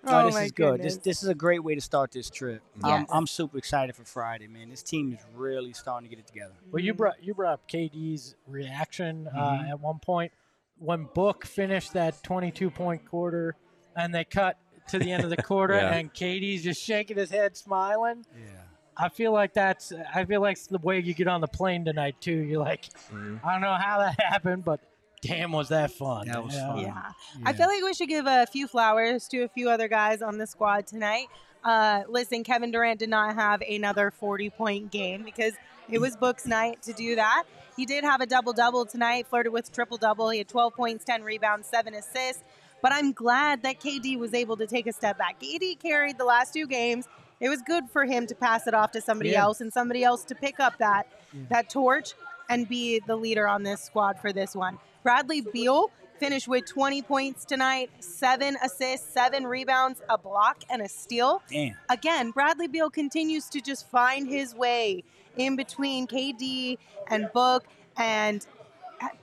No, 0.05 0.27
this 0.31 0.37
is 0.37 0.53
good. 0.53 0.75
This 0.81 0.95
goodness. 0.95 0.97
this 0.99 1.23
is 1.25 1.29
a 1.29 1.35
great 1.35 1.65
way 1.65 1.75
to 1.75 1.81
start 1.81 2.13
this 2.13 2.31
trip. 2.31 2.63
I'm, 2.85 3.07
I'm 3.11 3.27
super 3.27 3.59
excited 3.59 3.97
for 3.97 4.05
Friday, 4.05 4.47
man. 4.47 4.71
This 4.71 4.83
team 4.85 5.13
is 5.13 5.19
really 5.35 5.73
starting 5.73 6.09
to 6.09 6.15
get 6.15 6.21
it 6.23 6.27
together. 6.29 6.55
Well, 6.71 6.83
you 6.83 6.95
brought 6.95 7.23
you 7.23 7.35
brought 7.35 7.55
up 7.55 7.69
KD's 7.69 8.37
reaction 8.47 9.25
Mm-hmm. 9.27 9.39
uh, 9.67 9.71
at 9.71 9.81
one 9.81 9.99
point 9.99 10.31
when 10.79 11.05
Book 11.15 11.45
finished 11.45 11.93
that 11.95 12.23
22 12.23 12.71
point 12.71 13.05
quarter, 13.07 13.57
and 13.97 14.15
they 14.15 14.25
cut 14.25 14.57
to 14.89 14.99
the 14.99 15.13
end 15.13 15.25
of 15.25 15.31
the 15.31 15.37
quarter, 15.43 15.75
Yeah. 15.75 15.95
and 15.95 16.13
KD's 16.13 16.63
just 16.63 16.83
shaking 16.83 17.17
his 17.17 17.31
head, 17.31 17.57
smiling. 17.57 18.25
Yeah. 18.39 18.47
I 18.97 19.09
feel 19.09 19.33
like 19.33 19.55
that's 19.55 19.93
I 20.15 20.25
feel 20.25 20.41
like 20.43 20.57
it's 20.59 20.67
the 20.67 20.79
way 20.79 20.99
you 21.01 21.15
get 21.15 21.27
on 21.29 21.41
the 21.41 21.47
plane 21.49 21.85
tonight 21.85 22.17
too. 22.21 22.33
You're 22.35 22.61
like, 22.63 22.89
Mhm. 23.13 23.41
I 23.45 23.53
don't 23.53 23.63
know 23.63 23.75
how 23.75 23.99
that 24.01 24.21
happened, 24.21 24.65
but 24.65 24.81
damn, 25.23 25.53
was 25.53 25.69
that 25.69 25.91
fun? 25.93 26.27
That 26.29 26.45
was 26.45 26.55
Yeah. 26.55 26.67
fun. 26.69 26.79
Yeah. 26.81 27.13
I 27.45 27.53
feel 27.53 27.67
like 27.69 27.83
we 27.83 27.95
should 27.95 28.09
give 28.09 28.27
a 28.27 28.47
few 28.47 28.67
flowers 28.69 29.27
to 29.29 29.43
a 29.43 29.49
few 29.49 29.71
other 29.71 29.89
guys 29.89 30.21
on 30.23 30.39
the 30.39 30.47
squad 30.47 30.87
tonight. 30.87 31.29
Uh, 31.65 32.03
listen, 32.09 32.43
Kevin 32.45 32.71
Durant 32.71 32.99
did 32.99 33.11
not 33.11 33.35
have 33.35 33.63
another 33.63 34.11
40 34.11 34.51
point 34.51 34.91
game 34.91 35.23
because 35.23 35.55
it 35.91 36.01
was 36.01 36.17
Book's 36.17 36.47
night 36.47 36.83
to 36.83 36.93
do 36.93 37.17
that. 37.17 37.45
He 37.77 37.87
did 37.87 38.05
have 38.05 38.21
a 38.21 38.27
double 38.27 38.53
double 38.53 38.85
tonight, 38.85 39.27
flirted 39.29 39.53
with 39.53 39.73
triple 39.73 39.97
double. 39.97 40.29
He 40.31 40.39
had 40.39 40.49
12 40.49 40.75
points, 40.75 41.05
10 41.05 41.23
rebounds, 41.23 41.69
7 41.69 41.95
assists. 41.95 42.43
But 42.83 42.93
I'm 42.93 43.13
glad 43.13 43.63
that 43.63 43.81
KD 43.81 44.19
was 44.19 44.35
able 44.35 44.57
to 44.57 44.67
take 44.67 44.87
a 44.87 44.93
step 44.93 45.19
back. 45.19 45.41
KD 45.41 45.79
carried 45.79 46.19
the 46.19 46.25
last 46.25 46.53
two 46.55 46.67
games. 46.67 47.07
It 47.41 47.49
was 47.49 47.63
good 47.63 47.89
for 47.91 48.05
him 48.05 48.27
to 48.27 48.35
pass 48.35 48.67
it 48.67 48.75
off 48.75 48.93
to 48.93 49.01
somebody 49.01 49.31
Yeah. 49.31 49.43
else 49.43 49.61
and 49.61 49.73
somebody 49.73 50.05
else 50.05 50.25
to 50.25 50.35
pick 50.35 50.61
up 50.61 50.79
that 50.79 51.07
that 51.49 51.71
torch 51.71 52.13
and 52.49 52.69
be 52.69 53.01
the 53.07 53.15
leader 53.17 53.47
on 53.47 53.63
this 53.63 53.81
squad 53.83 54.19
for 54.21 54.33
this 54.33 54.55
one. 54.55 54.79
Bradley 55.03 55.41
Beal 55.41 55.91
finished 56.19 56.49
with 56.49 56.67
20 56.67 57.01
points 57.03 57.45
tonight, 57.47 57.89
seven 58.01 58.57
assists, 58.63 59.09
seven 59.11 59.47
rebounds, 59.47 60.03
a 60.11 60.19
block, 60.19 60.65
and 60.69 60.83
a 60.83 60.89
steal. 60.89 61.41
Damn. 61.49 61.77
Again, 61.89 62.31
Bradley 62.33 62.67
Beal 62.69 62.91
continues 62.91 63.47
to 63.51 63.61
just 63.61 63.89
find 63.89 64.29
his 64.29 64.55
way 64.55 65.05
in 65.37 65.57
between 65.57 66.07
KD 66.07 66.77
and 67.09 67.33
Book 67.33 67.65
and 67.97 68.45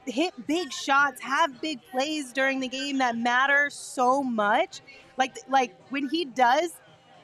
hit 0.05 0.33
big 0.47 0.71
shots, 0.71 1.21
have 1.21 1.59
big 1.61 1.79
plays 1.91 2.31
during 2.33 2.59
the 2.59 2.67
game 2.67 2.97
that 2.99 3.17
matter 3.17 3.69
so 3.69 4.23
much. 4.23 4.81
Like 5.17 5.37
like 5.49 5.75
when 5.89 6.09
he 6.09 6.25
does 6.25 6.71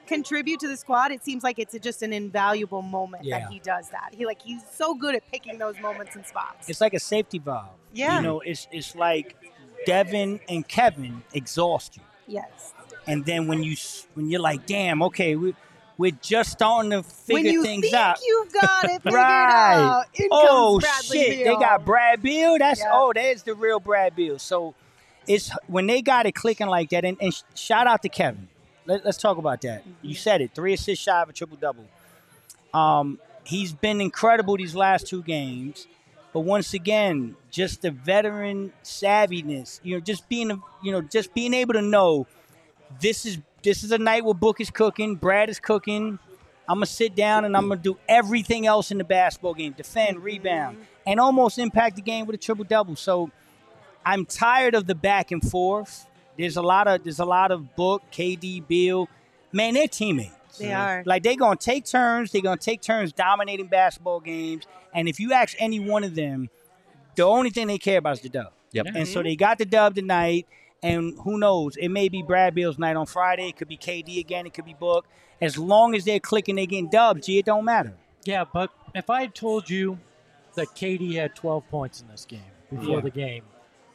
contribute 0.08 0.60
to 0.60 0.68
the 0.68 0.76
squad, 0.78 1.12
it 1.12 1.24
seems 1.24 1.44
like 1.44 1.60
it's 1.60 1.78
just 1.80 2.02
an 2.02 2.12
invaluable 2.14 2.82
moment 2.82 3.24
Yeah. 3.24 3.40
that 3.40 3.50
he 3.52 3.60
does 3.60 3.90
that. 3.90 4.10
He 4.14 4.26
like 4.26 4.42
he's 4.42 4.62
so 4.72 4.94
good 4.94 5.16
at 5.16 5.30
picking 5.32 5.58
those 5.58 5.80
moments 5.80 6.16
and 6.16 6.26
spots. 6.26 6.70
It's 6.70 6.82
like 6.82 6.94
a 6.94 7.00
safety 7.00 7.40
valve. 7.40 7.70
Yeah. 7.94 8.18
You 8.18 8.24
know, 8.24 8.40
it's 8.42 8.68
it's 8.72 8.96
like 8.96 9.36
Devin 9.86 10.40
and 10.50 10.68
Kevin 10.68 11.24
exhaust 11.34 11.98
you, 11.98 12.04
yes. 12.28 12.74
and 13.06 13.26
then 13.26 13.48
when 13.48 13.64
you 13.64 13.76
when 14.14 14.30
you're 14.30 14.40
like, 14.40 14.66
damn, 14.66 15.02
okay, 15.04 15.36
we 15.36 15.54
we're 15.98 16.12
just 16.22 16.52
starting 16.52 16.92
to 16.92 16.98
When 16.98 17.04
figure 17.04 17.52
you 17.52 17.64
things 17.64 17.82
think 17.84 17.94
out. 17.96 18.18
you've 18.26 18.52
got 18.54 18.86
it 18.86 18.92
figured 19.04 19.14
Right. 19.14 19.74
out, 19.76 20.06
in 20.16 20.28
oh 20.32 20.80
shit, 20.80 21.12
Beal. 21.12 21.46
they 21.54 21.60
got 21.64 21.86
Brad 21.86 22.22
Beal. 22.22 22.58
That's 22.58 22.80
Yeah. 22.80 22.90
oh, 22.92 23.12
there's 23.14 23.44
the 23.44 23.54
real 23.54 23.80
Brad 23.80 24.16
Beal. 24.16 24.40
So 24.40 24.74
it's 25.28 25.52
when 25.68 25.88
they 25.88 26.02
got 26.02 26.26
it 26.26 26.34
clicking 26.34 26.68
like 26.68 26.90
that, 26.90 27.06
and, 27.06 27.18
and 27.22 27.34
shout 27.56 27.88
out 27.88 28.02
to 28.02 28.10
Kevin. 28.10 28.48
Let, 28.86 29.06
us 29.06 29.18
talk 29.18 29.38
about 29.38 29.62
that. 29.62 29.84
You 30.02 30.16
said 30.16 30.42
it, 30.42 30.52
three 30.54 30.74
assists 30.74 31.04
shy 31.06 31.22
of 31.22 31.30
a 31.30 31.34
triple 31.34 31.56
double. 31.58 31.86
Um, 32.74 33.20
he's 33.46 33.72
been 33.74 34.02
incredible 34.02 34.58
these 34.58 34.76
last 34.76 35.08
two 35.08 35.22
games, 35.24 35.88
but 36.34 36.42
once 36.42 36.74
again, 36.74 37.36
just 37.52 37.82
the 37.82 37.92
veteran 37.92 38.74
savviness. 38.84 39.80
You 39.84 39.96
know, 39.96 40.00
just 40.02 40.28
being 40.28 40.52
a- 40.52 40.60
you 40.82 40.92
know, 40.92 41.02
just 41.02 41.34
being 41.34 41.54
able 41.54 41.74
to 41.76 41.82
know 41.82 42.28
this 43.00 43.26
is 43.26 43.38
this 43.64 43.84
is 43.84 43.92
a 43.92 43.98
night 43.98 44.24
where 44.24 44.34
Book 44.34 44.60
is 44.62 44.70
cooking, 44.70 45.16
Brad 45.16 45.50
is 45.50 45.60
cooking. 45.60 46.20
I'm 46.68 46.78
gonna 46.78 46.86
sit 46.86 47.16
down 47.16 47.46
and 47.46 47.58
I'm 47.58 47.68
gonna 47.68 47.82
do 47.82 47.98
everything 48.08 48.68
else 48.68 48.92
in 48.92 48.98
the 48.98 49.04
basketball 49.04 49.54
game: 49.54 49.74
defend, 49.74 50.24
rebound, 50.24 50.78
and 51.06 51.20
almost 51.20 51.58
impact 51.58 51.96
the 51.96 52.02
game 52.02 52.26
with 52.26 52.36
a 52.36 52.40
triple 52.40 52.64
double. 52.64 52.96
So 52.96 53.32
I'm 54.06 54.26
tired 54.26 54.76
of 54.76 54.88
the 54.88 54.96
back 54.96 55.32
and 55.32 55.42
forth. 55.42 56.08
There's 56.38 56.58
a 56.58 56.62
lot 56.62 56.88
of 56.88 57.04
there's 57.04 57.20
a 57.20 57.26
lot 57.26 57.52
of 57.52 57.76
Book, 57.76 58.04
KD, 58.12 58.68
Beal. 58.68 59.10
Man, 59.52 59.74
they're 59.74 59.88
teammates. 59.88 60.58
They 60.58 60.72
are. 60.72 61.04
Like 61.06 61.24
they're 61.24 61.36
gonna 61.36 61.56
take 61.56 61.86
turns. 61.86 62.32
They're 62.32 62.42
gonna 62.42 62.58
take 62.58 62.82
turns 62.82 63.12
dominating 63.12 63.68
basketball 63.68 64.20
games. 64.20 64.66
And 64.94 65.10
if 65.10 65.20
you 65.20 65.34
ask 65.34 65.56
any 65.60 65.80
one 65.80 66.04
of 66.04 66.16
them, 66.16 66.50
the 67.16 67.24
only 67.24 67.50
thing 67.50 67.68
they 67.68 67.78
care 67.78 68.00
about 68.00 68.14
is 68.14 68.22
the 68.22 68.30
dub. 68.30 68.54
Yep. 68.72 68.88
And 68.96 69.08
so 69.08 69.22
they 69.22 69.36
got 69.36 69.58
the 69.58 69.66
dub 69.66 69.96
tonight. 69.96 70.48
And 70.84 71.18
who 71.24 71.38
knows? 71.38 71.76
It 71.78 71.90
may 71.90 72.10
be 72.10 72.22
Brad 72.22 72.54
Beal's 72.54 72.78
night 72.78 72.96
on 72.96 73.06
Friday. 73.06 73.48
It 73.50 73.56
could 73.58 73.68
be 73.70 73.78
KD 73.78 74.20
again. 74.20 74.46
It 74.46 74.54
could 74.54 74.66
be 74.66 74.74
Book. 74.74 75.06
As 75.42 75.58
long 75.58 75.96
as 75.96 76.06
they're 76.06 76.20
clicking, 76.20 76.56
they're 76.56 76.66
getting 76.66 76.90
dubs. 76.90 77.26
Gee, 77.26 77.40
it 77.40 77.46
don't 77.46 77.66
matter. 77.66 77.94
Yeah, 78.26 78.46
but 78.52 78.70
if 78.94 79.10
I 79.10 79.22
had 79.22 79.36
told 79.36 79.70
you 79.70 80.00
that 80.56 80.68
KD 80.70 81.14
had 81.16 81.36
12 81.36 81.68
points 81.70 82.02
in 82.02 82.08
this 82.08 82.26
game 82.26 82.42
before 82.70 82.96
Yeah. 82.98 83.02
the 83.02 83.10
game, 83.10 83.44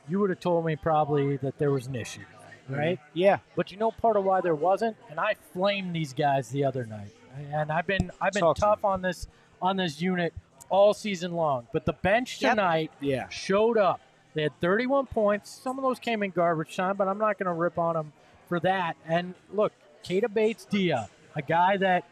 you 0.09 0.18
would 0.20 0.30
have 0.30 0.41
told 0.41 0.64
me 0.66 0.76
probably 0.76 1.36
that 1.39 1.59
there 1.59 1.70
was 1.70 1.86
an 1.86 1.95
issue, 1.95 2.20
mm-hmm. 2.22 2.74
right? 2.74 2.99
Yeah. 3.14 3.39
But 3.57 3.70
you 3.70 3.78
know 3.78 3.91
part 3.91 4.16
of 4.16 4.24
why 4.24 4.41
there 4.41 4.55
wasn't, 4.55 4.97
and 5.11 5.20
I 5.20 5.34
flamed 5.53 5.95
these 5.95 6.12
guys 6.12 6.49
the 6.51 6.64
other 6.64 6.84
night, 6.86 7.12
and 7.53 7.70
I've 7.70 7.86
been 7.86 8.11
I've 8.20 8.32
been 8.32 8.41
Talk 8.43 8.57
tough 8.57 8.82
me. 8.82 8.89
on 8.89 9.03
this 9.03 9.28
on 9.62 9.76
this 9.76 10.01
unit 10.01 10.32
all 10.70 10.93
season 10.95 11.32
long. 11.32 11.66
But 11.72 11.84
the 11.86 11.93
bench 11.95 12.41
Yep. 12.43 12.53
tonight 12.53 12.91
Yeah. 13.01 13.28
showed 13.28 13.78
up. 13.78 14.01
They 14.35 14.43
had 14.43 14.59
31 14.61 15.07
points. 15.07 15.51
Some 15.51 15.79
of 15.79 15.83
those 15.83 15.99
came 15.99 16.22
in 16.22 16.31
garbage 16.31 16.76
time, 16.76 16.97
but 16.97 17.09
I'm 17.09 17.18
not 17.18 17.39
going 17.39 17.47
to 17.47 17.53
rip 17.53 17.79
on 17.79 17.95
them 17.95 18.12
for 18.49 18.61
that. 18.61 18.97
And 19.07 19.35
look, 19.53 19.72
Keita 20.05 20.33
Bates-Diop, 20.33 21.09
a 21.35 21.43
guy 21.43 21.76
that 21.79 22.05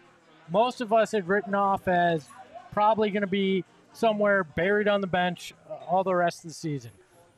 most 0.51 0.81
of 0.81 0.93
us 0.93 1.13
had 1.13 1.29
written 1.29 1.55
off 1.55 1.89
as 1.89 2.27
probably 2.73 3.11
going 3.11 3.23
to 3.23 3.27
be 3.27 3.65
somewhere 3.93 4.45
buried 4.45 4.89
on 4.89 5.01
the 5.01 5.07
bench 5.07 5.55
uh, 5.71 5.75
all 5.89 6.05
the 6.05 6.15
rest 6.15 6.45
of 6.45 6.51
the 6.51 6.55
season, 6.55 6.91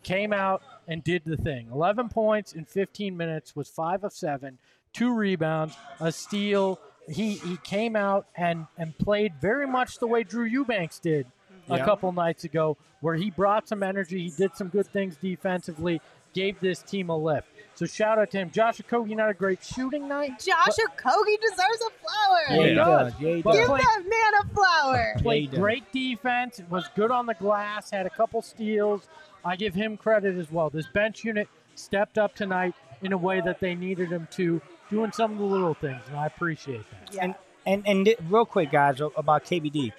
came 0.03 0.33
out 0.33 0.62
and 0.87 1.05
did 1.05 1.22
the 1.24 1.37
thing. 1.37 1.68
11 1.72 2.09
points 2.09 2.53
in 2.53 2.64
15 2.64 3.16
minutes, 3.16 3.55
was 3.55 3.68
five 3.68 4.05
of 4.05 4.12
seven, 4.12 4.59
two 4.93 5.14
rebounds, 5.14 5.76
a 6.01 6.11
steal. 6.11 6.81
He 7.09 7.35
he 7.35 7.57
came 7.59 7.97
out 7.97 8.26
and 8.37 8.66
and 8.76 8.97
played 8.99 9.35
very 9.41 9.66
much 9.66 9.99
the 9.99 10.07
way 10.07 10.24
Drew 10.24 10.45
Eubanks 10.45 10.99
did 10.99 11.26
a 11.70 11.76
Yeah. 11.78 11.84
couple 11.84 12.12
nights 12.12 12.44
ago, 12.44 12.76
where 13.00 13.14
he 13.14 13.30
brought 13.30 13.68
some 13.68 13.82
energy. 13.82 14.24
He 14.24 14.30
did 14.30 14.56
some 14.56 14.68
good 14.68 14.86
things 14.86 15.16
defensively, 15.16 16.00
gave 16.34 16.60
this 16.60 16.82
team 16.82 17.08
a 17.10 17.16
lift. 17.16 17.48
So 17.74 17.86
shout 17.86 18.18
out 18.18 18.30
to 18.32 18.38
him. 18.38 18.50
Josh 18.50 18.78
Okogie, 18.78 19.14
not 19.16 19.30
a 19.30 19.34
great 19.34 19.62
shooting 19.62 20.08
night. 20.08 20.40
Josh 20.44 20.76
Okogie 20.76 21.40
deserves 21.40 21.80
a 21.86 21.90
flower. 21.90 22.40
Yeah, 22.50 22.56
he 22.62 22.68
he 22.70 22.74
does. 22.74 23.12
does. 23.12 23.20
Yeah, 23.22 23.34
he 23.36 23.42
does. 23.42 23.56
Give 23.56 23.66
play- 23.66 23.80
that 23.80 24.02
man 24.04 24.42
a 24.42 24.54
flower. 24.54 25.14
Played 25.18 25.50
he 25.50 25.56
great 25.56 25.92
defense, 25.92 26.60
was 26.68 26.88
good 26.96 27.10
on 27.12 27.26
the 27.26 27.34
glass, 27.34 27.90
had 27.90 28.06
a 28.06 28.10
couple 28.10 28.42
steals. 28.42 29.08
I 29.44 29.54
give 29.56 29.74
him 29.74 29.96
credit 29.96 30.36
as 30.36 30.50
well. 30.50 30.70
This 30.70 30.86
bench 30.88 31.22
unit 31.24 31.48
stepped 31.76 32.18
up 32.18 32.34
tonight 32.34 32.74
in 33.00 33.12
a 33.12 33.16
way 33.18 33.40
that 33.40 33.60
they 33.60 33.76
needed 33.76 34.10
him 34.10 34.26
to, 34.32 34.60
doing 34.90 35.12
some 35.12 35.32
of 35.32 35.38
the 35.38 35.44
little 35.44 35.74
things, 35.74 36.02
and 36.08 36.16
I 36.16 36.26
appreciate 36.26 36.84
that. 36.90 37.14
Yeah. 37.14 37.24
And 37.24 37.34
and 37.64 37.86
and 37.86 38.14
real 38.28 38.44
quick, 38.46 38.72
guys, 38.72 39.00
about 39.00 39.44
KBD. 39.44 39.92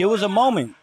There 0.00 0.08
was 0.08 0.22
a 0.22 0.30
moment, 0.30 0.76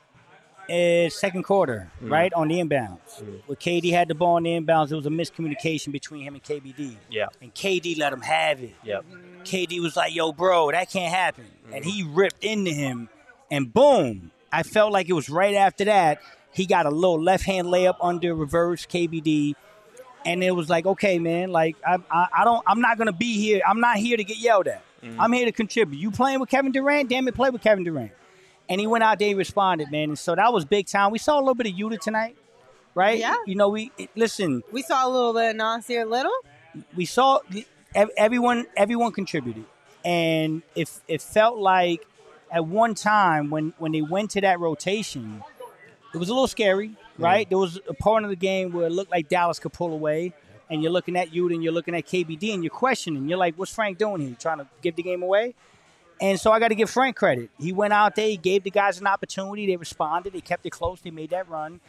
uh, 0.69 1.09
second 1.09 1.41
quarter, 1.41 1.89
mm. 2.03 2.11
right 2.11 2.31
on 2.33 2.49
the 2.49 2.59
inbounds, 2.59 3.19
mm. 3.19 3.41
where 3.47 3.55
KD 3.55 3.91
had 3.91 4.09
the 4.09 4.13
ball 4.13 4.35
on 4.35 4.43
the 4.43 4.51
inbounds. 4.51 4.89
There 4.89 4.95
was 4.95 5.07
a 5.07 5.09
miscommunication 5.09 5.91
between 5.91 6.21
him 6.21 6.35
and 6.35 6.43
KBD, 6.43 6.97
Yeah. 7.09 7.25
and 7.41 7.51
KD 7.51 7.97
let 7.97 8.13
him 8.13 8.21
have 8.21 8.61
it. 8.61 8.75
Yep. 8.83 9.05
KD 9.43 9.81
was 9.81 9.95
like, 9.95 10.13
"Yo, 10.13 10.33
bro, 10.33 10.69
that 10.69 10.91
can't 10.91 11.11
happen," 11.11 11.47
and 11.73 11.83
mm-hmm. 11.83 11.89
he 11.89 12.03
ripped 12.03 12.43
into 12.43 12.69
him, 12.69 13.09
and 13.49 13.73
boom! 13.73 14.29
I 14.51 14.61
felt 14.61 14.91
like 14.91 15.09
it 15.09 15.13
was 15.13 15.29
right 15.29 15.55
after 15.55 15.85
that 15.85 16.21
he 16.53 16.67
got 16.67 16.85
a 16.85 16.91
little 16.91 17.19
left 17.19 17.43
hand 17.43 17.69
layup 17.69 17.95
under 17.99 18.35
reverse 18.35 18.85
KBD. 18.85 19.55
and 20.27 20.43
it 20.43 20.51
was 20.51 20.69
like, 20.69 20.85
okay, 20.85 21.17
man, 21.17 21.51
like 21.51 21.75
I, 21.83 21.97
I, 22.11 22.27
I 22.39 22.43
don't, 22.43 22.63
I'm 22.67 22.81
not 22.81 22.99
gonna 22.99 23.13
be 23.13 23.41
here. 23.41 23.61
I'm 23.67 23.79
not 23.79 23.97
here 23.97 24.15
to 24.15 24.23
get 24.23 24.37
yelled 24.37 24.67
at. 24.67 24.83
Mm-hmm. 25.01 25.19
I'm 25.19 25.33
here 25.33 25.45
to 25.45 25.51
contribute. 25.51 25.97
You 25.97 26.11
playing 26.11 26.39
with 26.39 26.49
Kevin 26.49 26.71
Durant? 26.71 27.09
Damn 27.09 27.27
it, 27.27 27.33
play 27.33 27.49
with 27.49 27.63
Kevin 27.63 27.83
Durant. 27.83 28.11
And 28.69 28.81
he 28.81 28.87
went 28.87 29.03
out 29.03 29.19
there, 29.19 29.29
and 29.29 29.37
responded, 29.37 29.91
man. 29.91 30.09
And 30.09 30.19
so 30.19 30.35
that 30.35 30.51
was 30.51 30.65
big 30.65 30.87
time. 30.87 31.11
We 31.11 31.19
saw 31.19 31.37
a 31.37 31.41
little 31.41 31.55
bit 31.55 31.67
of 31.67 31.73
Yuta 31.73 31.99
tonight, 31.99 32.35
right? 32.95 33.17
Yeah. 33.17 33.35
You 33.45 33.55
know, 33.55 33.69
we 33.69 33.91
listen. 34.15 34.61
We 34.71 34.81
saw 34.81 35.07
a 35.07 35.09
little 35.09 35.33
bit 35.33 35.51
of 35.51 35.55
Nassir 35.55 36.09
Little. 36.09 36.33
we 36.95 37.05
saw 37.05 37.39
everyone 38.17 38.65
everyone 38.75 39.11
contributed 39.11 39.65
and 40.05 40.61
it, 40.75 40.89
it 41.07 41.21
felt 41.21 41.57
like 41.57 42.05
at 42.51 42.65
one 42.65 42.93
time 42.93 43.49
when 43.49 43.73
when 43.77 43.91
they 43.91 44.01
went 44.01 44.31
to 44.31 44.41
that 44.41 44.59
rotation 44.59 45.41
it 46.13 46.17
was 46.17 46.29
a 46.29 46.33
little 46.33 46.47
scary 46.47 46.91
right 47.17 47.49
there 47.49 47.57
was 47.57 47.79
a 47.89 47.93
part 47.93 48.23
of 48.23 48.29
the 48.29 48.35
game 48.35 48.71
where 48.71 48.85
it 48.87 48.91
looked 48.91 49.09
like 49.11 49.27
dallas 49.29 49.57
could 49.59 49.73
pull 49.73 49.93
away 49.93 50.33
and 50.69 50.83
you're 50.83 50.91
looking 50.91 51.15
at 51.15 51.33
you 51.33 51.49
and 51.49 51.63
you're 51.63 51.73
looking 51.73 51.95
at 51.95 52.05
kbd 52.05 52.53
and 52.53 52.63
you're 52.63 52.69
questioning 52.69 53.27
you're 53.27 53.37
like 53.37 53.55
what's 53.55 53.73
frank 53.73 53.97
doing 53.97 54.21
here 54.21 54.35
trying 54.39 54.59
to 54.59 54.67
give 54.81 54.95
the 54.95 55.01
game 55.03 55.23
away 55.23 55.55
and 56.19 56.39
so 56.39 56.51
I 56.51 56.59
got 56.59 56.69
to 56.69 56.75
give 56.75 56.89
Frank 56.89 57.15
credit. 57.15 57.49
He 57.59 57.73
went 57.73 57.93
out 57.93 58.15
there, 58.15 58.27
he 58.27 58.37
gave 58.37 58.63
the 58.63 58.71
guys 58.71 58.99
an 58.99 59.07
opportunity. 59.07 59.65
They 59.67 59.77
responded, 59.77 60.33
they 60.33 60.41
kept 60.41 60.65
it 60.65 60.71
close, 60.71 61.01
they 61.01 61.11
made 61.11 61.29
that 61.31 61.49
run. 61.49 61.79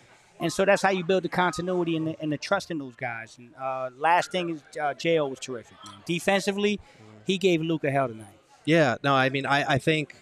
And 0.40 0.52
so 0.52 0.64
that's 0.64 0.82
how 0.82 0.90
you 0.90 1.02
build 1.02 1.24
the 1.24 1.28
continuity 1.28 1.96
and 1.96 2.06
the, 2.06 2.16
and 2.20 2.30
the 2.30 2.38
trust 2.38 2.70
in 2.70 2.78
those 2.78 2.94
guys. 2.94 3.36
And 3.38 3.50
uh, 3.60 3.90
last 3.98 4.30
thing 4.30 4.50
is 4.50 4.62
uh, 4.80 4.94
Jo 4.94 5.26
was 5.26 5.40
terrific. 5.40 5.76
Man. 5.84 5.94
Defensively, 6.04 6.78
he 7.26 7.38
gave 7.38 7.60
Luka 7.60 7.90
hell 7.90 8.06
tonight. 8.08 8.26
Yeah, 8.64 8.96
no, 9.02 9.14
I 9.14 9.30
mean, 9.30 9.46
I, 9.46 9.74
I 9.74 9.78
think 9.78 10.14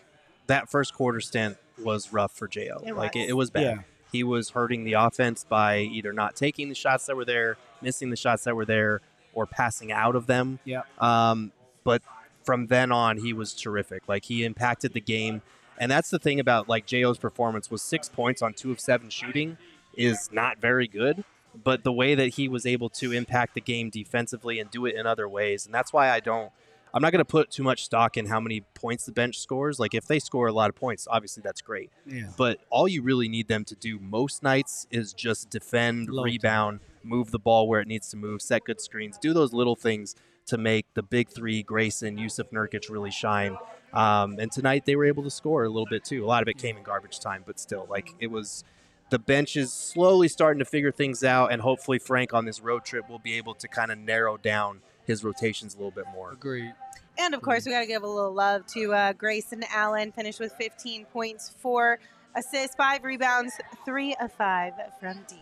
that 0.47 0.71
first 0.71 0.95
quarter 0.95 1.21
stint 1.21 1.59
was 1.83 2.13
rough 2.13 2.33
for 2.33 2.49
Jo. 2.49 2.83
It 2.87 2.95
like 2.95 3.15
was. 3.15 3.25
It, 3.25 3.31
it 3.31 3.33
was 3.35 3.51
bad. 3.51 3.63
Yeah. 3.63 3.79
He 4.13 4.25
was 4.25 4.51
hurting 4.51 4.85
the 4.85 4.95
offense 4.95 5.45
by 5.45 5.81
either 5.81 6.13
not 6.13 6.37
taking 6.37 6.69
the 6.69 6.75
shots 6.75 7.07
that 7.07 7.17
were 7.17 7.25
there, 7.25 7.59
missing 7.83 8.09
the 8.09 8.17
shots 8.17 8.45
that 8.45 8.57
were 8.57 8.65
there, 8.65 9.03
or 9.35 9.47
passing 9.47 9.93
out 9.93 10.17
of 10.17 10.27
them. 10.27 10.61
Yeah. 10.65 10.83
Um, 10.99 11.53
but 11.85 12.03
from 12.47 12.69
then 12.69 12.93
on, 12.93 13.19
he 13.19 13.33
was 13.33 13.53
terrific. 13.53 14.09
Like 14.09 14.25
he 14.25 14.45
impacted 14.45 14.95
the 14.95 15.01
game, 15.01 15.43
and 15.79 15.91
that's 15.91 16.09
the 16.09 16.19
thing 16.19 16.41
about 16.41 16.69
like 16.69 16.87
Jo's 16.87 17.19
performance 17.19 17.71
was 17.71 17.83
six 17.83 18.09
points 18.09 18.41
on 18.41 18.55
two 18.55 18.71
of 18.71 18.81
seven 18.81 19.11
shooting 19.11 19.59
is 19.95 20.31
not 20.33 20.59
very 20.59 20.87
good. 20.87 21.25
But 21.65 21.85
the 21.85 21.93
way 21.93 22.15
that 22.15 22.35
he 22.35 22.49
was 22.49 22.67
able 22.67 22.91
to 22.91 23.13
impact 23.13 23.55
the 23.55 23.63
game 23.63 23.89
defensively 23.91 24.61
and 24.61 24.71
do 24.71 24.87
it 24.87 24.95
in 24.95 25.07
other 25.07 25.29
ways, 25.29 25.67
and 25.67 25.75
that's 25.75 25.93
why 25.93 26.11
I 26.11 26.21
don't. 26.21 26.51
I'm 26.95 27.03
not 27.03 27.13
going 27.13 27.19
to 27.19 27.27
put 27.27 27.51
too 27.51 27.63
much 27.63 27.85
stock 27.85 28.17
in 28.17 28.25
how 28.25 28.41
many 28.41 28.63
points 28.73 29.05
the 29.05 29.13
bench 29.13 29.39
scores. 29.39 29.79
Like 29.79 29.93
if 29.93 30.07
they 30.07 30.19
score 30.19 30.47
a 30.47 30.53
lot 30.53 30.71
of 30.71 30.77
points, 30.77 31.07
obviously 31.11 31.43
that's 31.43 31.61
great. 31.61 31.91
Yeah. 32.07 32.31
But 32.39 32.59
all 32.71 32.89
you 32.89 33.03
really 33.03 33.29
need 33.29 33.49
them 33.49 33.67
to 33.67 33.75
do 33.75 33.99
most 33.99 34.43
nights 34.43 34.87
is 34.91 35.13
just 35.13 35.51
defend, 35.51 36.09
Low 36.09 36.23
rebound, 36.23 36.81
move 37.03 37.33
the 37.33 37.39
ball 37.39 37.69
where 37.69 37.81
it 37.83 37.89
needs 37.89 38.09
to 38.11 38.17
move, 38.17 38.41
set 38.41 38.65
good 38.65 38.81
screens, 38.81 39.19
do 39.19 39.35
those 39.35 39.53
little 39.53 39.77
things 39.77 40.15
to 40.47 40.59
make 40.59 40.87
the 40.95 41.03
big 41.03 41.29
three, 41.29 41.63
Grayson, 41.63 42.17
Jusuf 42.17 42.51
Nurkic, 42.53 42.91
really 42.91 43.11
shine. 43.11 43.57
Um, 43.93 44.37
and 44.39 44.51
tonight 44.51 44.85
they 44.87 44.97
were 44.97 45.05
able 45.05 45.23
to 45.23 45.31
score 45.31 45.65
a 45.65 45.69
little 45.69 45.87
bit 45.87 46.05
too. 46.05 46.25
A 46.25 46.27
lot 46.27 46.43
of 46.43 46.49
it 46.49 46.59
came 46.59 46.77
in 46.77 46.83
garbage 46.83 47.21
time, 47.21 47.45
but 47.47 47.59
still, 47.59 47.87
like 47.89 48.11
it 48.19 48.29
was. 48.29 48.65
The 49.09 49.21
bench 49.21 49.57
is 49.57 49.73
slowly 49.73 50.27
starting 50.27 50.59
to 50.59 50.65
figure 50.65 50.91
things 50.91 51.23
out, 51.23 51.53
and 51.53 51.63
hopefully 51.63 52.01
Frank 52.01 52.35
on 52.35 52.45
this 52.45 52.61
road 52.61 52.85
trip 52.85 53.09
will 53.09 53.21
be 53.21 53.35
able 53.35 53.55
to 53.55 53.69
kind 53.69 53.93
of 53.93 53.99
narrow 53.99 54.37
down 54.37 54.81
his 55.05 55.23
rotations 55.23 55.75
a 55.75 55.79
little 55.79 55.93
bit 55.93 56.07
more. 56.13 56.33
Agreed. 56.33 56.75
And 57.17 57.33
of 57.33 57.41
course, 57.41 57.65
we 57.65 57.71
got 57.71 57.83
to 57.83 57.87
give 57.87 58.03
a 58.03 58.09
little 58.09 58.33
love 58.33 58.67
to 58.75 58.93
uh, 58.93 59.13
Grayson 59.13 59.63
Allen. 59.73 60.11
Finished 60.11 60.41
with 60.41 60.53
15 60.55 61.05
points, 61.07 61.55
four 61.61 62.01
assists, 62.35 62.75
five 62.75 63.05
rebounds, 63.05 63.55
three 63.85 64.17
of 64.21 64.33
five 64.33 64.73
from 65.01 65.21
D. 65.29 65.37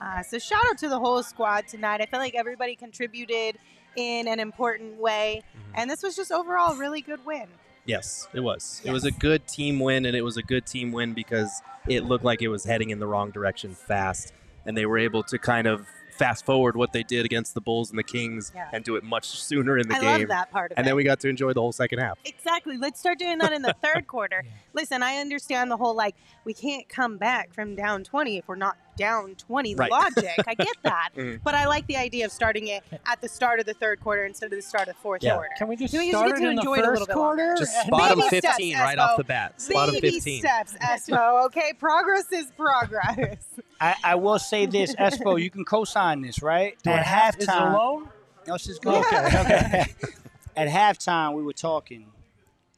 Uh, 0.00 0.22
so 0.22 0.38
shout 0.38 0.62
out 0.68 0.78
to 0.78 0.88
the 0.88 0.98
whole 0.98 1.22
squad 1.22 1.66
tonight. 1.68 2.00
I 2.00 2.06
feel 2.06 2.20
like 2.20 2.34
everybody 2.34 2.76
contributed 2.76 3.56
in 3.96 4.28
an 4.28 4.40
important 4.40 5.00
way, 5.00 5.42
mm-hmm. 5.50 5.72
and 5.76 5.90
this 5.90 6.02
was 6.02 6.16
just 6.16 6.30
overall 6.30 6.74
a 6.74 6.78
really 6.78 7.00
good 7.00 7.24
win. 7.26 7.46
Yes, 7.84 8.28
it 8.34 8.40
was. 8.40 8.80
It 8.84 8.90
was 8.90 9.04
a 9.04 9.12
good 9.12 9.46
team 9.46 9.78
win, 9.78 10.06
and 10.06 10.16
it 10.16 10.22
was 10.22 10.36
a 10.36 10.42
good 10.42 10.66
team 10.66 10.90
win 10.92 11.14
because 11.14 11.62
it 11.88 12.04
looked 12.04 12.24
like 12.24 12.42
it 12.42 12.48
was 12.48 12.64
heading 12.64 12.90
in 12.90 12.98
the 12.98 13.06
wrong 13.06 13.30
direction 13.30 13.74
fast, 13.74 14.32
and 14.64 14.76
they 14.76 14.86
were 14.86 14.98
able 14.98 15.22
to 15.24 15.38
kind 15.38 15.66
of 15.68 15.86
fast 16.16 16.46
forward 16.46 16.76
what 16.76 16.92
they 16.92 17.02
did 17.02 17.26
against 17.26 17.54
the 17.54 17.60
Bulls 17.60 17.90
and 17.90 17.98
the 17.98 18.02
Kings 18.02 18.50
Yeah. 18.54 18.70
and 18.72 18.82
do 18.82 18.96
it 18.96 19.04
much 19.04 19.26
sooner 19.26 19.78
in 19.78 19.86
the 19.86 19.96
I 19.96 20.00
game. 20.00 20.20
love 20.20 20.28
that 20.28 20.50
part 20.50 20.72
of 20.72 20.78
And 20.78 20.86
it. 20.86 20.88
then 20.88 20.96
we 20.96 21.04
got 21.04 21.20
to 21.20 21.28
enjoy 21.28 21.52
the 21.52 21.60
whole 21.60 21.72
second 21.72 21.98
half. 21.98 22.18
Exactly. 22.24 22.78
Let's 22.78 22.98
start 22.98 23.18
doing 23.18 23.36
that 23.38 23.52
in 23.52 23.60
the 23.60 23.74
third 23.84 24.06
quarter. 24.06 24.42
Listen, 24.72 25.02
I 25.02 25.16
understand 25.16 25.70
the 25.70 25.76
whole 25.76 25.94
like 25.94 26.14
we 26.44 26.54
can't 26.54 26.88
come 26.88 27.18
back 27.18 27.52
from 27.52 27.76
down 27.76 28.02
20 28.02 28.38
if 28.38 28.48
we're 28.48 28.56
not 28.56 28.78
down 28.96 29.34
20 29.36 29.74
Right. 29.74 29.90
logic. 29.90 30.34
I 30.46 30.54
get 30.54 30.68
that. 30.82 31.10
Mhm. 31.16 31.40
But 31.44 31.54
I 31.54 31.66
like 31.66 31.86
the 31.86 31.96
idea 31.96 32.24
of 32.26 32.32
starting 32.32 32.66
it 32.68 32.82
at 33.06 33.20
the 33.20 33.28
start 33.28 33.60
of 33.60 33.66
the 33.66 33.74
third 33.74 34.00
quarter 34.00 34.24
instead 34.24 34.46
of 34.46 34.52
the 34.58 34.62
start 34.62 34.88
of 34.88 34.94
the 34.96 35.00
fourth 35.00 35.22
Yeah. 35.22 35.34
quarter. 35.34 35.50
Can 35.56 35.68
we 35.68 35.76
just 35.76 35.92
We 35.94 36.10
just 36.10 36.18
start 36.18 36.28
get 36.28 36.38
it 36.38 36.40
to 36.42 36.48
in 36.50 36.56
the 36.56 36.60
enjoy 36.62 36.74
it 36.74 36.80
a 36.84 36.86
first 36.88 37.08
quarter? 37.10 37.54
Just 37.58 37.90
bottom 37.90 38.18
Baby 38.18 38.38
steps, 38.38 38.56
15 38.56 38.78
right 38.78 38.98
off 38.98 39.16
the 39.16 39.24
bat. 39.24 39.54
Bottom 39.72 39.94
Baby 39.94 40.10
15. 40.12 40.40
steps, 40.40 40.74
Espo. 40.74 41.46
Okay, 41.46 41.72
progress 41.78 42.30
is 42.32 42.46
progress. 42.56 43.44
I, 43.80 43.94
I 44.04 44.14
will 44.16 44.38
say 44.38 44.66
this, 44.66 44.94
Espo, 44.96 45.40
you 45.40 45.50
can 45.50 45.64
co-sign 45.64 46.22
this, 46.22 46.42
right? 46.42 46.76
Do 46.82 46.90
At 46.90 47.04
have- 47.06 47.36
Is 47.38 47.44
it 47.44 47.48
a 47.48 47.52
halftime, 47.52 47.72
loan? 47.74 48.08
No, 48.46 48.54
it's 48.54 48.64
just 48.66 48.82
good. 48.82 48.94
Okay, 49.06 49.16
okay. 49.40 49.84
At 50.56 50.68
halftime, 50.68 51.34
we 51.34 51.42
were 51.42 51.52
talking, 51.52 52.06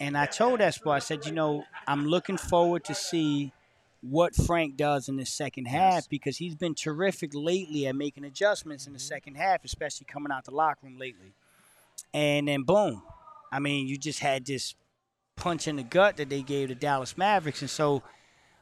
and 0.01 0.17
I 0.17 0.27
told 0.27 0.61
Espo, 0.61 0.91
I 0.93 0.99
said, 0.99 1.27
you 1.27 1.33
know, 1.33 1.65
I'm 1.87 2.07
looking 2.07 2.37
forward 2.37 2.85
to 2.85 2.95
see 2.95 3.53
what 4.01 4.35
Frank 4.35 4.77
does 4.77 5.09
in 5.09 5.17
the 5.17 5.27
second 5.27 5.67
half 5.67 6.09
because 6.09 6.37
he's 6.37 6.55
been 6.55 6.75
terrific 6.75 7.31
lately 7.35 7.87
at 7.87 7.97
making 7.97 8.25
adjustments 8.25 8.87
in 8.87 8.93
the 8.93 8.99
second 8.99 9.35
half, 9.35 9.65
especially 9.65 10.07
coming 10.11 10.31
out 10.33 10.45
the 10.45 10.55
locker 10.55 10.81
room 10.85 10.99
lately. 10.99 11.33
And 12.15 12.47
then 12.49 12.63
boom, 12.63 13.03
I 13.53 13.59
mean, 13.59 13.89
you 13.89 13.99
just 13.99 14.21
had 14.21 14.47
this 14.47 14.75
punch 15.37 15.67
in 15.69 15.77
the 15.77 15.83
gut 15.83 16.17
that 16.17 16.29
they 16.29 16.43
gave 16.43 16.69
the 16.69 16.75
Dallas 16.75 17.17
Mavericks, 17.17 17.61
and 17.61 17.71
so 17.71 18.03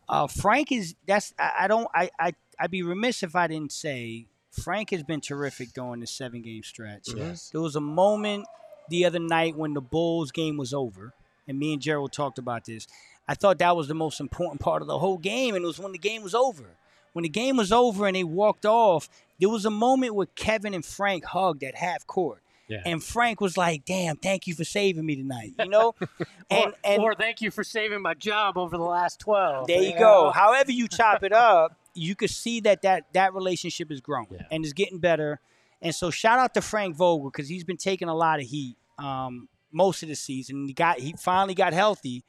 uh, 0.08 0.26
Frank 0.26 0.72
is 0.72 0.94
that's 1.06 1.34
I, 1.38 1.52
I 1.60 1.68
don't 1.68 1.88
I 1.94 2.10
I 2.18 2.32
I'd 2.58 2.70
be 2.70 2.82
remiss 2.82 3.22
if 3.22 3.36
I 3.36 3.46
didn't 3.46 3.72
say 3.72 4.26
Frank 4.50 4.90
has 4.90 5.02
been 5.02 5.20
terrific 5.20 5.72
during 5.72 6.00
the 6.00 6.06
seven 6.06 6.42
game 6.42 6.62
stretch. 6.62 7.08
Yes. 7.14 7.50
There 7.50 7.60
was 7.60 7.76
a 7.76 7.80
moment 7.80 8.46
the 8.88 9.04
other 9.04 9.18
night 9.18 9.56
when 9.56 9.74
the 9.74 9.80
Bulls 9.80 10.30
game 10.32 10.56
was 10.56 10.72
over, 10.72 11.12
and 11.46 11.58
me 11.58 11.72
and 11.72 11.82
Gerald 11.82 12.12
talked 12.12 12.38
about 12.38 12.64
this. 12.64 12.86
I 13.28 13.34
thought 13.34 13.58
that 13.58 13.76
was 13.76 13.88
the 13.88 13.94
most 13.94 14.20
important 14.20 14.60
part 14.60 14.82
of 14.82 14.88
the 14.88 14.98
whole 14.98 15.18
game, 15.18 15.54
and 15.54 15.64
it 15.64 15.66
was 15.66 15.78
when 15.78 15.92
the 15.92 15.98
game 15.98 16.22
was 16.22 16.34
over. 16.34 16.76
When 17.12 17.22
the 17.22 17.28
game 17.28 17.56
was 17.56 17.72
over 17.72 18.06
and 18.06 18.14
they 18.14 18.24
walked 18.24 18.66
off, 18.66 19.08
there 19.40 19.48
was 19.48 19.64
a 19.64 19.70
moment 19.70 20.14
where 20.14 20.26
Kevin 20.34 20.74
and 20.74 20.84
Frank 20.84 21.24
hugged 21.24 21.64
at 21.64 21.74
half 21.74 22.06
court. 22.06 22.42
Yeah. 22.68 22.82
And 22.84 23.02
Frank 23.02 23.40
was 23.40 23.56
like, 23.56 23.84
"Damn, 23.84 24.16
thank 24.16 24.46
you 24.46 24.54
for 24.54 24.64
saving 24.64 25.06
me 25.06 25.14
tonight," 25.16 25.52
you 25.58 25.68
know. 25.68 25.94
and 26.50 26.66
or, 26.68 26.74
and 26.84 27.02
or 27.02 27.14
thank 27.14 27.40
you 27.40 27.50
for 27.52 27.62
saving 27.64 28.02
my 28.02 28.14
job 28.14 28.58
over 28.58 28.76
the 28.76 28.82
last 28.82 29.20
12. 29.20 29.68
there 29.68 29.82
you 29.82 29.96
go. 29.96 30.30
However 30.30 30.72
you 30.72 30.88
chop 30.88 31.22
it 31.22 31.32
up, 31.32 31.76
you 31.94 32.14
could 32.16 32.30
see 32.30 32.58
that 32.60 32.82
that 32.82 33.04
that 33.12 33.34
relationship 33.34 33.90
is 33.92 34.00
growing 34.00 34.26
Yeah. 34.32 34.42
and 34.50 34.64
is 34.64 34.72
getting 34.72 34.98
better. 34.98 35.38
And 35.80 35.94
so 35.94 36.10
shout 36.10 36.38
out 36.40 36.54
to 36.54 36.60
Frank 36.60 36.96
Vogel 36.96 37.30
because 37.30 37.48
he's 37.48 37.62
been 37.64 37.76
taking 37.76 38.08
a 38.08 38.14
lot 38.16 38.40
of 38.40 38.46
heat 38.46 38.76
um, 38.98 39.48
most 39.70 40.02
of 40.02 40.08
the 40.08 40.16
season. 40.16 40.66
He 40.66 40.72
got 40.72 40.98
he 40.98 41.14
finally 41.16 41.54
got 41.54 41.72
healthy, 41.72 42.24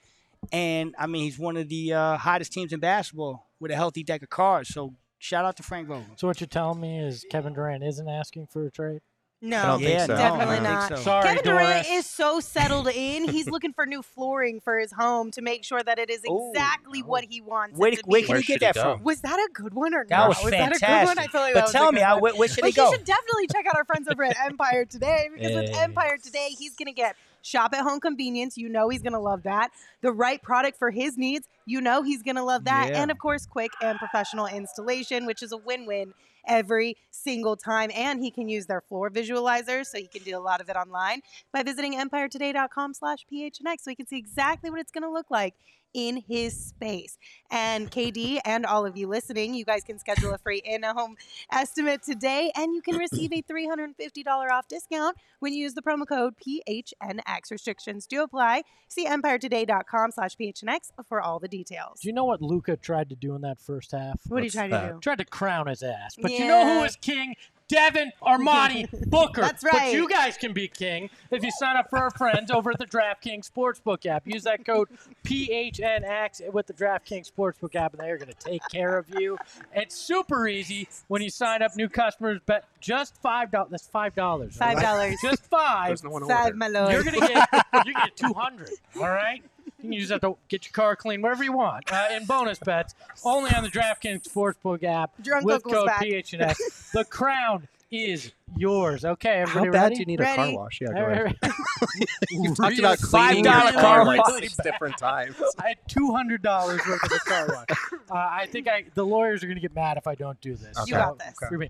and 0.51 0.95
I 0.97 1.07
mean 1.07 1.23
he's 1.23 1.39
one 1.39 1.57
of 1.57 1.69
the 1.69 1.93
uh, 1.93 2.17
hottest 2.17 2.53
teams 2.53 2.73
in 2.73 2.79
basketball 2.79 3.47
with 3.59 3.71
a 3.71 3.75
healthy 3.75 4.03
deck 4.03 4.21
of 4.23 4.29
cards. 4.29 4.69
So 4.69 4.93
shout 5.19 5.45
out 5.45 5.57
to 5.57 5.63
Frank 5.63 5.87
Vogel. 5.87 6.05
So 6.15 6.27
what 6.27 6.39
you're 6.39 6.47
telling 6.47 6.79
me 6.81 6.99
is 6.99 7.25
Kevin 7.31 7.53
Durant 7.53 7.83
isn't 7.83 8.07
asking 8.07 8.47
for 8.47 8.65
a 8.65 8.71
trade? 8.71 9.01
No, 9.39 9.57
I 9.59 9.65
don't 9.67 9.79
think 9.81 9.91
yeah, 9.91 10.05
so. 10.07 10.15
definitely 10.17 10.55
I 10.67 10.89
don't 10.89 10.97
so. 10.97 11.03
Sorry, 11.03 11.23
Kevin 11.27 11.43
Durant 11.43 11.85
Doris. 11.85 11.87
is 11.91 12.05
so 12.07 12.39
settled 12.39 12.87
in. 12.87 13.27
He's 13.29 13.47
looking 13.47 13.71
for 13.71 13.85
new 13.85 14.01
flooring 14.01 14.59
for 14.61 14.79
his 14.79 14.91
home 14.91 15.29
to 15.31 15.43
make 15.43 15.63
sure 15.63 15.83
that 15.83 15.99
it 15.99 16.09
is 16.09 16.21
Ooh. 16.27 16.49
exactly 16.55 17.03
what 17.03 17.23
he 17.23 17.39
wants 17.41 17.77
Where, 17.77 17.91
it 17.91 17.97
to 17.97 18.03
where 18.07 18.21
be. 18.21 18.25
can 18.25 18.33
Where 18.33 18.39
you 18.39 18.45
get 18.57 18.61
that 18.61 18.75
from? 18.75 19.03
Was 19.03 19.21
that 19.21 19.37
a 19.37 19.49
good 19.53 19.75
one 19.75 19.93
or 19.93 20.07
That 20.09 20.17
not? 20.17 20.29
was 20.29 20.37
that 20.39 20.47
a 20.47 20.71
good 20.71 20.79
fantastic. 20.79 21.07
one? 21.17 21.19
I 21.19 21.27
feel 21.27 21.41
like 21.41 21.53
but 21.53 21.65
that 21.67 21.71
tell 21.71 21.91
me, 21.91 21.99
good 21.99 22.05
how, 22.05 22.13
one. 22.15 22.21
where, 22.23 22.35
where 22.35 22.47
should 22.47 22.61
But 22.61 22.71
he 22.71 22.73
go? 22.73 22.89
you 22.89 22.95
should 22.97 23.05
definitely 23.05 23.45
check 23.53 23.67
out 23.67 23.75
our 23.75 23.85
friends 23.85 24.07
over 24.11 24.23
at 24.23 24.35
Empire 24.43 24.85
Today 24.85 25.29
because 25.31 25.53
with 25.53 25.77
Empire 25.77 26.17
Today, 26.17 26.49
he's 26.57 26.73
going 26.75 26.87
to 26.87 26.93
get 26.93 27.15
shop 27.47 27.73
at 27.73 27.81
home 27.81 27.99
convenience. 27.99 28.57
You 28.57 28.69
know 28.69 28.89
he's 28.89 29.01
going 29.01 29.13
to 29.13 29.19
love 29.19 29.43
that. 29.43 29.69
The 30.01 30.11
right 30.11 30.41
product 30.41 30.77
for 30.77 30.91
his 30.91 31.17
needs. 31.17 31.47
You 31.65 31.81
know 31.81 32.03
he's 32.03 32.23
going 32.23 32.35
to 32.35 32.43
love 32.43 32.65
that. 32.65 32.89
Yeah. 32.89 33.01
And 33.01 33.11
of 33.11 33.17
course, 33.17 33.45
quick 33.45 33.71
and 33.81 33.97
professional 33.97 34.47
installation, 34.47 35.25
which 35.25 35.41
is 35.41 35.51
a 35.51 35.57
win 35.57 35.85
win 35.85 36.13
every 36.47 36.95
single 37.11 37.57
time. 37.57 37.91
And 37.93 38.21
he 38.21 38.31
can 38.31 38.47
use 38.47 38.65
their 38.65 38.81
floor 38.81 39.09
visualizer, 39.09 39.85
so 39.85 39.97
he 39.97 40.07
can 40.07 40.23
do 40.23 40.37
a 40.37 40.39
lot 40.39 40.61
of 40.61 40.69
it 40.69 40.75
online 40.75 41.21
by 41.51 41.63
visiting 41.63 41.99
empiretoday.com 41.99 42.93
slash 42.93 43.25
phnx 43.31 43.81
so 43.81 43.89
he 43.91 43.95
can 43.95 44.07
see 44.07 44.17
exactly 44.17 44.69
what 44.69 44.79
it's 44.79 44.91
going 44.91 45.03
to 45.03 45.11
look 45.11 45.29
like 45.29 45.53
in 45.93 46.17
his 46.27 46.55
space. 46.67 47.17
And 47.51 47.89
KD 47.89 48.39
and 48.45 48.65
all 48.65 48.85
of 48.85 48.97
you 48.97 49.07
listening, 49.07 49.53
you 49.53 49.65
guys 49.65 49.83
can 49.83 49.99
schedule 49.99 50.33
a 50.33 50.37
free 50.37 50.61
in-home 50.63 51.15
estimate 51.51 52.03
today, 52.03 52.51
and 52.55 52.73
you 52.75 52.81
can 52.81 52.97
receive 52.97 53.31
a 53.33 53.41
$350 53.41 54.25
off 54.51 54.67
discount 54.67 55.17
when 55.39 55.53
you 55.53 55.61
use 55.61 55.73
the 55.73 55.81
promo 55.81 56.07
code 56.07 56.33
PHNX. 56.37 57.51
Restrictions 57.51 58.05
do 58.07 58.21
apply. 58.23 58.63
See 58.87 59.05
empiretoday.com 59.07 60.11
slash 60.11 60.35
PHNX 60.35 60.91
for 61.07 61.21
all 61.21 61.39
the 61.39 61.47
details. 61.47 61.99
Do 62.01 62.07
you 62.09 62.13
know 62.13 62.25
what 62.25 62.41
Luka 62.41 62.77
tried 62.77 63.09
to 63.09 63.15
do 63.15 63.35
in 63.35 63.41
that 63.41 63.59
first 63.59 63.91
half? 63.91 64.19
What 64.27 64.37
are 64.37 64.39
you 64.39 64.45
What's 64.45 64.55
trying 64.55 64.69
to 64.71 64.75
that? 64.77 64.93
do? 64.93 64.99
Tried 64.99 65.17
to 65.19 65.25
crown 65.25 65.67
his 65.67 65.83
ass. 65.83 66.15
But 66.21 66.31
you 66.31 66.45
know 66.47 66.65
who 66.65 66.81
Yeah. 66.83 66.87
king? 67.01 67.35
Devin, 67.69 68.11
Armani, 68.21 68.89
Booker. 69.09 69.41
That's 69.41 69.63
But 69.63 69.73
right. 69.73 69.93
you 69.93 70.07
guys 70.07 70.37
can 70.37 70.53
be 70.53 70.67
king 70.67 71.09
if 71.31 71.43
you 71.43 71.51
sign 71.51 71.75
up 71.75 71.89
for 71.89 71.97
our 71.99 72.11
friends 72.11 72.49
over 72.49 72.71
at 72.71 72.79
the 72.79 72.85
DraftKings 72.85 73.49
Sportsbook 73.51 74.05
app. 74.05 74.25
Use 74.25 74.43
that 74.43 74.65
code 74.65 74.87
PHNX 75.25 76.51
with 76.53 76.67
the 76.67 76.73
DraftKings 76.73 77.31
Sportsbook 77.31 77.75
app, 77.75 77.93
and 77.93 78.01
they 78.01 78.09
are 78.09 78.17
going 78.17 78.29
to 78.31 78.33
take 78.49 78.61
care 78.71 78.97
of 78.97 79.07
you. 79.19 79.37
It's 79.75 79.95
super 79.95 80.47
easy 80.47 80.87
when 81.07 81.21
you 81.21 81.29
sign 81.29 81.61
up. 81.61 81.75
New 81.75 81.89
customers 81.89 82.39
bet 82.45 82.65
just 82.79 83.15
five 83.21 83.51
dollars. 83.51 83.71
That's 83.71 83.87
five 83.87 84.15
dollars. 84.15 84.55
Five 84.55 84.79
dollars. 84.81 85.15
Just 85.21 85.43
five. 85.45 85.87
There's 85.89 86.03
no 86.03 86.09
one 86.11 86.27
Five, 86.27 86.45
order. 86.45 86.55
my 86.57 86.67
lord. 86.67 86.91
You're 86.93 87.03
gonna 87.03 87.19
get 87.27 87.47
you 87.85 87.93
get 87.93 88.15
two 88.15 88.33
hundred. 88.33 88.69
All 88.95 89.03
right. 89.09 89.43
You 89.87 89.93
can 89.93 89.99
use 90.01 90.09
that 90.09 90.21
to 90.21 90.35
get 90.49 90.65
your 90.65 90.73
car 90.73 90.95
clean, 90.97 91.21
wherever 91.21 91.43
you 91.43 91.53
want. 91.53 91.91
Uh, 91.91 92.07
and 92.11 92.27
bonus 92.27 92.59
bets 92.59 92.93
only 93.23 93.51
on 93.51 93.63
the 93.63 93.69
DraftKings 93.69 94.23
Sportsbook 94.27 94.83
app 94.83 95.11
Drunk 95.21 95.45
with 95.45 95.55
Uncle's 95.55 95.73
code 95.73 95.85
back. 95.87 96.01
PHNX. 96.03 96.91
the 96.91 97.05
crown 97.05 97.67
is 97.89 98.33
yours. 98.57 99.05
Okay, 99.05 99.35
How 99.37 99.41
everybody 99.43 99.69
bad 99.69 99.83
ready? 99.83 99.95
do 99.95 99.99
you 100.01 100.05
need 100.07 100.19
a 100.19 100.25
car 100.25 100.37
Ready. 100.39 100.57
wash? 100.57 100.81
Yeah, 100.81 100.87
go 100.93 101.05
All 101.05 101.09
ahead. 101.11 101.35
right. 101.41 101.51
You 102.29 102.53
talked 102.53 102.77
about 102.79 102.97
cleaning 102.99 103.45
$5 103.45 103.63
your 103.63 103.71
car 103.71 103.81
car 103.81 104.05
like 104.05 104.27
wash. 104.27 104.41
six 104.41 104.57
different 104.57 104.97
times. 104.97 105.35
I 105.59 105.69
had 105.69 105.77
two 105.87 106.11
hundred 106.11 106.41
dollars 106.41 106.81
worth 106.85 107.01
of 107.05 107.11
a 107.13 107.19
car 107.19 107.47
wash. 107.47 107.77
Uh, 108.11 108.13
I 108.13 108.45
think 108.51 108.67
I 108.67 108.83
the 108.93 109.05
lawyers 109.05 109.41
are 109.43 109.47
gonna 109.47 109.61
get 109.61 109.73
mad 109.73 109.95
if 109.97 110.05
I 110.05 110.15
don't 110.15 110.39
do 110.41 110.55
this. 110.55 110.75
You 110.85 110.93
got 110.93 111.17
this. 111.17 111.33
For 111.47 111.57
me. 111.57 111.69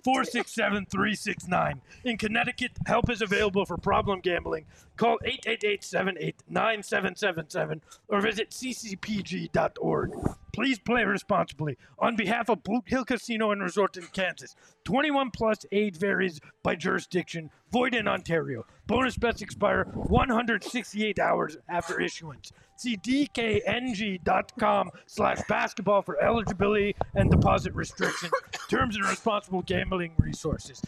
467 0.03 0.85
369. 0.87 1.81
In 2.03 2.17
Connecticut, 2.17 2.71
help 2.85 3.09
is 3.09 3.21
available 3.21 3.65
for 3.65 3.77
problem 3.77 4.19
gambling. 4.19 4.65
Call 4.97 5.17
888 5.23 5.83
78 5.83 6.35
9777 6.49 7.81
or 8.07 8.21
visit 8.21 8.49
ccpg.org. 8.49 10.11
Please 10.53 10.79
play 10.79 11.03
responsibly. 11.03 11.77
On 11.99 12.15
behalf 12.15 12.49
of 12.49 12.63
Boot 12.63 12.83
Hill 12.85 13.05
Casino 13.05 13.51
and 13.51 13.61
Resort 13.61 13.97
in 13.97 14.03
Kansas, 14.07 14.55
21 14.83 15.31
plus 15.31 15.65
age 15.71 15.97
varies 15.97 16.39
by 16.61 16.75
jurisdiction, 16.75 17.49
void 17.71 17.95
in 17.95 18.07
Ontario. 18.07 18.65
Bonus 18.87 19.17
bets 19.17 19.41
expire 19.41 19.85
168 19.93 21.19
hours 21.19 21.57
after 21.69 22.01
issuance. 22.01 22.51
See 22.81 22.97
dkng.com 22.97 24.89
slash 25.05 25.37
basketball 25.47 26.01
for 26.01 26.19
eligibility 26.19 26.95
and 27.13 27.29
deposit 27.29 27.75
restrictions, 27.75 28.33
terms 28.69 28.95
and 28.95 29.05
responsible 29.07 29.61
gambling 29.61 30.13
resources. 30.17 30.81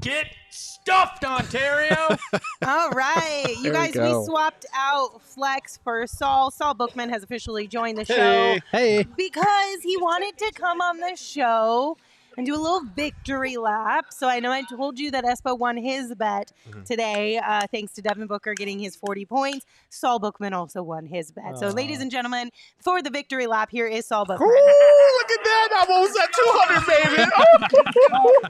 Get 0.00 0.26
stuffed, 0.50 1.24
Ontario! 1.24 1.94
All 2.66 2.90
right, 2.90 3.44
you 3.62 3.70
There 3.70 3.72
we 3.72 3.78
guys, 3.78 3.94
we, 3.94 4.00
go. 4.00 4.24
swapped 4.26 4.66
out 4.74 5.22
Flex 5.22 5.78
for 5.84 6.04
Saul. 6.08 6.50
Saul 6.50 6.74
Bookman 6.74 7.10
has 7.10 7.22
officially 7.22 7.68
joined 7.68 7.98
the 7.98 8.04
show 8.04 8.14
Hey. 8.16 8.60
Hey. 8.72 9.06
because 9.16 9.82
he 9.84 9.96
wanted 9.98 10.36
to 10.38 10.50
come 10.54 10.80
on 10.80 10.96
the 10.98 11.14
show 11.14 11.96
and 12.36 12.46
do 12.46 12.54
a 12.54 12.60
little 12.60 12.82
victory 12.94 13.56
lap. 13.56 14.06
So 14.10 14.28
I 14.28 14.40
know 14.40 14.50
I 14.52 14.62
told 14.62 14.98
you 14.98 15.10
that 15.10 15.24
Espo 15.24 15.58
won 15.58 15.76
his 15.76 16.14
bet 16.14 16.52
Mm-hmm. 16.68 16.82
today, 16.84 17.38
uh, 17.38 17.66
thanks 17.72 17.92
to 17.92 18.02
Devin 18.02 18.26
Booker 18.26 18.54
getting 18.54 18.78
his 18.78 18.96
40 18.96 19.24
points. 19.26 19.66
Saul 19.88 20.18
Bookman 20.18 20.52
also 20.52 20.82
won 20.82 21.06
his 21.06 21.30
bet. 21.30 21.58
So, 21.58 21.68
ladies 21.68 22.00
and 22.00 22.10
gentlemen, 22.10 22.50
for 22.80 23.02
the 23.02 23.10
victory 23.10 23.46
lap, 23.46 23.68
here 23.70 23.86
is 23.86 24.06
Saul 24.06 24.24
Bookman. 24.24 24.48
Ooh, 24.48 25.18
look 25.18 25.30
at 25.30 25.44
that. 25.44 25.68
I'm 25.84 25.90
almost 25.92 26.18
at 26.22 26.28
200, 26.34 26.86
baby. 26.86 27.30
Oh, 28.12 28.42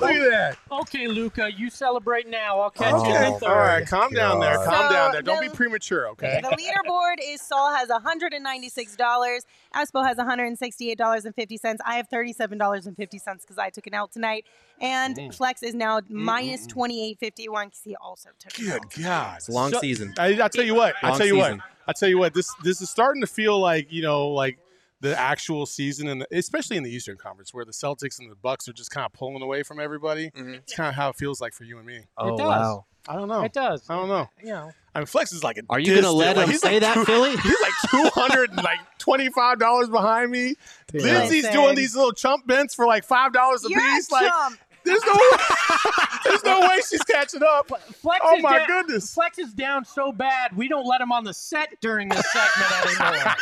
look 0.00 0.10
at 0.10 0.30
that. 0.30 0.56
okay, 0.72 1.06
Luka, 1.08 1.50
you 1.54 1.68
celebrate 1.70 2.26
now. 2.28 2.60
I'll 2.60 2.70
catch 2.70 2.92
you 2.92 2.98
Okay. 3.14 3.26
in 3.26 3.38
third. 3.40 3.48
All 3.48 3.56
right. 3.56 3.86
Calm 3.86 4.12
down 4.12 4.40
there. 4.40 4.56
Calm 4.64 4.88
So, 4.88 4.94
down 4.94 5.12
there. 5.12 5.22
Don't 5.22 5.40
be 5.40 5.48
premature, 5.48 6.08
okay? 6.10 6.40
The 6.42 6.48
leaderboard 6.48 7.16
is 7.22 7.40
Saul 7.42 7.74
has 7.74 7.88
$196. 7.88 8.96
Espo 9.74 10.04
has 10.06 10.16
$168.50. 10.16 11.76
I 11.84 11.94
have 11.96 12.08
$37.50 12.08 13.19
because 13.24 13.58
I 13.58 13.70
took 13.70 13.86
an 13.86 13.94
L 13.94 14.08
tonight. 14.08 14.44
And 14.80 15.16
Mm. 15.16 15.34
Flex 15.34 15.62
is 15.62 15.74
now 15.74 16.00
minus 16.08 16.66
28.51 16.66 17.66
because 17.66 17.80
he 17.84 17.96
also 17.96 18.30
took 18.38 18.58
an 18.58 18.68
L. 18.70 18.78
Good 18.80 19.02
God. 19.04 19.36
It's 19.38 19.48
a 19.48 19.52
long 19.52 19.70
So- 19.72 19.80
season. 19.80 20.14
I, 20.18 20.42
I 20.42 20.48
tell 20.48 20.64
you 20.64 20.74
what. 20.74 20.94
I 21.02 21.16
tell 21.16 21.26
you 21.26 21.34
season. 21.34 21.58
what. 21.58 21.60
I 21.86 21.92
tell 21.92 22.08
you 22.08 22.18
what. 22.18 22.34
This 22.34 22.52
this 22.62 22.80
is 22.80 22.88
starting 22.90 23.20
to 23.22 23.26
feel 23.26 23.58
like 23.58 23.92
you 23.92 24.02
know 24.02 24.28
like 24.28 24.58
the 25.00 25.18
actual 25.18 25.64
season, 25.66 26.08
and 26.08 26.26
especially 26.30 26.76
in 26.76 26.82
the 26.82 26.90
Eastern 26.90 27.16
Conference, 27.16 27.54
where 27.54 27.64
the 27.64 27.72
Celtics 27.72 28.18
and 28.18 28.30
the 28.30 28.34
Bucks 28.36 28.68
are 28.68 28.72
just 28.74 28.90
kind 28.90 29.06
of 29.06 29.12
pulling 29.12 29.42
away 29.42 29.62
from 29.62 29.80
everybody. 29.80 30.30
It's 30.34 30.74
kind 30.74 30.88
of 30.90 30.94
how 30.94 31.08
it 31.08 31.16
feels 31.16 31.40
like 31.40 31.54
for 31.54 31.64
you 31.64 31.78
and 31.78 31.86
me. 31.86 32.00
Oh 32.18 32.36
does. 32.36 32.46
wow. 32.46 32.84
I 33.08 33.14
don't 33.14 33.28
know. 33.28 33.42
It 33.42 33.52
does. 33.52 33.88
I 33.88 33.96
don't 33.96 34.08
know. 34.08 34.28
You 34.40 34.50
know. 34.50 34.70
I 34.94 34.98
mean, 35.00 35.06
Flex 35.06 35.32
is 35.32 35.44
like 35.44 35.56
a. 35.58 35.62
Are 35.70 35.78
you 35.78 35.94
gonna 35.94 36.10
let 36.10 36.36
like, 36.36 36.46
him 36.46 36.50
he's 36.52 36.60
say 36.60 36.72
like 36.74 36.80
that, 36.82 36.94
two- 36.94 37.04
Philly? 37.04 37.30
He's 37.36 37.60
like 37.60 37.72
two 37.90 38.10
hundred 38.20 38.50
and 38.50 38.62
like 38.62 38.78
twenty 38.98 39.28
five 39.30 39.58
dollars 39.58 39.88
behind 39.88 40.30
me. 40.32 40.54
Lindsay's 40.92 41.44
Listen. 41.44 41.52
doing 41.52 41.74
these 41.76 41.94
little 41.94 42.12
chump 42.12 42.46
bents 42.46 42.74
for 42.74 42.86
like 42.86 43.04
five 43.04 43.32
dollars 43.32 43.64
a 43.64 43.68
You're 43.70 43.78
a 43.80 43.82
piece. 43.94 44.10
Like, 44.10 44.26
chump. 44.28 44.58
there's 44.84 45.02
no, 45.04 45.14
there's 46.24 46.42
no 46.42 46.60
way 46.62 46.78
she's 46.88 47.02
catching 47.04 47.42
up. 47.42 47.68
Flex 47.94 48.20
Oh 48.24 48.38
my 48.40 48.58
down- 48.58 48.66
goodness. 48.66 49.14
Flex 49.14 49.38
is 49.38 49.52
down 49.54 49.84
so 49.84 50.10
bad 50.10 50.56
we 50.56 50.66
don't 50.68 50.86
let 50.86 51.00
him 51.00 51.12
on 51.12 51.22
the 51.22 51.34
set 51.34 51.80
during 51.80 52.08
this 52.08 52.24
segment 52.32 52.86
anymore. 53.00 53.34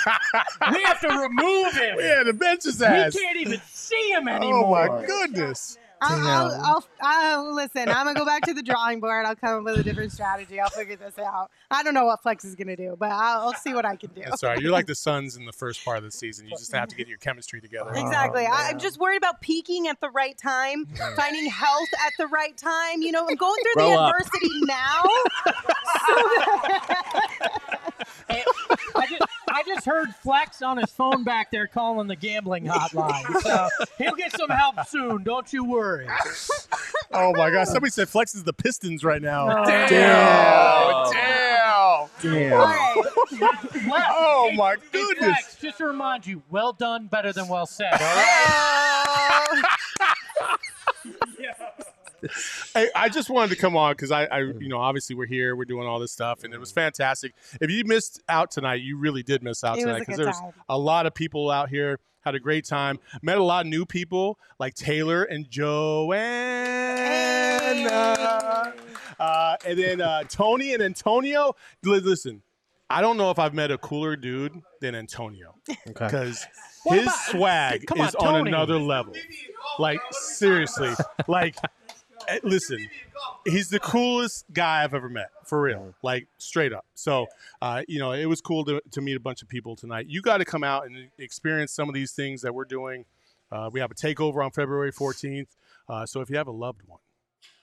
we 0.72 0.82
have 0.84 1.00
to 1.00 1.08
remove 1.08 1.72
him. 1.72 1.96
Yeah, 1.98 2.24
the 2.24 2.34
bench 2.34 2.66
is 2.66 2.78
We 2.80 2.86
ass. 2.86 3.14
can't 3.16 3.38
even 3.38 3.60
see 3.70 4.10
him 4.12 4.28
anymore. 4.28 4.88
Oh 4.90 5.00
my 5.00 5.06
goodness. 5.06 5.78
I'll, 6.00 6.26
I'll, 6.26 6.64
I'll, 6.64 6.84
I'll 7.00 7.54
listen. 7.54 7.88
I'm 7.88 8.06
gonna 8.06 8.18
go 8.18 8.24
back 8.24 8.42
to 8.42 8.54
the 8.54 8.62
drawing 8.62 9.00
board. 9.00 9.26
I'll 9.26 9.36
come 9.36 9.58
up 9.58 9.64
with 9.64 9.78
a 9.78 9.82
different 9.82 10.12
strategy. 10.12 10.60
I'll 10.60 10.70
figure 10.70 10.96
this 10.96 11.18
out. 11.18 11.50
I 11.70 11.82
don't 11.82 11.94
know 11.94 12.04
what 12.04 12.22
Flex 12.22 12.44
is 12.44 12.54
gonna 12.54 12.76
do, 12.76 12.96
but 12.98 13.10
I'll, 13.10 13.48
I'll 13.48 13.54
see 13.54 13.74
what 13.74 13.84
I 13.84 13.96
can 13.96 14.10
do. 14.10 14.22
That's 14.22 14.42
all 14.42 14.50
right. 14.50 14.60
You're 14.60 14.72
like 14.72 14.86
the 14.86 14.94
Suns 14.94 15.36
in 15.36 15.44
the 15.44 15.52
first 15.52 15.84
part 15.84 15.98
of 15.98 16.04
the 16.04 16.10
season. 16.10 16.46
You 16.46 16.56
just 16.56 16.72
have 16.72 16.88
to 16.88 16.96
get 16.96 17.08
your 17.08 17.18
chemistry 17.18 17.60
together. 17.60 17.92
Exactly. 17.94 18.46
Oh, 18.46 18.52
I, 18.52 18.68
I'm 18.70 18.78
just 18.78 18.98
worried 18.98 19.18
about 19.18 19.40
peaking 19.40 19.88
at 19.88 20.00
the 20.00 20.10
right 20.10 20.36
time, 20.38 20.86
finding 21.16 21.46
health 21.46 21.88
at 22.06 22.12
the 22.18 22.26
right 22.28 22.56
time. 22.56 23.02
You 23.02 23.12
know, 23.12 23.26
I'm 23.28 23.36
going 23.36 23.60
through 23.74 23.84
the 23.84 23.90
up. 23.90 24.14
adversity 24.14 24.60
now. 24.66 25.02
Hey, 28.28 28.44
I, 28.94 29.06
just, 29.06 29.22
I 29.58 29.62
just 29.66 29.84
heard 29.86 30.14
Flex 30.14 30.62
on 30.62 30.76
his 30.76 30.90
phone 30.92 31.24
back 31.24 31.50
there 31.50 31.66
calling 31.66 32.06
the 32.06 32.14
gambling 32.14 32.64
hotline. 32.64 33.40
So 33.40 33.68
he'll 33.98 34.14
get 34.14 34.30
some 34.36 34.50
help 34.50 34.86
soon. 34.86 35.24
Don't 35.24 35.52
you 35.52 35.64
worry. 35.64 36.06
Oh 37.12 37.32
my 37.34 37.50
gosh. 37.50 37.66
Somebody 37.66 37.90
said 37.90 38.08
Flex 38.08 38.36
is 38.36 38.44
the 38.44 38.52
Pistons 38.52 39.02
right 39.02 39.20
now. 39.20 39.48
Oh, 39.50 39.64
Damn. 39.64 41.12
Damn. 41.12 42.08
Damn. 42.22 42.52
All 42.52 42.66
right. 42.66 42.96
Well, 43.88 44.06
Oh 44.10 44.48
hey, 44.50 44.56
my 44.56 44.70
hey, 44.74 44.76
goodness. 44.92 45.24
Flex, 45.26 45.56
just 45.60 45.78
to 45.78 45.86
remind 45.86 46.24
you, 46.24 46.40
well 46.50 46.72
done, 46.72 47.08
better 47.08 47.32
than 47.32 47.48
well 47.48 47.66
said. 47.66 47.92
All 47.92 47.98
right. 47.98 49.64
Oh. 50.40 50.56
Hey, 52.74 52.88
I 52.94 53.08
just 53.08 53.30
wanted 53.30 53.50
to 53.50 53.56
come 53.56 53.76
on 53.76 53.92
because 53.92 54.10
I, 54.10 54.24
I, 54.24 54.38
you 54.40 54.68
know, 54.68 54.78
obviously 54.78 55.14
we're 55.16 55.26
here, 55.26 55.56
we're 55.56 55.64
doing 55.64 55.86
all 55.86 55.98
this 55.98 56.12
stuff, 56.12 56.44
and 56.44 56.52
it 56.54 56.60
was 56.60 56.72
fantastic. 56.72 57.34
If 57.60 57.70
you 57.70 57.84
missed 57.84 58.22
out 58.28 58.50
tonight, 58.50 58.82
you 58.82 58.98
really 58.98 59.22
did 59.22 59.42
miss 59.42 59.64
out 59.64 59.78
It 59.78 59.82
tonight 59.82 60.00
because 60.00 60.16
there's 60.16 60.40
a 60.68 60.78
lot 60.78 61.06
of 61.06 61.14
people 61.14 61.50
out 61.50 61.68
here. 61.68 61.98
Had 62.22 62.34
a 62.34 62.40
great 62.40 62.66
time. 62.66 62.98
Met 63.22 63.38
a 63.38 63.42
lot 63.42 63.64
of 63.64 63.70
new 63.70 63.86
people 63.86 64.38
like 64.58 64.74
Taylor 64.74 65.22
and 65.22 65.48
Joanna. 65.48 66.18
Uh, 69.18 69.56
and 69.66 69.78
then 69.78 70.00
uh, 70.00 70.24
Tony 70.24 70.74
and 70.74 70.82
Antonio. 70.82 71.54
Listen, 71.82 72.42
I 72.90 73.00
don't 73.00 73.16
know 73.16 73.30
if 73.30 73.38
I've 73.38 73.54
met 73.54 73.70
a 73.70 73.78
cooler 73.78 74.16
dude 74.16 74.60
than 74.80 74.94
Antonio 74.94 75.54
because 75.86 76.44
What 76.84 76.96
his 76.98 77.06
about- 77.06 77.18
swag 77.30 77.86
Come 77.86 78.00
is 78.00 78.14
on, 78.16 78.34
on 78.34 78.48
another 78.48 78.78
level. 78.78 79.14
Like 79.78 80.00
seriously, 80.10 80.92
like 81.26 81.56
listen, 82.42 82.88
he's 83.46 83.68
the 83.70 83.80
coolest 83.80 84.44
guy 84.52 84.84
I've 84.84 84.94
ever 84.94 85.08
met 85.08 85.30
for 85.44 85.60
real, 85.62 85.94
like 86.02 86.26
straight 86.38 86.72
up. 86.72 86.84
So, 86.94 87.26
uh, 87.62 87.82
you 87.88 87.98
know, 87.98 88.12
it 88.12 88.26
was 88.26 88.40
cool 88.40 88.64
to, 88.66 88.80
to 88.90 89.00
meet 89.00 89.16
a 89.16 89.20
bunch 89.20 89.42
of 89.42 89.48
people 89.48 89.76
tonight. 89.76 90.06
You 90.08 90.20
got 90.22 90.38
to 90.38 90.44
come 90.44 90.64
out 90.64 90.86
and 90.86 91.08
experience 91.18 91.72
some 91.72 91.88
of 91.88 91.94
these 91.94 92.12
things 92.12 92.42
that 92.42 92.54
we're 92.54 92.64
doing. 92.64 93.04
Uh, 93.50 93.70
we 93.72 93.80
have 93.80 93.90
a 93.90 93.94
takeover 93.94 94.44
on 94.44 94.50
February 94.50 94.92
14th. 94.92 95.46
Uh, 95.88 96.04
so 96.04 96.20
if 96.20 96.28
you 96.28 96.36
have 96.36 96.48
a 96.48 96.52
loved 96.52 96.82
one, 96.86 96.98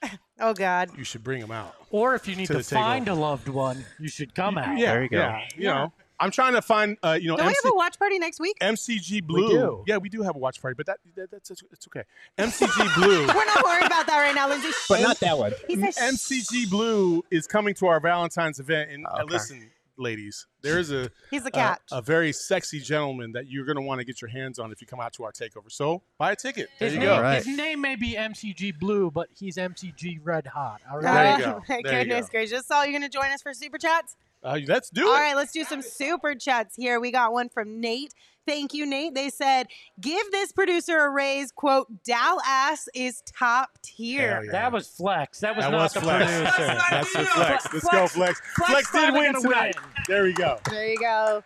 Oh 0.40 0.52
God. 0.52 0.90
you 0.98 1.04
should 1.04 1.22
bring 1.22 1.40
them 1.40 1.52
out. 1.52 1.74
Or 1.90 2.14
if 2.14 2.26
you 2.26 2.34
need 2.34 2.46
To 2.46 2.54
to, 2.54 2.58
the 2.58 2.64
takeover. 2.64 2.72
find 2.74 3.08
a 3.08 3.14
loved 3.14 3.48
one, 3.48 3.84
you 4.00 4.08
should 4.08 4.34
come 4.34 4.58
out. 4.58 4.76
Yeah, 4.78 4.92
There 4.94 5.02
you 5.04 5.08
go. 5.08 5.16
Yeah, 5.18 5.40
you 5.56 5.64
know, 5.64 5.92
I'm 6.18 6.30
trying 6.30 6.54
to 6.54 6.62
find, 6.62 6.96
uh, 7.02 7.18
you 7.20 7.28
know, 7.28 7.36
Don't 7.36 7.46
we 7.46 7.54
have 7.62 7.72
a 7.72 7.76
watch 7.76 7.98
party 7.98 8.18
next 8.18 8.40
week? 8.40 8.56
MCG 8.60 9.22
Blue. 9.26 9.48
do. 9.48 9.84
Yeah, 9.86 9.98
we 9.98 10.08
do 10.08 10.22
have 10.22 10.34
a 10.34 10.38
watch 10.38 10.60
party, 10.62 10.74
but 10.76 10.86
that, 10.86 10.98
that 11.14 11.30
that's 11.30 11.50
it's 11.50 11.62
okay. 11.88 12.04
MCG 12.38 12.94
Blue. 12.94 13.26
We're 13.26 13.44
not 13.44 13.64
worried 13.64 13.86
about 13.86 14.06
that 14.06 14.18
right 14.20 14.34
now, 14.34 14.48
Lindsay. 14.48 14.70
But 14.88 15.02
not 15.02 15.20
that 15.20 15.36
one. 15.38 15.52
He 15.68 15.76
said, 15.90 16.14
MCG 16.14 16.70
Blue 16.70 17.22
is 17.30 17.46
coming 17.46 17.74
to 17.74 17.86
our 17.86 18.00
Valentine's 18.00 18.60
event, 18.60 18.90
and 18.90 19.06
uh, 19.06 19.24
listen, 19.28 19.70
ladies, 19.98 20.46
there's 20.62 20.90
a 20.92 21.10
He's 21.30 21.44
a, 21.46 21.50
catch. 21.50 21.80
a 21.92 22.02
very 22.02 22.32
sexy 22.32 22.80
gentleman 22.80 23.32
that 23.32 23.46
you're 23.48 23.64
going 23.64 23.76
to 23.76 23.82
want 23.82 23.98
to 24.00 24.04
get 24.04 24.20
your 24.20 24.30
hands 24.30 24.58
on 24.58 24.72
if 24.72 24.80
you 24.80 24.86
come 24.86 25.00
out 25.00 25.12
to 25.14 25.24
our 25.24 25.32
takeover. 25.32 25.70
So 25.70 26.02
buy 26.18 26.32
a 26.32 26.36
ticket. 26.36 26.68
There 26.78 26.88
His 26.88 26.94
you 26.94 27.00
name, 27.00 27.08
go. 27.08 27.14
All 27.16 27.22
right. 27.22 27.42
his 27.44 27.56
name 27.56 27.80
may 27.80 27.96
be 27.96 28.14
MCG 28.14 28.78
Blue, 28.78 29.10
but 29.10 29.28
he's 29.38 29.56
MCG 29.56 30.20
Red 30.22 30.46
Hot. 30.48 30.80
All 30.90 31.00
There 31.00 31.38
you 31.38 31.44
Oh, 31.44 31.50
go. 31.52 31.62
my 31.68 31.80
There 31.82 31.98
you 32.00 32.04
goodness 32.06 32.26
go. 32.26 32.30
gracious. 32.32 32.66
So 32.66 32.82
you're 32.82 32.92
going 32.98 33.02
to 33.02 33.08
join 33.08 33.30
us 33.32 33.42
for 33.42 33.52
super 33.54 33.78
chats? 33.78 34.16
Uh, 34.46 34.60
let's 34.68 34.90
do 34.90 35.06
All 35.08 35.14
it. 35.14 35.18
right, 35.18 35.36
let's 35.36 35.52
do 35.52 35.64
some 35.64 35.82
super 35.82 36.34
chats 36.34 36.76
here. 36.76 37.00
We 37.00 37.10
got 37.10 37.32
one 37.32 37.48
from 37.48 37.80
Nate. 37.80 38.14
Thank 38.46 38.74
you, 38.74 38.86
Nate. 38.86 39.12
They 39.14 39.28
said, 39.28 39.66
give 40.00 40.30
this 40.30 40.52
producer 40.52 40.96
a 41.04 41.10
raise. 41.10 41.50
Quote, 41.50 41.88
Dal 42.04 42.40
Ass 42.46 42.88
is 42.94 43.22
top 43.26 43.70
tier. 43.82 44.42
Yeah. 44.44 44.52
That 44.52 44.72
was 44.72 44.86
flex. 44.86 45.40
That 45.40 45.56
was 45.56 45.64
That 45.64 45.72
not 45.72 45.80
was 45.80 45.92
the 45.94 46.00
flex. 46.00 46.24
producer. 46.32 46.80
That's 46.90 47.12
the 47.12 47.24
flex. 47.24 47.72
Let's 47.72 47.88
go, 47.88 48.06
flex. 48.06 48.40
Flex, 48.66 48.92
did 48.92 49.12
win 49.14 49.34
tonight. 49.42 49.74
win. 49.74 49.84
There 50.06 50.22
we 50.22 50.32
go. 50.32 50.58
There 50.70 50.86
you 50.86 50.98
go. 51.00 51.42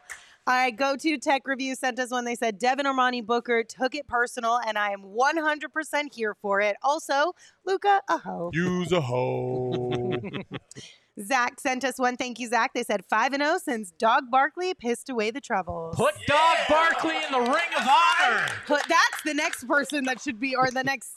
All 0.47 0.55
right, 0.57 0.75
go 0.75 0.97
to 0.97 1.19
Tech 1.19 1.43
Review 1.47 1.75
sent 1.75 1.99
us 2.01 2.11
one. 2.11 2.25
They 2.25 2.35
said 2.35 2.59
Devin 2.59 2.85
Armani 2.85 3.25
Booker 3.25 3.63
took 3.63 3.95
it 3.95 4.07
personal, 4.09 4.59
and 4.67 4.77
I 4.77 4.91
am 4.91 5.03
100% 5.05 6.13
here 6.13 6.35
for 6.43 6.61
it. 6.61 6.77
Also, 6.83 7.35
Luka, 7.65 8.01
a 8.09 8.19
hoe. 8.19 8.51
Use 8.53 8.91
a 8.93 9.01
hoe. 9.01 10.21
Zach 11.23 11.61
sent 11.61 11.85
us 11.85 11.99
one. 11.99 12.17
Thank 12.17 12.39
you, 12.39 12.49
Zach. 12.49 12.73
They 12.75 12.83
said 12.83 13.05
5 13.05 13.33
and 13.35 13.43
0 13.43 13.59
since 13.63 13.91
Dog 13.99 14.25
Barkley 14.31 14.75
pissed 14.75 15.09
away 15.11 15.31
the 15.31 15.41
troubles. 15.41 15.97
Put 15.97 16.15
Dog 16.27 16.57
Barkley 16.69 17.17
in 17.17 17.33
the 17.33 17.41
Ring 17.41 17.71
of 17.79 17.87
Honor. 17.89 18.47
Put- 18.67 18.85
that's 18.89 19.23
the 19.25 19.35
next 19.35 19.67
person 19.67 20.05
that 20.05 20.21
should 20.21 20.41
be, 20.41 20.55
or 20.57 20.71
the 20.71 20.85
next 20.85 21.11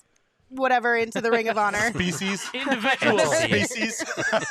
whatever, 0.50 0.96
into 0.96 1.22
the 1.22 1.32
Ring 1.32 1.48
of 1.48 1.58
Honor. 1.58 1.92
Species. 1.94 2.50
Individual. 2.54 3.20
Species. 3.20 4.04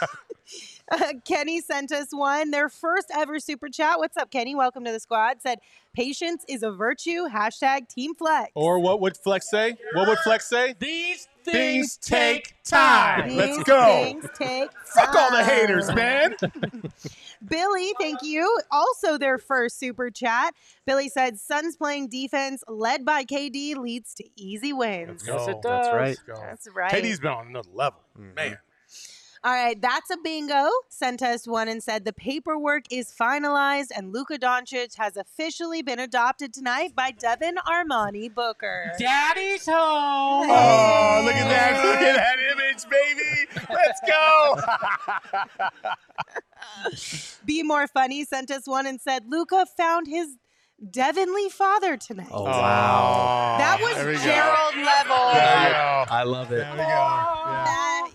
Uh, 0.91 1.15
Kenny 1.25 1.61
sent 1.61 1.91
us 1.91 2.09
one. 2.11 2.51
Their 2.51 2.69
first 2.69 3.07
ever 3.15 3.39
super 3.41 3.69
chat. 3.71 3.99
What's 3.99 4.17
up, 4.17 4.31
Kenny? 4.31 4.55
Welcome 4.55 4.85
to 4.85 4.93
the 4.93 5.01
squad. 5.01 5.41
Said, 5.41 5.61
patience 5.95 6.45
is 6.49 6.63
a 6.63 6.71
virtue. 6.71 7.29
Hashtag 7.33 7.89
Team 7.89 8.15
Flex. 8.15 8.51
or 8.55 8.79
what 8.79 9.01
would 9.01 9.17
Flex 9.17 9.49
say? 9.49 9.77
What 9.95 10.09
would 10.09 10.19
Flex 10.19 10.47
say? 10.51 10.75
These 10.79 11.29
Things 11.45 11.97
things, 11.97 11.97
take 11.97 12.45
take 12.45 12.63
time. 12.65 13.29
time. 13.29 13.37
Let's 13.37 13.63
go. 13.65 13.85
things 14.05 14.27
take 14.39 14.71
Fuck 14.87 15.15
all 15.15 15.31
the 15.31 15.45
haters, 15.45 15.93
man. 15.95 16.35
Billy, 17.49 17.93
thank 17.99 18.23
you. 18.23 18.59
Also, 18.71 19.19
their 19.19 19.39
first 19.39 19.79
super 19.79 20.11
chat. 20.11 20.55
Billy 20.87 21.09
said, 21.09 21.39
Suns 21.39 21.77
playing 21.77 22.09
defense 22.09 22.63
led 22.69 23.05
by 23.05 23.25
KD 23.25 23.77
leads 23.77 24.15
to 24.15 24.25
easy 24.37 24.73
wins. 24.73 25.25
Yes, 25.27 25.49
it 25.49 25.63
does. 25.63 25.87
That's 25.87 25.95
right. 25.95 26.19
That's 26.27 26.69
right. 26.75 26.93
KD's 26.93 27.21
been 27.21 27.31
on 27.31 27.47
another 27.49 27.71
level. 27.73 28.01
Man. 28.17 28.59
All 29.45 29.53
right, 29.53 29.75
that's 29.81 30.09
a 30.09 30.17
bingo. 30.23 30.69
Sent 30.89 31.21
us 31.21 31.49
one 31.49 31.67
and 31.67 31.83
said 31.83 32.05
the 32.05 32.13
paperwork 32.13 32.85
is 32.93 33.13
finalized 33.13 33.89
and 33.95 34.13
Luka 34.13 34.39
Doncic 34.39 34.97
has 34.99 35.17
officially 35.17 35.83
been 35.83 35.99
adopted 35.99 36.55
tonight 36.55 36.95
by 36.95 37.11
Devin 37.11 37.57
Armani 37.67 38.33
Booker. 38.33 38.93
Daddy's 39.01 39.67
home. 39.67 40.47
Oh, 40.49 41.23
look 41.25 41.35
at 41.35 41.49
that. 41.49 41.85
Look 41.85 41.97
at 41.97 42.17
that 42.17 42.39
image, 42.53 42.85
baby. 42.89 43.49
Let's 43.69 44.01
go. 44.07 44.61
Be 47.45 47.65
more 47.65 47.89
funny 47.89 48.25
sent 48.25 48.53
us 48.53 48.69
one 48.69 48.87
and 48.87 49.01
said 49.01 49.25
Luka 49.29 49.67
found 49.77 50.07
his 50.07 50.37
Devonly 50.89 51.49
father 51.51 51.97
tonight. 51.97 52.29
Oh, 52.31 52.45
wow. 52.45 53.57
that 53.59 53.81
was 53.81 53.97
There 53.97 54.07
we 54.07 54.15
go. 54.15 54.21
Gerald 54.23 54.77
level. 54.77 55.33
There 55.33 55.67
we 55.67 55.73
go. 55.73 56.05
I 56.11 56.23
love 56.25 56.53
it. 56.53 56.59
There 56.59 56.71
we 56.71 56.77
go. 56.77 56.83
Yeah. 56.85 57.65
That- 57.65 58.11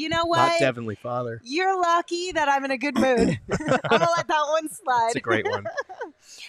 you 0.00 0.08
know 0.08 0.18
Not 0.18 0.28
what? 0.28 0.60
Devinly 0.60 0.98
Father. 0.98 1.40
You're 1.44 1.80
lucky 1.80 2.32
that 2.32 2.48
I'm 2.48 2.64
in 2.64 2.70
a 2.70 2.78
good 2.78 2.94
mood. 2.96 3.38
I'm 3.52 3.58
gonna 3.88 4.08
let 4.16 4.28
that 4.28 4.44
one 4.50 4.68
slide. 4.68 5.06
It's 5.08 5.16
a 5.16 5.20
great 5.20 5.46
one. 5.48 5.64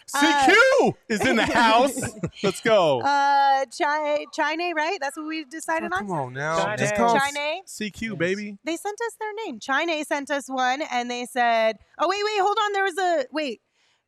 CQ 0.07 0.93
is 1.09 1.25
in 1.25 1.35
the 1.35 1.45
house. 1.45 1.99
Let's 2.43 2.61
go. 2.61 3.01
Uh, 3.01 3.65
Chai, 3.65 4.25
Chine, 4.33 4.73
right? 4.75 4.97
That's 4.99 5.17
what 5.17 5.27
we 5.27 5.45
decided 5.45 5.91
Oh, 5.93 5.97
on. 5.97 6.01
come 6.07 6.11
on 6.11 6.33
now. 6.33 6.63
Chine. 6.63 6.77
Just 6.77 6.95
call 6.95 7.17
Chine. 7.17 7.63
CQ, 7.65 8.17
baby. 8.17 8.57
They 8.63 8.77
sent 8.77 8.99
us 9.07 9.15
their 9.19 9.33
name. 9.45 9.59
Chine 9.59 10.03
sent 10.05 10.29
us 10.31 10.49
one, 10.49 10.81
and 10.91 11.09
they 11.09 11.25
said, 11.25 11.77
"Oh 11.97 12.07
wait, 12.09 12.21
wait, 12.23 12.39
hold 12.41 12.57
on. 12.63 12.73
There 12.73 12.83
was 12.83 12.97
a 12.97 13.25
wait, 13.31 13.61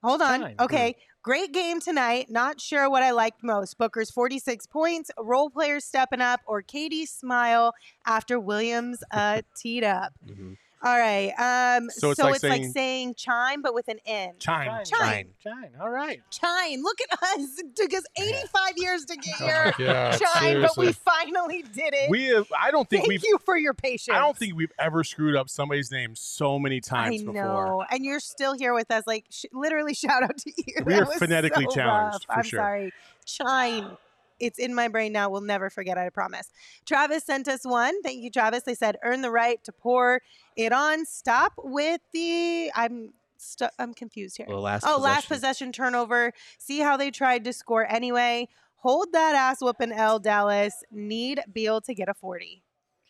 hold 0.03 0.21
on. 0.21 0.41
Chine. 0.41 0.55
Okay, 0.59 0.95
great 1.23 1.53
game 1.53 1.79
tonight. 1.79 2.27
Not 2.29 2.61
sure 2.61 2.89
what 2.89 3.03
I 3.03 3.11
liked 3.11 3.43
most: 3.43 3.77
Booker's 3.77 4.11
46 4.11 4.67
points, 4.67 5.11
role 5.19 5.49
players 5.49 5.85
stepping 5.85 6.21
up, 6.21 6.41
or 6.47 6.61
KD's 6.63 7.11
smile 7.11 7.73
after 8.05 8.39
Williams 8.39 9.03
uh, 9.11 9.41
teed 9.55 9.83
up. 9.83 10.13
Mhm. 10.27 10.57
All 10.83 10.97
right. 10.97 11.31
Um, 11.39 11.89
So 11.89 11.99
so 11.99 12.09
it's 12.09 12.19
it's, 12.19 12.19
like 12.19 12.31
like, 12.31 12.41
saying- 12.41 12.71
saying 12.73 13.13
chime, 13.15 13.61
but 13.61 13.73
with 13.73 13.87
an 13.87 13.99
N. 14.05 14.33
Chime. 14.39 14.83
Chime. 14.85 15.29
Chime. 15.41 15.69
All 15.79 15.89
right. 15.89 16.21
Chime. 16.29 16.81
Look 16.83 16.97
at 17.09 17.17
us. 17.23 17.57
It 17.59 17.75
took 17.75 17.93
us 17.93 18.03
85 18.19 18.71
years 18.77 19.05
to 19.05 19.15
get 19.15 19.35
here. 19.35 19.73
Yeah, 19.79 20.17
Chime, 20.17 20.61
but 20.61 20.75
we 20.77 20.91
finally 20.91 21.63
did 21.73 21.93
it. 21.93 22.09
We 22.09 22.25
have, 22.25 22.47
I 22.59 22.69
don't 22.71 22.89
think 22.89 23.03
Thank 23.03 23.09
we've 23.09 23.23
you 23.23 23.37
for 23.45 23.57
your 23.57 23.73
patience. 23.73 24.15
I 24.15 24.19
don't 24.19 24.35
think 24.37 24.55
we've 24.55 24.71
ever 24.77 25.03
screwed 25.05 25.35
up 25.37 25.49
somebody's 25.49 25.89
name 25.89 26.15
so 26.15 26.59
many 26.59 26.81
times 26.81 27.21
I 27.21 27.25
before. 27.25 27.33
know, 27.33 27.85
and 27.89 28.03
you're 28.03 28.19
still 28.19 28.53
here 28.53 28.73
with 28.73 28.91
us. 28.91 29.03
Like, 29.07 29.25
sh- 29.29 29.45
literally, 29.53 29.93
shout 29.93 30.23
out 30.23 30.37
to 30.39 30.51
you. 30.57 30.83
We 30.85 30.93
That 30.95 31.03
are 31.03 31.05
phonetically 31.17 31.65
so 31.69 31.75
challenged, 31.75 32.13
rough. 32.15 32.23
for 32.25 32.33
I'm 32.39 32.43
sure. 32.43 32.59
sorry. 32.59 32.93
Chime. 33.25 33.97
It's 34.39 34.59
in 34.59 34.73
my 34.73 34.87
brain 34.87 35.13
now. 35.13 35.29
We'll 35.29 35.41
never 35.41 35.69
forget. 35.69 35.97
I 35.97 36.09
promise. 36.09 36.51
Travis 36.85 37.23
sent 37.23 37.47
us 37.47 37.65
one. 37.65 38.01
Thank 38.01 38.23
you, 38.23 38.31
Travis. 38.31 38.63
They 38.63 38.75
said, 38.75 38.97
"Earn 39.03 39.21
the 39.21 39.31
right 39.31 39.63
to 39.63 39.71
pour 39.71 40.21
it 40.55 40.71
on." 40.71 41.05
Stop 41.05 41.53
with 41.57 42.01
the. 42.13 42.71
I'm. 42.75 43.13
Stu- 43.37 43.69
I'm 43.77 43.93
confused 43.93 44.37
here. 44.37 44.45
The 44.47 44.55
last 44.55 44.85
oh, 44.87 44.97
last 44.97 45.27
possession. 45.27 45.35
possession 45.35 45.71
turnover. 45.73 46.33
See 46.59 46.79
how 46.79 46.95
they 46.95 47.11
tried 47.11 47.43
to 47.43 47.53
score 47.53 47.85
anyway. 47.89 48.47
Hold 48.77 49.13
that 49.13 49.35
ass 49.35 49.61
whooping 49.61 49.91
L, 49.93 50.19
Dallas. 50.19 50.83
Need 50.91 51.41
Beal 51.51 51.81
to 51.81 51.93
get 51.93 52.09
a 52.09 52.13
40. 52.13 52.63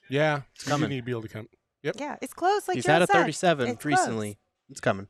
Yeah, 0.09 0.41
it's 0.53 0.63
coming. 0.63 0.89
You 0.89 0.95
need 0.95 1.01
to 1.01 1.05
be 1.05 1.11
able 1.11 1.23
to 1.23 1.27
come. 1.27 1.47
Yep. 1.81 1.95
Yeah, 1.99 2.15
it's 2.21 2.33
close. 2.33 2.67
Like 2.67 2.75
He's 2.75 2.85
Joe 2.85 2.93
had 2.93 3.01
a 3.01 3.07
said. 3.07 3.21
37 3.21 3.67
It's 3.67 3.85
recently. 3.85 4.37
It's 4.69 4.79
coming. 4.79 5.07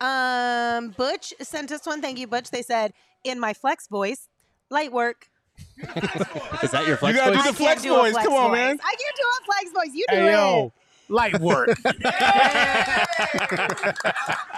Um, 0.00 0.90
Butch 0.90 1.32
sent 1.40 1.72
us 1.72 1.86
one. 1.86 2.02
Thank 2.02 2.18
you, 2.18 2.26
Butch. 2.26 2.50
They 2.50 2.62
said, 2.62 2.92
in 3.24 3.40
my 3.40 3.54
flex 3.54 3.88
voice, 3.88 4.28
light 4.70 4.92
work. 4.92 5.28
Is 5.78 6.70
that 6.70 6.84
your 6.86 6.96
flex 6.96 7.16
gotta 7.16 7.36
do 7.36 7.42
the 7.42 7.52
flex 7.52 7.82
do 7.82 7.88
voice. 7.90 8.12
flex 8.12 8.26
Come 8.26 8.34
on, 8.36 8.52
man. 8.52 8.78
I 8.82 8.94
can't 8.96 9.16
do 9.16 9.24
a 9.40 9.44
flex 9.44 9.72
voice. 9.72 9.94
You 9.94 10.04
do 10.10 10.16
Hey 10.16 10.28
it. 10.28 10.32
yo, 10.32 10.72
light 11.08 11.40
work. 11.40 11.68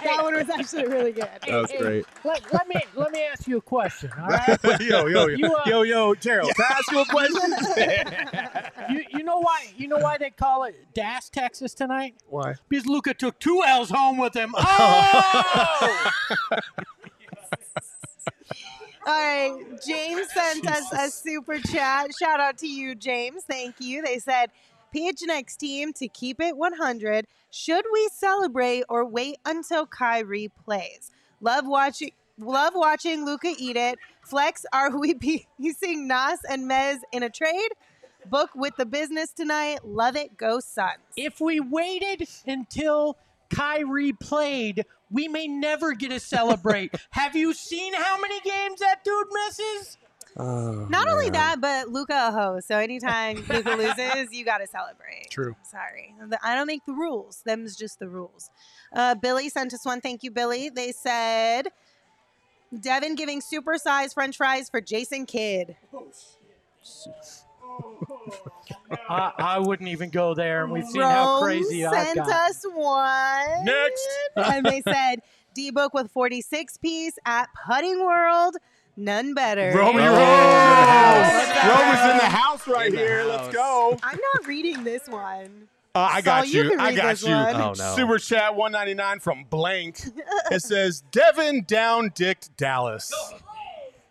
That 0.01 0.23
one 0.23 0.33
was 0.33 0.49
actually 0.49 0.87
really 0.87 1.11
good. 1.11 1.27
That 1.45 1.61
was 1.61 1.71
great. 1.77 2.05
Let, 2.23 2.53
let 2.53 2.67
me 2.69 2.75
let 2.95 3.11
me 3.11 3.21
ask 3.23 3.47
you 3.47 3.57
a 3.57 3.61
question. 3.61 4.09
All 4.17 4.27
right. 4.27 4.57
yo, 4.81 5.07
yo, 5.07 5.27
yo, 5.27 5.27
You, 5.27 5.53
uh, 5.53 5.63
yo, 5.65 5.81
yo, 5.83 6.15
Gerald. 6.15 6.51
Can 6.55 6.65
I 6.69 6.73
ask 6.77 6.91
you 6.91 6.99
a 7.01 7.05
question? 7.05 7.51
you, 8.95 9.03
you 9.19 9.23
know 9.25 9.39
why 9.39 9.65
you 9.77 9.87
know 9.89 9.97
why 9.97 10.17
they 10.17 10.29
call 10.29 10.63
it 10.63 10.75
Das 10.95 11.29
Texas 11.29 11.73
tonight? 11.73 12.15
Why? 12.29 12.55
Because 12.69 12.85
Luka 12.85 13.13
took 13.13 13.37
two 13.39 13.61
L's 13.67 13.89
home 13.89 14.17
with 14.17 14.33
him. 14.35 14.53
Oh! 14.57 16.01
All 19.07 19.13
right, 19.13 19.79
James 19.85 20.27
sent 20.33 20.67
us 20.69 20.91
a 20.93 21.09
super 21.09 21.57
chat. 21.59 22.11
Shout 22.17 22.39
out 22.39 22.57
to 22.59 22.67
you, 22.67 22.95
James. 22.95 23.43
Thank 23.43 23.75
you. 23.79 24.01
They 24.03 24.19
said, 24.19 24.51
PHNX 24.95 25.55
team 25.57 25.93
to 25.93 26.07
keep 26.07 26.41
it 26.41 26.57
100. 26.57 27.25
Should 27.51 27.85
we 27.91 28.09
celebrate 28.13 28.83
or 28.89 29.05
wait 29.05 29.37
until 29.45 29.85
Kyrie 29.85 30.51
plays? 30.63 31.11
Love 31.41 31.65
watching. 31.67 32.11
Love 32.37 32.73
watching 32.75 33.25
Luka 33.25 33.53
eat 33.57 33.75
it. 33.75 33.99
Flex, 34.21 34.65
are 34.71 34.97
we 34.97 35.13
piecing 35.59 36.07
Nas 36.07 36.39
and 36.49 36.69
Mez 36.69 36.99
in 37.11 37.23
a 37.23 37.29
trade? 37.29 37.69
Book 38.27 38.49
with 38.55 38.75
the 38.77 38.85
business 38.85 39.31
tonight. 39.31 39.79
Love 39.83 40.15
it. 40.15 40.37
Go 40.37 40.59
Suns. 40.59 40.99
if 41.17 41.39
we 41.41 41.59
waited 41.59 42.27
until 42.45 43.17
Kyrie 43.49 44.13
played, 44.13 44.85
we 45.11 45.27
may 45.27 45.47
never 45.47 45.93
get 45.93 46.09
to 46.09 46.19
celebrate. 46.19 46.93
Have 47.11 47.35
you 47.35 47.53
seen 47.53 47.93
how 47.93 48.19
many 48.19 48.39
games 48.41 48.79
that 48.79 49.03
dude 49.03 49.27
misses? 49.31 49.97
Oh, 50.37 50.85
Not 50.89 51.07
only 51.09 51.29
that, 51.31 51.59
but 51.59 51.89
Luka 51.89 52.27
a 52.27 52.31
host. 52.31 52.67
So 52.67 52.77
anytime 52.77 53.37
Luka 53.49 53.71
loses, 53.77 54.31
you 54.31 54.45
got 54.45 54.59
to 54.59 54.67
celebrate. 54.67 55.29
True. 55.31 55.55
Sorry, 55.63 56.13
I 56.43 56.55
don't 56.55 56.67
make 56.67 56.85
the 56.85 56.93
rules. 56.93 57.41
Them's 57.45 57.75
just 57.75 57.99
the 57.99 58.07
rules. 58.07 58.49
Uh, 58.93 59.15
Billy 59.15 59.49
sent 59.49 59.73
us 59.73 59.85
one. 59.85 60.01
Thank 60.01 60.23
you, 60.23 60.31
Billy. 60.31 60.69
They 60.69 60.91
said 60.91 61.69
Devin 62.79 63.15
giving 63.15 63.41
supersized 63.41 64.13
French 64.13 64.37
fries 64.37 64.69
for 64.69 64.81
Jason 64.81 65.25
Kidd. 65.25 65.75
I, 69.09 69.31
I 69.37 69.59
wouldn't 69.59 69.89
even 69.89 70.09
go 70.09 70.33
there. 70.33 70.63
and 70.63 70.71
We've 70.71 70.85
seen 70.85 71.01
how 71.01 71.35
Rome 71.35 71.43
crazy 71.43 71.85
I've 71.85 72.07
sent 72.07 72.17
got. 72.17 72.29
us 72.29 72.63
one. 72.73 73.65
Next. 73.65 74.07
and 74.35 74.65
they 74.65 74.81
said 74.81 75.21
D 75.53 75.71
book 75.71 75.93
with 75.93 76.11
46 76.11 76.77
piece 76.77 77.17
at 77.25 77.47
Putting 77.67 77.99
World. 77.99 78.55
None 78.95 79.33
better. 79.33 79.71
Romy 79.75 79.99
Rose. 79.99 80.09
Rose. 80.09 80.17
Rome 80.17 81.95
is 81.95 82.11
in 82.11 82.17
the 82.17 82.29
house 82.29 82.67
right 82.67 82.87
In 82.87 82.93
the 82.93 82.97
here. 82.99 83.23
Let's 83.23 83.53
go. 83.53 83.97
I'm 84.03 84.19
not 84.35 84.47
reading 84.47 84.83
this 84.83 85.07
one. 85.07 85.67
Uh, 85.95 85.99
I 86.11 86.13
Saul, 86.15 86.21
got 86.21 86.47
you 86.49 86.63
you. 86.63 86.79
I 86.79 86.93
got 86.93 87.21
you. 87.21 87.33
Oh, 87.33 87.73
no. 87.77 87.95
Super 87.95 88.19
chat 88.19 88.55
199 88.55 89.19
from 89.19 89.45
blank. 89.49 90.01
it 90.51 90.61
says 90.61 91.01
Devin 91.11 91.63
down 91.65 92.11
dicked 92.13 92.55
Dallas. 92.57 93.11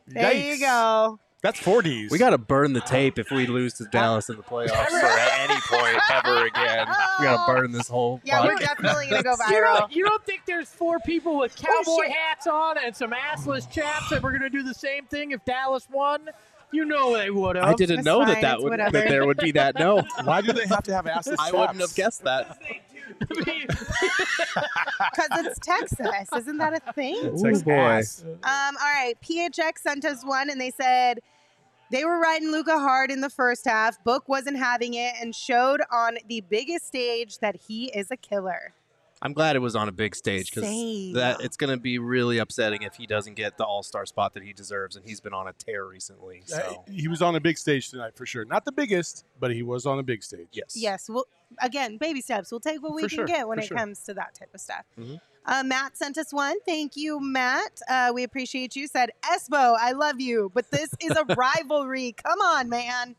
There 0.07 0.33
you 0.33 0.59
go. 0.59 1.19
That's 1.41 1.61
four 1.61 1.82
Ds. 1.82 2.11
We 2.11 2.18
got 2.18 2.30
to 2.30 2.39
burn 2.39 2.72
the 2.72 2.80
tape 2.80 3.16
if 3.18 3.30
we 3.30 3.47
lose 3.47 3.74
to 3.74 3.84
Dallas 3.93 4.28
in 4.28 4.36
the 4.36 4.43
playoffs 4.43 4.70
or 4.91 4.97
at 5.07 5.49
any 5.51 5.61
point 5.68 5.97
ever 6.11 6.47
again. 6.47 6.86
We 7.20 7.24
got 7.26 7.47
to 7.47 7.53
burn 7.53 7.72
this 7.72 7.89
whole 7.89 8.20
Yeah, 8.24 8.45
we're 8.45 8.55
podcast. 8.57 8.61
definitely 8.61 9.07
gonna 9.09 9.22
go 9.22 9.30
You 9.49 9.55
viral. 9.57 9.78
don't, 9.78 9.93
you 9.93 10.05
don't 10.05 10.24
think 10.24 10.43
there's 10.47 10.68
four 10.68 10.99
people 11.01 11.36
with 11.39 11.57
oh, 11.61 11.66
cowboy 11.84 12.03
shit. 12.07 12.12
hats 12.12 12.47
on 12.47 12.76
and 12.84 12.95
some 12.95 13.12
assless 13.12 13.70
chaps 13.70 14.09
that 14.11 14.22
we're 14.22 14.30
going 14.30 14.43
to 14.43 14.51
do 14.51 14.62
the 14.62 14.74
same 14.74 15.05
thing 15.07 15.30
if 15.32 15.45
Dallas 15.45 15.86
won? 15.93 16.28
You 16.70 16.84
know 16.84 17.16
they 17.16 17.30
would 17.30 17.57
have. 17.57 17.64
I 17.64 17.74
didn't 17.74 18.01
It's 18.01 18.05
know 18.05 18.18
fine, 18.18 18.28
that 18.34 18.41
that 18.43 18.61
would 18.61 18.70
whatever. 18.70 18.91
that 18.99 19.09
there 19.09 19.26
would 19.26 19.39
be 19.39 19.53
that. 19.53 19.76
No, 19.78 20.03
Why 20.24 20.41
do 20.43 20.53
they 20.53 20.66
have 20.66 20.82
to 20.84 20.95
have 20.95 21.07
assless 21.07 21.36
I 21.39 21.51
wouldn't 21.51 21.80
have 21.80 21.95
guessed 21.95 22.24
that. 22.24 22.59
Because 23.19 23.39
it's 25.33 25.59
Texas. 25.61 26.29
Isn't 26.37 26.59
that 26.59 26.75
a 26.75 26.93
thing? 26.93 27.19
It's 27.23 27.43
Ooh, 27.43 27.51
like 27.51 27.65
boy. 27.65 28.03
Um, 28.43 28.77
all 28.81 28.95
right. 28.95 29.15
PHX 29.23 29.79
sent 29.79 30.05
us 30.05 30.25
one 30.25 30.51
and 30.51 30.61
they 30.61 30.71
said 30.71 31.21
they 31.91 32.05
were 32.05 32.19
riding 32.19 32.53
Luka 32.53 32.79
hard 32.79 33.11
in 33.11 33.21
the 33.21 33.31
first 33.31 33.67
half. 33.67 34.03
Book 34.05 34.29
wasn't 34.29 34.59
having 34.59 34.95
it 34.95 35.15
and 35.21 35.35
showed 35.35 35.81
on 35.91 36.19
the 36.29 36.43
biggest 36.43 36.87
stage 36.87 37.39
that 37.39 37.57
he 37.67 37.87
is 37.87 38.11
a 38.11 38.17
killer. 38.17 38.75
I'm 39.21 39.33
glad 39.33 39.57
it 39.57 39.61
was 39.61 39.75
on 39.75 39.89
a 39.89 39.93
big 39.93 40.14
stage 40.14 40.51
because 40.55 40.64
that 41.14 41.41
it's 41.41 41.57
going 41.57 41.71
to 41.71 41.77
be 41.81 41.99
really 41.99 42.39
upsetting 42.39 42.83
if 42.83 42.95
he 42.95 43.07
doesn't 43.07 43.35
get 43.35 43.57
the 43.59 43.64
All 43.64 43.83
Star 43.83 44.07
spot 44.07 44.35
that 44.35 44.43
he 44.45 44.53
deserves, 44.53 44.97
and 44.97 45.05
he's 45.05 45.21
been 45.21 45.35
on 45.35 45.49
a 45.49 45.53
tear 45.53 45.85
recently. 45.87 46.43
Uh, 46.53 46.57
So 46.59 46.85
he 46.91 47.09
was 47.09 47.21
on 47.23 47.35
a 47.35 47.41
big 47.41 47.59
stage 47.59 47.91
tonight 47.91 48.14
for 48.16 48.27
sure. 48.27 48.45
Not 48.45 48.64
the 48.64 48.73
biggest, 48.73 49.25
but 49.41 49.53
he 49.53 49.62
was 49.62 49.87
on 49.87 49.99
a 49.99 50.03
big 50.03 50.23
stage. 50.23 50.49
yes, 50.53 50.77
Yes. 50.77 51.09
Well, 51.11 51.27
again, 51.61 51.97
baby 51.99 52.21
steps. 52.21 52.51
We'll 52.53 52.61
take 52.61 52.83
what 52.83 52.95
we 52.95 53.03
For 53.03 53.09
can 53.09 53.16
sure, 53.19 53.27
get 53.27 53.49
when 53.49 53.59
for 53.59 53.64
it 53.64 53.69
sure. 53.69 53.77
comes 53.77 54.03
to 54.05 54.14
that 54.14 54.35
type 54.35 54.51
of 54.55 54.61
stuff. 54.61 54.85
Mhm. 54.99 55.21
Uh, 55.47 55.62
Matt 55.64 55.97
sent 55.97 56.19
us 56.19 56.31
one. 56.33 56.61
Thank 56.66 56.95
you, 56.95 57.19
Matt. 57.21 57.81
Uh, 57.89 58.12
we 58.14 58.23
appreciate 58.23 58.77
you. 58.77 58.87
Said 58.87 59.11
Espo, 59.25 59.77
I 59.81 59.93
love 59.93 60.21
you, 60.21 60.51
but 60.55 60.71
this 60.71 60.91
is 61.01 61.11
a 61.12 61.25
rivalry. 61.37 62.14
Come 62.23 62.41
on, 62.41 62.69
man. 62.69 63.16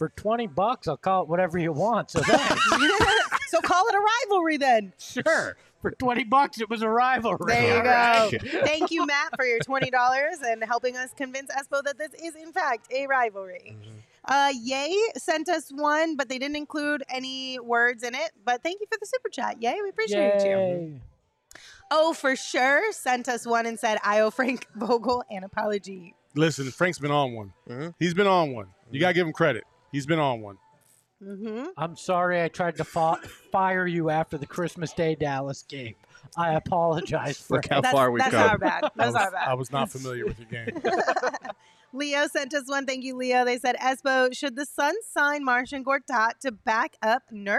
For 0.00 0.08
20 0.16 0.46
bucks, 0.46 0.88
I'll 0.88 0.96
call 0.96 1.24
it 1.24 1.28
whatever 1.28 1.58
you 1.58 1.72
want. 1.72 2.10
So 2.10 2.22
so 3.48 3.60
call 3.60 3.84
it 3.86 3.94
a 3.94 4.00
rivalry 4.30 4.56
then. 4.56 4.94
sure. 4.98 5.58
For 5.82 5.90
20 5.90 6.24
bucks, 6.24 6.58
it 6.58 6.70
was 6.70 6.80
a 6.80 6.88
rivalry. 6.88 7.36
There 7.46 7.76
you 7.76 7.82
go. 7.82 7.88
right. 7.90 8.30
Thank 8.66 8.90
you, 8.90 9.04
Matt, 9.04 9.36
for 9.36 9.44
your 9.44 9.58
twenty 9.58 9.90
dollars 9.90 10.38
and 10.42 10.64
helping 10.64 10.96
us 10.96 11.10
convince 11.14 11.50
Espo 11.50 11.82
that 11.84 11.98
this 11.98 12.14
is 12.22 12.34
in 12.34 12.50
fact 12.50 12.90
a 12.90 13.06
rivalry. 13.06 13.76
Uh, 14.24 14.52
Yay 14.62 14.94
sent 15.18 15.50
us 15.50 15.68
one, 15.70 16.16
but 16.16 16.30
they 16.30 16.38
didn't 16.38 16.56
include 16.56 17.02
any 17.10 17.58
words 17.60 18.02
in 18.02 18.14
it. 18.14 18.30
But 18.42 18.62
thank 18.62 18.80
you 18.80 18.86
for 18.90 18.96
the 18.98 19.06
super 19.06 19.28
chat. 19.28 19.62
Yay, 19.62 19.76
we 19.82 19.90
appreciate 19.90 20.42
you. 20.44 20.50
Yay. 20.56 21.00
Oh, 21.90 22.14
for 22.14 22.36
sure, 22.36 22.90
sent 22.92 23.28
us 23.28 23.46
one 23.46 23.66
and 23.66 23.78
said, 23.78 23.98
"I 24.02 24.20
owe 24.20 24.30
Frank 24.30 24.66
Vogel 24.74 25.24
an 25.30 25.44
apology." 25.44 26.14
Listen, 26.34 26.70
Frank's 26.70 26.98
been 26.98 27.10
on 27.10 27.34
one. 27.34 27.52
Mhm. 27.68 27.94
He's 27.98 28.14
been 28.14 28.26
on 28.26 28.54
one. 28.54 28.68
You 28.90 28.98
gotta 29.00 29.14
give 29.14 29.26
him 29.26 29.32
credit. 29.34 29.64
He's 29.92 30.06
been 30.06 30.18
on 30.18 30.40
one. 30.40 30.58
hmm 31.22 31.64
I'm 31.76 31.96
sorry 31.96 32.42
I 32.42 32.48
tried 32.48 32.76
to 32.76 32.84
fa- 32.84 33.20
fire 33.52 33.86
you 33.86 34.10
after 34.10 34.38
the 34.38 34.46
Christmas 34.46 34.92
Day 34.92 35.14
Dallas 35.14 35.62
game. 35.62 35.94
I 36.36 36.54
apologize 36.54 37.38
for 37.38 37.56
Look 37.56 37.68
how 37.68 37.80
That's, 37.80 37.92
far 37.94 38.10
we've 38.10 38.22
that's 38.22 38.34
come. 38.34 38.50
our 38.50 38.58
bad. 38.58 38.84
I 38.84 38.90
That's 38.94 39.06
was, 39.14 39.14
our 39.16 39.30
bad. 39.30 39.48
I 39.48 39.54
was 39.54 39.72
not 39.72 39.90
familiar 39.90 40.26
with 40.26 40.38
your 40.38 40.48
game. 40.64 40.80
Leo 41.92 42.26
sent 42.28 42.54
us 42.54 42.64
one. 42.68 42.86
Thank 42.86 43.04
you, 43.04 43.16
Leo. 43.16 43.44
They 43.44 43.58
said, 43.58 43.76
Espo, 43.78 44.32
should 44.36 44.54
the 44.54 44.64
Suns 44.66 44.98
sign 45.10 45.44
Marcin 45.44 45.84
Gortat 45.84 46.38
to 46.42 46.52
back 46.52 46.96
up 47.02 47.22
Nurk? 47.32 47.58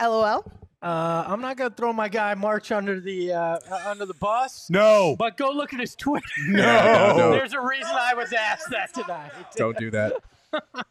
LOL. 0.00 0.50
Uh, 0.82 1.24
I'm 1.26 1.42
not 1.42 1.58
gonna 1.58 1.74
throw 1.76 1.92
my 1.92 2.08
guy 2.08 2.32
March 2.34 2.72
under 2.72 3.00
the 3.00 3.32
uh, 3.34 3.58
uh, 3.70 3.82
under 3.86 4.06
the 4.06 4.14
bus, 4.14 4.70
No. 4.70 5.14
but 5.18 5.36
go 5.36 5.50
look 5.50 5.74
at 5.74 5.80
his 5.80 5.94
Twitter. 5.94 6.26
No. 6.48 7.16
no. 7.18 7.30
There's 7.32 7.52
a 7.52 7.60
reason 7.60 7.90
I 7.92 8.14
was 8.14 8.32
asked 8.32 8.70
that 8.70 8.94
tonight. 8.94 9.30
Don't 9.56 9.76
do 9.76 9.90
that. 9.90 10.14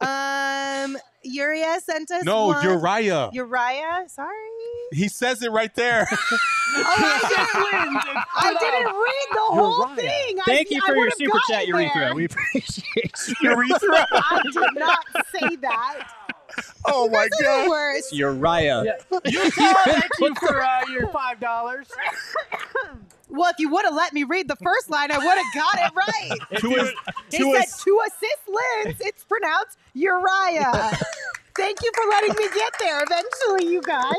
Um, 0.00 0.96
Uriah 1.22 1.80
sent 1.80 2.10
us 2.10 2.24
No, 2.24 2.48
one. 2.48 2.62
Uriah. 2.62 3.30
Uriah, 3.32 4.04
sorry. 4.08 4.34
He 4.92 5.08
says 5.08 5.42
it 5.42 5.50
right 5.50 5.74
there. 5.74 6.06
Oh, 6.76 6.82
I 6.96 7.20
didn't, 7.70 8.24
I 8.34 8.52
didn't 8.58 8.94
read 8.94 9.28
the 9.32 9.40
whole 9.40 9.88
Uriah. 9.90 9.96
thing. 9.96 10.38
I- 10.40 10.42
Thank 10.44 10.70
you 10.70 10.80
I 10.82 10.86
for 10.88 10.96
your 10.96 11.10
super 11.12 11.38
chat, 11.48 11.66
gotten 11.66 11.68
Urethra. 11.68 12.00
there. 12.00 12.14
We 12.14 12.24
appreciate 12.24 13.12
you. 13.42 13.50
Urethra. 13.50 14.06
I 14.12 14.42
did 14.52 14.74
not 14.74 14.98
say 15.30 15.56
that. 15.56 16.08
Oh 16.86 17.08
my 17.10 17.22
Those 17.24 17.30
the 17.38 17.44
god. 17.44 17.68
worst. 17.68 18.12
Uriah. 18.12 18.96
You 19.24 19.50
tell 19.50 19.74
thank 19.84 20.10
you 20.20 20.34
for 20.34 20.62
uh, 20.62 20.86
your 20.90 21.06
five 21.08 21.38
dollars. 21.38 21.86
Well, 23.36 23.50
if 23.50 23.58
you 23.58 23.68
would 23.70 23.84
have 23.84 23.94
let 23.94 24.12
me 24.12 24.24
read 24.24 24.48
the 24.48 24.56
first 24.56 24.88
line, 24.90 25.10
I 25.10 25.18
would 25.18 25.38
have 25.38 25.54
got 25.54 25.74
it 25.86 25.92
right. 25.94 26.60
To 26.60 26.68
his, 26.70 26.90
He 27.30 27.38
to 27.38 27.52
said 27.52 27.62
his, 27.64 27.76
to 27.82 28.00
assist 28.06 28.48
Linz. 28.84 29.00
It's 29.00 29.24
pronounced 29.24 29.78
Uriah. 29.94 30.70
Thank 31.56 31.82
you 31.82 31.90
for 31.94 32.08
letting 32.10 32.34
me 32.36 32.48
get 32.54 32.72
there 32.80 33.00
eventually, 33.02 33.72
you 33.72 33.80
guys. 33.82 34.12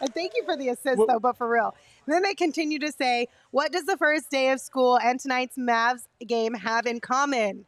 And 0.00 0.12
thank 0.14 0.32
you 0.36 0.44
for 0.44 0.56
the 0.56 0.68
assist, 0.68 1.00
though, 1.08 1.18
but 1.18 1.36
for 1.38 1.48
real. 1.48 1.74
then 2.06 2.22
they 2.22 2.34
continue 2.34 2.78
to 2.80 2.92
say, 2.92 3.28
What 3.50 3.72
does 3.72 3.84
the 3.84 3.96
first 3.96 4.30
day 4.30 4.50
of 4.50 4.60
school 4.60 4.98
and 4.98 5.18
tonight's 5.18 5.56
Mavs 5.56 6.06
game 6.26 6.52
have 6.54 6.86
in 6.86 7.00
common? 7.00 7.64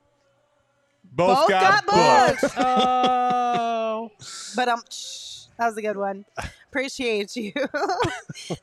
both, 1.13 1.39
Both 1.39 1.49
got 1.49 1.87
booked. 1.87 2.43
booked. 2.43 2.55
Oh, 2.59 4.11
But 4.57 4.69
um, 4.69 4.83
that 5.59 5.67
was 5.67 5.77
a 5.79 5.83
good 5.83 5.97
one. 5.97 6.25
Appreciate 6.71 7.35
you, 7.35 7.53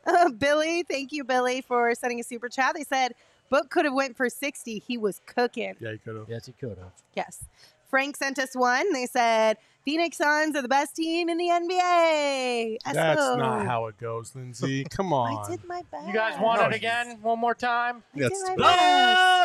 uh, 0.05 0.29
Billy. 0.37 0.83
Thank 0.83 1.11
you, 1.11 1.23
Billy, 1.23 1.61
for 1.61 1.95
sending 1.95 2.19
a 2.19 2.23
super 2.23 2.49
chat. 2.49 2.75
They 2.75 2.83
said 2.83 3.13
Book 3.49 3.69
could 3.71 3.85
have 3.85 3.93
went 3.95 4.15
for 4.15 4.29
sixty. 4.29 4.79
He 4.79 4.97
was 4.97 5.21
cooking. 5.25 5.75
Yeah, 5.79 5.91
he 5.93 5.97
could 5.97 6.15
have. 6.15 6.29
yes, 6.29 6.45
he 6.45 6.51
could 6.51 6.77
have. 6.77 6.91
Yes. 7.15 7.45
Frank 7.89 8.17
sent 8.17 8.37
us 8.39 8.55
one. 8.55 8.91
They 8.93 9.05
said 9.07 9.57
Phoenix 9.85 10.17
Suns 10.17 10.55
are 10.55 10.63
the 10.63 10.67
best 10.67 10.95
team 10.95 11.29
in 11.29 11.37
the 11.37 11.45
NBA. 11.45 12.77
That's 12.85 12.97
Espo. 12.97 13.37
not 13.37 13.67
how 13.67 13.85
it 13.85 13.97
goes, 13.99 14.33
Lindsay. 14.33 14.83
Come 14.89 15.13
on. 15.13 15.45
I 15.45 15.47
did 15.51 15.63
my 15.65 15.83
best. 15.91 16.07
You 16.07 16.13
guys 16.13 16.39
want 16.41 16.59
No, 16.59 16.67
it 16.67 16.75
again? 16.75 17.19
One 17.21 17.37
more 17.39 17.53
time. 17.53 18.01
I 18.15 18.17
did 18.17 18.31
That's 18.31 18.43
my 18.49 18.55
The 18.55 18.61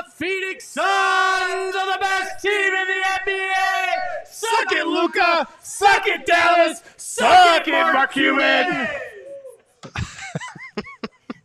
best. 0.06 0.16
Phoenix 0.16 0.66
Suns 0.66 1.76
are 1.76 1.92
the 1.92 1.98
best 2.00 2.40
team 2.42 2.72
in 2.72 2.86
the 2.88 3.04
NBA. 3.26 4.26
Suck 4.26 4.72
it, 4.72 4.86
Luka. 4.86 5.46
Suck 5.62 6.06
it, 6.06 6.24
Dallas. 6.24 6.82
Suck 6.96 7.68
it, 7.68 7.72
Mark 7.92 8.12
Cuban. 8.12 8.88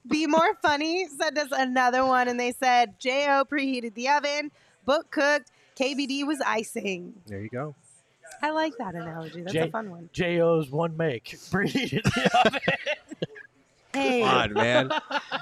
Be 0.08 0.26
more 0.28 0.56
funny 0.62 1.08
sent 1.08 1.38
us 1.38 1.50
another 1.52 2.06
one, 2.06 2.30
and 2.30 2.40
they 2.40 2.52
said 2.54 2.98
Jo 3.00 3.44
preheated 3.52 3.94
the 3.96 4.08
oven, 4.08 4.52
Book 4.86 5.10
cooked, 5.12 5.52
KBD 5.78 6.26
was 6.26 6.40
icing. 6.46 7.16
There 7.26 7.42
you 7.42 7.50
go. 7.50 7.76
I 8.42 8.52
like 8.52 8.78
that 8.78 8.96
analogy. 8.96 9.42
That's 9.42 9.54
J- 9.54 9.60
a 9.62 9.72
fun 9.72 9.90
one. 9.90 10.10
Jo's 10.14 10.70
one 10.70 10.96
make. 10.98 11.26
Preheated 11.52 12.04
the 12.04 12.40
oven. 12.46 12.60
Hey, 13.94 14.20
Come 14.20 14.30
on, 14.30 14.54
man. 14.54 14.92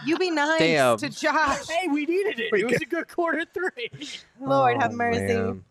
you 0.05 0.17
be 0.17 0.29
nice 0.29 0.59
Damn. 0.59 0.97
to 0.99 1.09
Josh. 1.09 1.67
hey, 1.67 1.87
we 1.87 2.05
needed 2.05 2.39
it. 2.39 2.53
It 2.53 2.65
was 2.65 2.79
a 2.81 2.85
good 2.85 3.07
quarter 3.07 3.45
three. 3.51 3.89
Lord 4.39 4.79
have 4.79 4.91
Oh, 4.91 4.95
mercy. 4.95 5.33
man. 5.33 5.63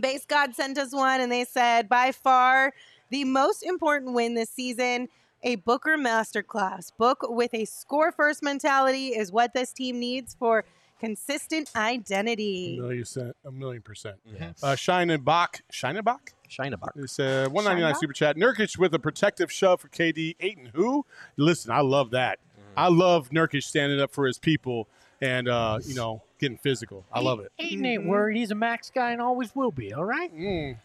Base 0.00 0.24
God 0.24 0.54
sent 0.54 0.78
us 0.78 0.92
one, 0.94 1.20
and 1.20 1.30
they 1.32 1.44
said, 1.44 1.88
by 1.88 2.12
far 2.12 2.72
the 3.10 3.24
most 3.24 3.62
important 3.64 4.14
win 4.14 4.34
this 4.34 4.50
season, 4.50 5.08
a 5.42 5.56
Booker 5.56 5.98
masterclass. 5.98 6.92
Book 6.96 7.18
with 7.28 7.52
a 7.54 7.64
score 7.64 8.12
first 8.12 8.42
mentality 8.42 9.08
is 9.08 9.32
what 9.32 9.52
this 9.52 9.72
team 9.72 9.98
needs 9.98 10.34
for 10.38 10.64
consistent 11.02 11.70
identity. 11.74 12.78
A 12.78 12.80
identity. 12.80 12.80
million 12.80 13.00
percent. 13.02 13.36
A 13.44 13.52
million 13.52 13.82
percent. 13.82 14.16
Mhm. 14.28 14.62
Uh, 14.62 14.76
Scheinenbach. 14.76 15.60
Scheinenbach? 15.72 16.20
Scheinebach. 16.48 16.90
It's 16.96 17.18
uh, 17.18 17.48
199 17.50 17.94
Scheinbach? 17.94 17.98
super 17.98 18.12
chat. 18.12 18.36
Nurkic 18.36 18.78
with 18.78 18.94
a 18.94 18.98
protective 18.98 19.50
shove 19.50 19.80
for 19.80 19.88
KD. 19.88 20.36
Aiton 20.38 20.68
who? 20.74 21.04
Listen, 21.36 21.70
I 21.72 21.80
love 21.80 22.10
that. 22.10 22.38
I 22.76 22.88
love 22.88 23.28
Nurkic 23.30 23.62
standing 23.64 24.00
up 24.00 24.12
for 24.12 24.26
his 24.26 24.38
people 24.38 24.88
and 25.20 25.48
uh, 25.48 25.78
you 25.84 25.94
know 25.94 26.22
getting 26.38 26.58
physical. 26.58 27.04
I 27.12 27.20
love 27.20 27.40
it. 27.40 27.52
Aiden 27.60 27.86
ain't 27.86 28.06
worried. 28.06 28.36
He's 28.36 28.50
a 28.50 28.54
max 28.54 28.90
guy 28.90 29.12
and 29.12 29.20
always 29.20 29.54
will 29.54 29.70
be. 29.70 29.92
All 29.92 30.04
right. 30.04 30.34
Mm. 30.34 30.76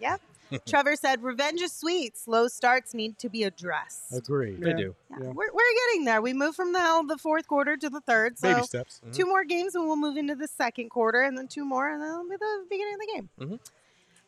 Trevor 0.65 0.95
said, 0.95 1.23
revenge 1.23 1.61
is 1.61 1.73
sweet. 1.73 2.17
Slow 2.17 2.47
starts 2.47 2.93
need 2.93 3.17
to 3.19 3.29
be 3.29 3.43
addressed. 3.43 4.11
Agreed. 4.13 4.61
They 4.61 4.73
do. 4.73 4.95
Yeah, 5.11 5.17
Yeah. 5.21 5.27
We're, 5.29 5.51
we're 5.53 5.73
getting 5.91 6.05
there. 6.05 6.21
We 6.21 6.33
move 6.33 6.55
from 6.55 6.73
the, 6.73 7.03
the 7.07 7.17
fourth 7.17 7.47
quarter 7.47 7.77
to 7.77 7.89
the 7.89 8.01
third. 8.01 8.37
So 8.39 8.53
Baby 8.53 8.65
steps. 8.65 9.01
two 9.11 9.25
more 9.25 9.43
games 9.43 9.75
and 9.75 9.85
we'll 9.85 9.95
move 9.97 10.17
into 10.17 10.35
the 10.35 10.47
second 10.47 10.89
quarter 10.89 11.21
and 11.23 11.37
then 11.37 11.47
two 11.47 11.65
more 11.65 11.89
and 11.89 12.01
then 12.01 12.09
it'll 12.11 12.23
be 12.29 12.35
the 12.37 12.65
beginning 12.69 12.93
of 12.93 12.99
the 12.99 13.07
game. 13.13 13.29
Mhm. 13.39 13.59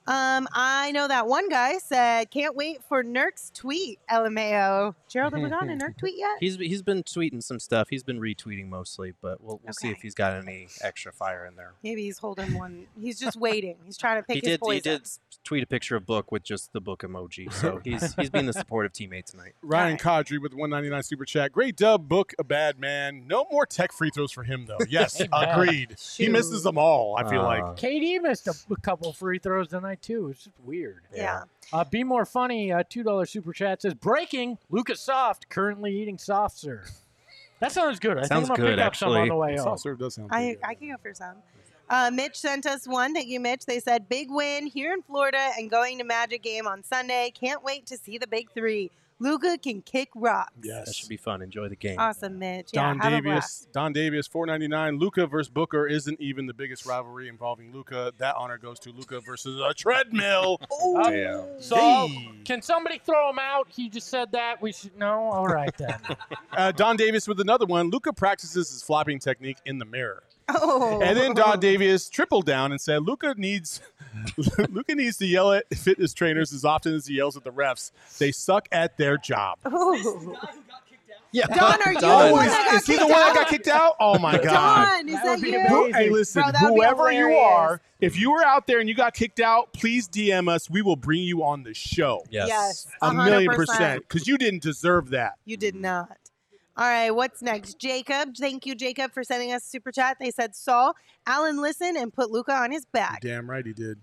Um, 0.09 0.47
I 0.53 0.91
know 0.91 1.07
that 1.07 1.27
one 1.27 1.49
guy 1.49 1.77
said, 1.77 2.31
can't 2.31 2.55
wait 2.55 2.83
for 2.83 3.03
Nurk's 3.03 3.51
tweet, 3.53 3.99
LMAO. 4.09 4.95
Gerald, 5.07 5.33
have 5.33 5.43
we 5.43 5.49
gotten 5.49 5.69
a 5.69 5.75
Nurk 5.75 5.97
tweet 5.97 6.15
yet? 6.17 6.37
He's 6.39 6.55
he's 6.57 6.81
been 6.81 7.03
tweeting 7.03 7.43
some 7.43 7.59
stuff. 7.59 7.89
He's 7.89 8.01
been 8.01 8.19
retweeting 8.19 8.69
mostly, 8.69 9.13
but 9.21 9.39
we'll 9.39 9.59
we'll 9.63 9.73
see 9.73 9.89
if 9.89 10.01
he's 10.01 10.15
got 10.15 10.33
any 10.33 10.67
extra 10.81 11.13
fire 11.13 11.45
in 11.45 11.55
there. 11.55 11.73
Maybe 11.83 12.03
he's 12.03 12.17
holding 12.17 12.55
one. 12.55 12.87
He's 12.99 13.19
just 13.19 13.37
waiting. 13.37 13.75
He's 13.85 13.97
trying 13.97 14.17
to 14.19 14.23
pick 14.27 14.43
he 14.43 14.49
his 14.49 14.57
did 14.59 14.73
he 14.73 14.79
did 14.79 15.07
tweet 15.43 15.61
a 15.61 15.67
picture 15.67 15.95
of 15.95 16.07
Book 16.07 16.31
with 16.31 16.43
just 16.43 16.73
the 16.73 16.81
Book 16.81 17.01
emoji. 17.03 17.53
So 17.53 17.79
he's 17.83 18.15
he's 18.15 18.31
being 18.31 18.47
the 18.47 18.53
supportive 18.53 18.93
teammate 18.93 19.25
tonight. 19.25 19.53
Ryan 19.61 19.91
Right. 19.93 19.99
Kadri 20.01 20.41
with 20.41 20.53
199 20.53 21.03
super 21.03 21.25
chat. 21.25 21.51
Great 21.51 21.75
dub, 21.75 22.07
book 22.09 22.33
a 22.39 22.43
bad 22.43 22.79
man. 22.79 23.27
No 23.27 23.45
more 23.51 23.67
tech 23.67 23.91
free 23.91 24.09
throws 24.09 24.31
for 24.31 24.43
him 24.43 24.65
though. 24.65 24.77
Yes, 24.89 25.21
Amen. 25.21 25.29
agreed. 25.49 25.95
He 26.17 26.29
misses 26.29 26.63
them 26.63 26.79
all. 26.79 27.15
I 27.15 27.29
feel 27.29 27.43
like. 27.43 27.61
Uh, 27.61 27.73
KD 27.75 28.19
missed 28.23 28.47
a, 28.47 28.55
a 28.71 28.75
couple 28.77 29.13
free 29.13 29.37
throws 29.37 29.67
tonight 29.67 29.98
too. 30.01 30.29
It's 30.29 30.43
just 30.43 30.55
weird. 30.63 31.01
Yeah. 31.13 31.43
Uh, 31.71 31.83
Be 31.83 32.03
more 32.03 32.25
funny. 32.25 32.71
Uh, 32.71 32.83
Two 32.87 33.03
dollar 33.03 33.25
super 33.25 33.53
chat 33.53 33.81
says 33.81 33.93
breaking. 33.93 34.57
Luka's 34.69 34.99
Soft 34.99 35.49
currently 35.49 35.95
eating 36.01 36.17
soft 36.17 36.57
serve. 36.57 36.89
That 37.59 37.73
sounds 37.73 37.99
good. 37.99 38.17
I 38.17 38.21
Sounds 38.21 38.47
think 38.47 38.51
I'm 38.51 38.55
gonna 38.55 38.69
good, 38.69 38.77
pick 38.77 38.85
up 38.85 38.95
some 38.95 39.09
on 39.09 39.17
actually. 39.17 39.29
the 39.29 39.35
way 39.35 39.49
home. 39.57 39.63
Soft 39.65 39.81
serve 39.81 39.99
does 39.99 40.15
sound. 40.15 40.29
I, 40.31 40.37
pretty 40.37 40.53
good. 40.53 40.63
I 40.63 40.73
can 40.75 40.89
go 40.91 40.95
for 41.03 41.13
some. 41.13 41.35
Uh, 41.89 42.09
Mitch 42.13 42.37
sent 42.37 42.65
us 42.65 42.87
one. 42.87 43.13
Thank 43.13 43.27
you, 43.27 43.41
Mitch. 43.41 43.65
They 43.65 43.81
said, 43.81 44.07
big 44.07 44.31
win 44.31 44.65
here 44.65 44.93
in 44.93 45.01
Florida 45.01 45.49
and 45.57 45.69
going 45.69 45.97
to 45.97 46.05
Magic 46.05 46.41
game 46.41 46.67
on 46.67 46.83
Sunday. 46.85 47.33
Can't 47.37 47.61
wait 47.61 47.85
to 47.87 47.97
see 47.97 48.17
the 48.17 48.27
big 48.27 48.49
three. 48.53 48.91
Luka 49.19 49.57
can 49.57 49.81
kick 49.81 50.09
rocks. 50.15 50.53
Yes, 50.63 50.85
That 50.87 50.95
should 50.95 51.09
be 51.09 51.17
fun. 51.17 51.41
Enjoy 51.41 51.67
the 51.69 51.75
game. 51.75 51.97
Awesome, 51.99 52.39
Mitch. 52.39 52.69
Yeah, 52.73 52.83
Don 52.83 52.99
have 52.99 53.13
a 53.13 53.21
Davis. 53.21 53.67
Don 53.73 53.93
Davis, 53.93 54.27
four 54.27 54.45
ninety 54.45 54.67
nine. 54.67 54.97
Luka 54.97 55.27
versus 55.27 55.49
Booker 55.49 55.85
isn't 55.87 56.19
even 56.21 56.45
the 56.45 56.53
biggest 56.53 56.85
rivalry 56.85 57.27
involving 57.27 57.71
Luka. 57.73 58.13
That 58.17 58.35
honor 58.37 58.57
goes 58.57 58.79
to 58.79 58.91
Luka 58.91 59.19
versus 59.21 59.59
a 59.59 59.73
treadmill. 59.73 60.57
Oh, 60.71 61.09
Damn. 61.09 61.61
So 61.61 61.75
Hey. 61.75 62.31
can 62.45 62.61
somebody 62.61 62.99
throw 63.05 63.29
him 63.29 63.39
out? 63.39 63.67
He 63.69 63.89
just 63.89 64.07
said 64.07 64.31
that. 64.31 64.61
We 64.61 64.71
should 64.71 64.97
know. 64.97 65.29
All 65.31 65.45
right 65.47 65.75
then. 65.77 65.97
Uh, 66.51 66.71
Don 66.71 66.97
Davis 66.97 67.27
with 67.27 67.39
another 67.39 67.65
one. 67.65 67.89
Luka 67.89 68.11
practices 68.11 68.69
his 68.71 68.81
flopping 68.83 69.19
technique 69.19 69.57
in 69.65 69.77
the 69.77 69.85
mirror. 69.85 70.23
Oh. 70.55 71.01
And 71.01 71.17
then 71.17 71.33
Don 71.33 71.57
oh. 71.57 71.59
Davis 71.59 72.09
tripled 72.09 72.45
down 72.45 72.71
and 72.71 72.79
said, 72.79 73.03
"Luka 73.03 73.35
needs, 73.37 73.81
Luka 74.69 74.95
needs 74.95 75.17
to 75.17 75.25
yell 75.25 75.53
at 75.53 75.67
fitness 75.75 76.13
trainers 76.13 76.53
as 76.53 76.65
often 76.65 76.93
as 76.95 77.07
he 77.07 77.15
yells 77.15 77.37
at 77.37 77.43
the 77.43 77.51
refs. 77.51 77.91
They 78.17 78.31
suck 78.31 78.67
at 78.71 78.97
their 78.97 79.17
job." 79.17 79.59
Ooh. 79.67 80.35
Yeah, 81.31 81.45
Don, 81.45 81.79
are 81.85 81.93
you 81.93 81.99
the 81.99 82.07
Oh, 82.07 82.31
one 82.31 82.45
is, 82.45 82.51
that 82.51 82.65
got 82.71 82.75
is 82.75 82.87
he 82.87 82.95
the 82.95 83.01
one 83.01 83.11
that 83.11 83.35
got 83.35 83.47
kicked 83.49 83.67
out? 83.67 83.95
Oh 83.99 84.17
my 84.17 84.37
god! 84.37 84.85
Don, 84.85 85.09
is 85.09 85.15
That 85.15 85.39
that, 85.39 85.47
you? 85.47 85.59
amazing. 85.59 85.93
Hey, 85.93 86.09
listen, 86.09 86.41
Bro, 86.41 86.51
that 86.53 86.61
would 86.63 86.69
be 86.69 86.75
whoever 86.75 87.11
you 87.11 87.35
are, 87.35 87.81
if 87.99 88.17
you 88.19 88.31
were 88.31 88.43
out 88.43 88.65
there 88.65 88.79
and 88.79 88.89
you 88.89 88.95
got 88.95 89.13
kicked 89.13 89.39
out, 89.39 89.71
please 89.73 90.07
DM 90.09 90.49
us. 90.49 90.69
We 90.69 90.81
will 90.81 90.95
bring 90.95 91.21
you 91.21 91.43
on 91.43 91.63
the 91.63 91.73
show. 91.73 92.23
Yes. 92.31 92.47
Yes. 92.47 92.87
A 93.01 93.13
million 93.13 93.51
100%. 93.51 93.55
percent, 93.55 94.01
because 94.07 94.27
you 94.27 94.37
didn't 94.39 94.63
deserve 94.63 95.09
that. 95.11 95.33
You 95.45 95.57
did 95.57 95.75
not. 95.75 96.17
All 96.79 96.87
right, 96.87 97.11
what's 97.11 97.41
next? 97.41 97.77
Jacob. 97.77 98.35
Thank 98.37 98.65
you, 98.65 98.73
Jacob, 98.73 99.11
for 99.11 99.21
sending 99.21 99.51
us 99.51 99.65
a 99.65 99.67
super 99.67 99.91
chat. 99.91 100.15
They 100.17 100.31
said, 100.31 100.55
Saul, 100.55 100.93
Alan, 101.27 101.61
listen 101.61 101.97
and 101.97 102.13
put 102.13 102.31
Luka 102.31 102.53
on 102.53 102.71
his 102.71 102.85
back. 102.85 103.21
You 103.21 103.31
damn 103.31 103.49
right 103.49 103.65
he 103.65 103.73
did. 103.73 103.97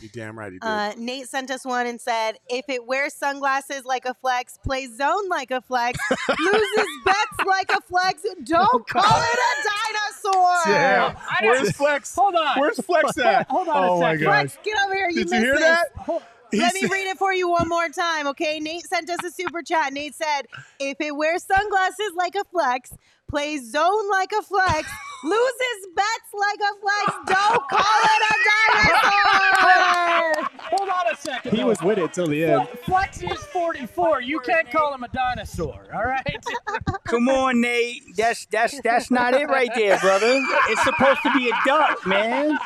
You 0.00 0.08
damn 0.08 0.38
right 0.38 0.50
he 0.50 0.58
did. 0.58 0.66
Uh, 0.66 0.94
Nate 0.96 1.28
sent 1.28 1.50
us 1.50 1.62
one 1.62 1.86
and 1.86 2.00
said, 2.00 2.38
if 2.48 2.64
it 2.70 2.86
wears 2.86 3.12
sunglasses 3.12 3.84
like 3.84 4.06
a 4.06 4.14
flex, 4.14 4.56
plays 4.64 4.96
zone 4.96 5.28
like 5.28 5.50
a 5.50 5.60
flex, 5.60 5.98
loses 6.38 6.86
bets 7.04 7.46
like 7.46 7.70
a 7.70 7.82
flex, 7.82 8.22
don't 8.44 8.88
call 8.88 9.02
it 9.04 9.38
a 9.38 10.32
dinosaur. 10.32 10.56
Damn. 10.64 11.16
Where's 11.42 11.72
Flex? 11.72 12.14
Hold 12.14 12.34
on. 12.34 12.60
Where's 12.60 12.80
Flex 12.80 13.18
at? 13.18 13.46
Hold 13.50 13.68
on 13.68 13.84
a 13.84 13.90
oh 13.90 14.00
my 14.00 14.12
second. 14.12 14.24
gosh. 14.24 14.52
Flex, 14.52 14.58
get 14.64 14.78
over 14.86 14.94
here. 14.94 15.10
You 15.10 15.24
Did 15.24 15.30
you 15.32 15.38
hear 15.38 15.54
this. 15.54 15.62
that? 16.06 16.22
He 16.52 16.60
Let 16.60 16.74
me 16.74 16.86
read 16.86 17.06
it 17.06 17.16
for 17.16 17.32
you 17.32 17.48
one 17.48 17.68
more 17.68 17.88
time, 17.88 18.26
okay? 18.28 18.58
Nate 18.58 18.84
sent 18.84 19.08
us 19.08 19.22
a 19.24 19.30
super 19.30 19.62
chat. 19.62 19.92
Nate 19.92 20.14
said, 20.14 20.42
if 20.80 21.00
it 21.00 21.14
wears 21.14 21.44
sunglasses 21.44 22.12
like 22.16 22.34
a 22.34 22.42
flex, 22.44 22.92
plays 23.28 23.70
zone 23.70 24.10
like 24.10 24.32
a 24.36 24.42
flex, 24.42 24.90
loses 25.22 25.86
bets 25.94 26.32
like 26.34 26.58
a 26.58 26.74
flex, 26.80 27.12
don't 27.26 27.68
call 27.68 28.02
it 28.02 28.22
a 28.30 28.34
dinosaur. 28.50 30.48
Hold 30.70 30.88
on 30.88 31.06
a 31.12 31.16
second. 31.16 31.50
He 31.52 31.58
though. 31.58 31.66
was 31.66 31.80
with 31.82 31.98
it 31.98 32.12
till 32.12 32.26
the 32.26 32.44
end. 32.44 32.66
Flex 32.84 33.22
is 33.22 33.38
44. 33.52 34.22
You 34.22 34.40
can't 34.40 34.68
call 34.70 34.92
him 34.92 35.04
a 35.04 35.08
dinosaur. 35.08 35.86
All 35.94 36.04
right. 36.04 36.44
Come 37.04 37.28
on, 37.28 37.60
Nate. 37.60 38.16
That's 38.16 38.46
that's 38.46 38.80
that's 38.82 39.10
not 39.10 39.34
it 39.34 39.46
right 39.46 39.70
there, 39.74 39.98
brother. 39.98 40.40
It's 40.68 40.82
supposed 40.82 41.22
to 41.22 41.30
be 41.32 41.48
a 41.48 41.52
duck, 41.66 42.06
man. 42.06 42.58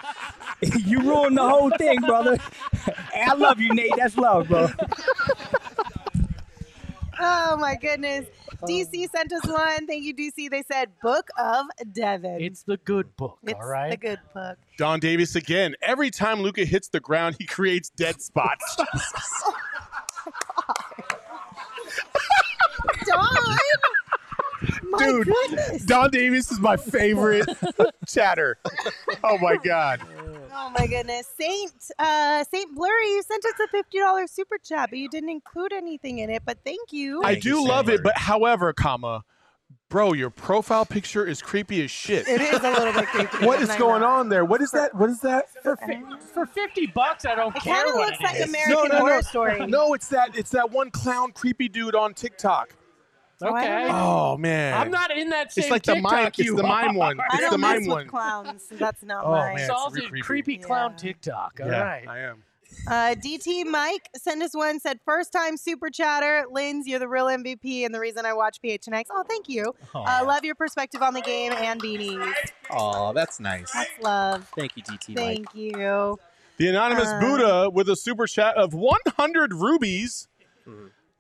You 0.85 1.01
ruined 1.01 1.37
the 1.37 1.49
whole 1.49 1.71
thing, 1.71 2.01
brother. 2.01 2.37
Hey, 3.13 3.23
I 3.27 3.35
love 3.35 3.61
you, 3.61 3.73
Nate. 3.75 3.93
That's 3.97 4.17
love, 4.17 4.49
bro. 4.49 4.69
oh 7.21 7.57
my 7.57 7.77
goodness. 7.77 8.27
DC 8.63 9.11
sent 9.11 9.33
us 9.33 9.47
one. 9.47 9.87
Thank 9.87 10.05
you, 10.05 10.15
DC. 10.15 10.51
They 10.51 10.63
said 10.71 10.91
Book 11.03 11.29
of 11.39 11.67
Devin. 11.93 12.41
it's 12.41 12.63
the 12.63 12.79
good 12.79 13.15
book. 13.17 13.39
It's 13.43 13.55
all 13.55 13.67
right. 13.67 13.91
the 13.91 13.97
good 13.97 14.21
book. 14.33 14.57
Don 14.79 15.01
Davis 15.01 15.35
again. 15.37 15.75
Every 15.83 16.11
time 16.11 16.41
Luka 16.41 16.65
hits 16.65 16.89
the 16.89 17.01
ground, 17.01 17.37
he 17.39 17.47
creates 17.47 17.91
dead 17.91 18.23
spots. 18.23 18.77
Don! 23.07 23.59
My 24.91 24.99
Dude, 24.99 25.27
goodness. 25.27 25.85
Don 25.85 26.11
Davis 26.11 26.51
is 26.53 26.61
my 26.61 26.77
favorite 26.77 27.49
chatter. 28.09 28.59
Oh 29.23 29.39
my 29.39 29.57
god. 29.57 30.01
Oh 30.57 30.71
my 30.79 30.87
goodness. 30.87 31.27
Saint 31.39 31.73
uh 31.99 32.45
Saint 32.45 32.75
Blurry, 32.75 33.07
you 33.09 33.23
sent 33.23 33.45
us 33.45 33.53
a 33.73 33.77
$50 33.77 34.29
super 34.29 34.57
chat, 34.59 34.91
but 34.91 34.99
you 34.99 35.09
didn't 35.09 35.31
include 35.31 35.73
anything 35.73 36.19
in 36.21 36.31
it, 36.31 36.43
but 36.45 36.59
thank 36.65 36.93
you. 36.93 37.21
I 37.23 37.33
Thank 37.35 37.45
you, 37.45 37.55
do 37.63 37.69
love 37.69 37.87
Sailor. 37.87 37.99
it, 37.99 38.05
but 38.05 38.17
however, 38.19 38.73
comma, 38.73 39.25
bro, 39.89 40.13
your 40.13 40.31
profile 40.31 40.85
picture 40.87 41.27
is 41.27 41.43
creepy 41.43 41.83
as 41.85 41.91
shit. 41.91 42.27
it 42.29 42.41
is 42.41 42.61
a 42.61 42.71
little 42.71 42.93
bit 42.93 43.07
creepy. 43.09 43.37
What 43.47 43.57
I'm 43.59 43.63
is 43.65 43.69
not 43.71 43.79
going 43.79 44.03
gonna 44.03 44.15
on 44.15 44.29
there? 44.29 44.45
What 44.45 44.63
is 44.63 44.71
that? 44.73 44.95
What 44.95 45.11
is 45.11 45.21
that? 45.21 45.51
for, 45.63 45.77
fi- 45.77 46.03
for 46.33 46.47
50 46.47 46.87
bucks, 46.89 47.25
I 47.25 47.35
don't 47.35 47.55
It 47.57 47.63
care 47.63 47.75
kind 47.77 47.89
of 47.89 47.95
what 47.97 48.07
looks 48.11 48.21
it 48.21 48.25
like 48.25 48.37
is. 48.41 48.49
American 48.49 48.97
Horror 48.97 49.23
Story. 49.23 49.67
No, 49.67 49.93
it's 49.95 50.09
that 50.09 50.37
it's 50.37 50.51
that 50.51 50.71
one 50.71 50.91
clown 50.91 51.33
creepy 51.33 51.69
dude 51.69 51.95
on 51.97 52.15
TikTok. 52.15 52.75
Oh, 53.45 53.57
Okay. 53.57 53.89
Oh 53.91 54.37
man. 54.37 54.75
I'm 54.75 54.91
not 54.91 55.11
in 55.17 55.29
that 55.31 55.53
same 55.53 55.63
it's 55.65 55.71
like 55.71 55.83
the 55.83 55.95
TikTok 55.95 56.13
mime 56.13 56.27
it's 56.39 56.55
the 56.55 56.63
mime 56.63 56.91
are. 56.91 56.99
one. 56.99 57.21
I 57.21 57.25
It's 57.33 57.41
don't 57.41 57.51
the 57.53 57.59
mess 57.59 57.71
mime 57.73 57.81
with 57.81 57.89
one. 57.89 58.07
clowns. 58.09 58.65
That's 58.71 59.03
not 59.03 59.25
Oh, 59.25 59.31
mine. 59.33 59.57
man. 59.57 59.67
Saul's 59.69 59.95
real 59.95 60.09
creepy. 60.09 60.23
creepy 60.23 60.57
clown 60.59 60.91
Yeah. 60.93 60.97
TikTok. 60.97 61.61
All 61.63 61.67
yeah, 61.69 61.83
right. 61.83 62.09
I 62.09 62.19
am. 62.21 62.43
Uh, 62.89 63.15
DT 63.15 63.65
Mike 63.65 64.11
sent 64.17 64.43
us 64.43 64.55
one, 64.55 64.81
said, 64.81 64.99
first 65.05 65.33
time 65.33 65.57
super 65.57 65.91
chatter. 65.91 66.45
Linz, 66.51 66.87
you're 66.89 66.99
the 66.99 67.07
real 67.09 67.27
MVP 67.27 67.85
and 67.87 67.95
the 67.95 68.01
reason 68.01 68.27
I 68.27 68.33
watch 68.33 68.59
PHNX. 68.63 69.05
Oh, 69.13 69.23
thank 69.29 69.49
you. 69.49 69.75
Uh, 69.95 70.25
love 70.27 70.45
your 70.45 70.57
perspective 70.57 71.01
on 71.01 71.15
the 71.15 71.21
game 71.21 71.53
and 71.53 71.81
beanies. 71.81 72.35
Oh, 72.71 73.13
that's 73.13 73.39
nice. 73.39 73.71
That's 73.73 73.91
love. 74.03 74.51
Thank 74.57 74.77
you, 74.77 74.83
DT 74.83 75.09
Mike. 75.11 75.17
Thank 75.17 75.55
you. 75.55 76.19
The 76.57 76.69
anonymous 76.69 77.09
Uh, 77.09 77.21
Buddha 77.21 77.71
with 77.71 77.89
a 77.89 77.97
super 77.97 78.27
chat 78.27 78.57
of 78.57 78.75
100 78.75 79.55
rubies. 79.55 80.27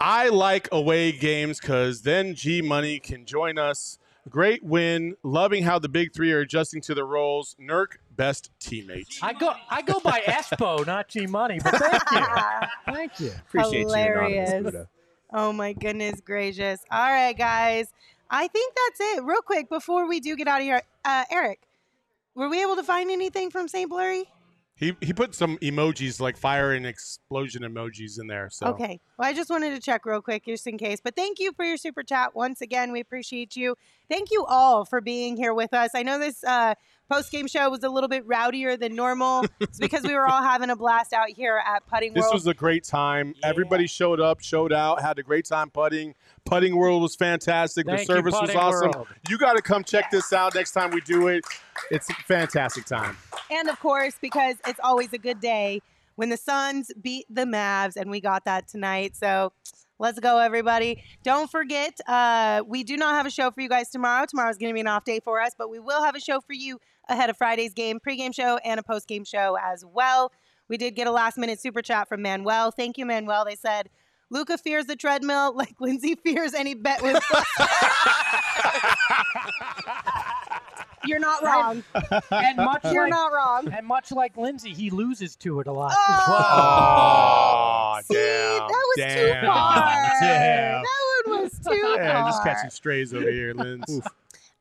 I 0.00 0.28
like 0.28 0.68
away 0.72 1.12
games 1.12 1.60
because 1.60 2.02
then 2.02 2.34
G 2.34 2.60
Money 2.62 2.98
can 2.98 3.24
join 3.24 3.58
us. 3.58 3.98
Great 4.28 4.62
win. 4.62 5.16
Loving 5.22 5.62
how 5.64 5.78
the 5.78 5.88
big 5.88 6.12
three 6.14 6.32
are 6.32 6.40
adjusting 6.40 6.80
to 6.82 6.94
the 6.94 7.04
roles. 7.04 7.56
Nurk, 7.60 7.98
best 8.16 8.50
teammate. 8.58 9.18
I 9.22 9.32
go 9.32 9.54
I 9.70 9.82
go 9.82 10.00
by 10.00 10.20
Espo, 10.26 10.86
not 10.86 11.08
G 11.08 11.26
Money, 11.26 11.58
but 11.62 11.74
thank 11.76 12.02
you. 12.10 12.66
Thank 12.92 13.20
you. 13.20 13.32
Appreciate 13.48 13.80
Hilarious. 13.82 14.30
you, 14.30 14.40
Anonymous 14.40 14.72
Buddha. 14.72 14.88
Oh 15.32 15.52
my 15.52 15.72
goodness 15.72 16.20
gracious. 16.20 16.80
All 16.90 17.10
right, 17.10 17.36
guys. 17.36 17.92
I 18.30 18.48
think 18.48 18.74
that's 18.74 19.00
it. 19.16 19.24
Real 19.24 19.42
quick 19.42 19.68
before 19.68 20.08
we 20.08 20.20
do 20.20 20.36
get 20.36 20.48
out 20.48 20.60
of 20.60 20.64
here, 20.64 20.82
uh, 21.04 21.24
Eric, 21.30 21.60
were 22.34 22.48
we 22.48 22.62
able 22.62 22.76
to 22.76 22.82
find 22.82 23.10
anything 23.10 23.50
from 23.50 23.68
St. 23.68 23.88
Blurry? 23.88 24.24
He, 24.76 24.96
he 25.00 25.12
put 25.12 25.36
some 25.36 25.56
emojis 25.58 26.20
like 26.20 26.36
fire 26.36 26.72
and 26.72 26.84
explosion 26.84 27.62
emojis 27.62 28.20
in 28.20 28.26
there. 28.26 28.50
So 28.50 28.66
Okay. 28.66 29.00
Well, 29.16 29.28
I 29.28 29.32
just 29.32 29.48
wanted 29.48 29.74
to 29.74 29.80
check 29.80 30.04
real 30.04 30.20
quick 30.20 30.46
just 30.46 30.66
in 30.66 30.78
case. 30.78 30.98
But 31.02 31.14
thank 31.14 31.38
you 31.38 31.52
for 31.52 31.64
your 31.64 31.76
super 31.76 32.02
chat 32.02 32.34
once 32.34 32.60
again. 32.60 32.90
We 32.90 32.98
appreciate 32.98 33.54
you. 33.54 33.76
Thank 34.10 34.32
you 34.32 34.44
all 34.44 34.84
for 34.84 35.00
being 35.00 35.36
here 35.36 35.54
with 35.54 35.72
us. 35.72 35.90
I 35.94 36.02
know 36.02 36.18
this 36.18 36.42
uh, 36.42 36.74
post 37.10 37.30
game 37.30 37.46
show 37.46 37.70
was 37.70 37.82
a 37.82 37.88
little 37.88 38.08
bit 38.08 38.26
rowdier 38.26 38.78
than 38.78 38.94
normal. 38.94 39.44
it's 39.60 39.78
because 39.78 40.02
we 40.02 40.14
were 40.14 40.26
all 40.26 40.42
having 40.42 40.70
a 40.70 40.76
blast 40.76 41.12
out 41.12 41.28
here 41.28 41.60
at 41.64 41.86
Putting 41.86 42.14
This 42.14 42.30
was 42.32 42.46
a 42.46 42.54
great 42.54 42.84
time. 42.84 43.34
Everybody 43.42 43.86
showed 43.86 44.20
up, 44.20 44.40
showed 44.40 44.72
out, 44.72 45.00
had 45.00 45.18
a 45.18 45.22
great 45.22 45.44
time 45.44 45.70
putting. 45.70 46.14
Putting 46.44 46.76
World 46.76 47.02
was 47.02 47.16
fantastic. 47.16 47.86
Thank 47.86 47.98
the 47.98 48.02
you, 48.02 48.06
service 48.06 48.34
was 48.40 48.54
awesome. 48.54 48.90
World. 48.92 49.08
You 49.28 49.38
got 49.38 49.56
to 49.56 49.62
come 49.62 49.84
check 49.84 50.10
this 50.10 50.32
out 50.32 50.54
next 50.54 50.72
time 50.72 50.90
we 50.90 51.00
do 51.02 51.28
it. 51.28 51.44
It's 51.90 52.08
a 52.10 52.14
fantastic 52.14 52.84
time. 52.84 53.16
and 53.50 53.68
of 53.68 53.78
course, 53.80 54.14
because 54.20 54.56
it's 54.66 54.80
always 54.82 55.12
a 55.12 55.18
good 55.18 55.40
day 55.40 55.80
when 56.16 56.28
the 56.28 56.36
Suns 56.36 56.90
beat 57.00 57.26
the 57.28 57.44
Mavs, 57.44 57.96
and 57.96 58.10
we 58.10 58.20
got 58.20 58.44
that 58.44 58.68
tonight. 58.68 59.16
So 59.16 59.52
let's 59.98 60.20
go, 60.20 60.38
everybody. 60.38 61.02
Don't 61.22 61.50
forget, 61.50 61.98
uh, 62.06 62.62
we 62.66 62.84
do 62.84 62.96
not 62.96 63.14
have 63.14 63.26
a 63.26 63.30
show 63.30 63.50
for 63.50 63.60
you 63.60 63.68
guys 63.68 63.90
tomorrow. 63.90 64.26
Tomorrow 64.26 64.50
is 64.50 64.58
going 64.58 64.70
to 64.70 64.74
be 64.74 64.80
an 64.80 64.86
off 64.86 65.04
day 65.04 65.20
for 65.20 65.40
us, 65.40 65.52
but 65.56 65.70
we 65.70 65.78
will 65.78 66.02
have 66.02 66.14
a 66.14 66.20
show 66.20 66.40
for 66.40 66.52
you 66.52 66.78
ahead 67.08 67.30
of 67.30 67.36
Friday's 67.36 67.74
game, 67.74 68.00
pregame 68.00 68.34
show, 68.34 68.56
and 68.64 68.80
a 68.80 68.82
postgame 68.82 69.26
show 69.26 69.56
as 69.62 69.84
well. 69.84 70.32
We 70.68 70.76
did 70.76 70.94
get 70.96 71.06
a 71.06 71.12
last 71.12 71.38
minute 71.38 71.60
super 71.60 71.82
chat 71.82 72.08
from 72.08 72.22
Manuel. 72.22 72.70
Thank 72.70 72.98
you, 72.98 73.06
Manuel. 73.06 73.44
They 73.44 73.56
said, 73.56 73.88
Luka 74.30 74.56
fears 74.58 74.86
the 74.86 74.96
treadmill 74.96 75.52
like 75.56 75.74
Lindsay 75.80 76.14
fears 76.14 76.54
any 76.54 76.74
bet 76.74 77.02
with. 77.02 77.22
You're 81.06 81.18
not 81.18 81.42
wrong. 81.44 81.84
and 82.30 82.56
much 82.56 82.82
You're 82.84 83.02
like 83.02 83.10
not 83.10 83.30
wrong. 83.30 83.70
and 83.70 83.86
much 83.86 84.10
like 84.10 84.38
Lindsay, 84.38 84.72
he 84.72 84.88
loses 84.88 85.36
to 85.36 85.60
it 85.60 85.66
a 85.66 85.72
lot. 85.72 85.92
Oh, 85.98 87.98
See, 88.04 88.14
damn. 88.14 88.58
that 88.58 88.68
was 88.68 88.96
damn, 88.96 89.40
too 89.42 89.46
far. 89.46 89.74
Damn. 90.22 90.82
That 90.82 91.22
one 91.26 91.42
was 91.42 91.52
too 91.58 91.74
Yeah, 91.98 92.22
far. 92.22 92.30
just 92.30 92.42
catching 92.42 92.70
strays 92.70 93.12
over 93.12 93.30
here, 93.30 93.52
Linz. 93.52 94.00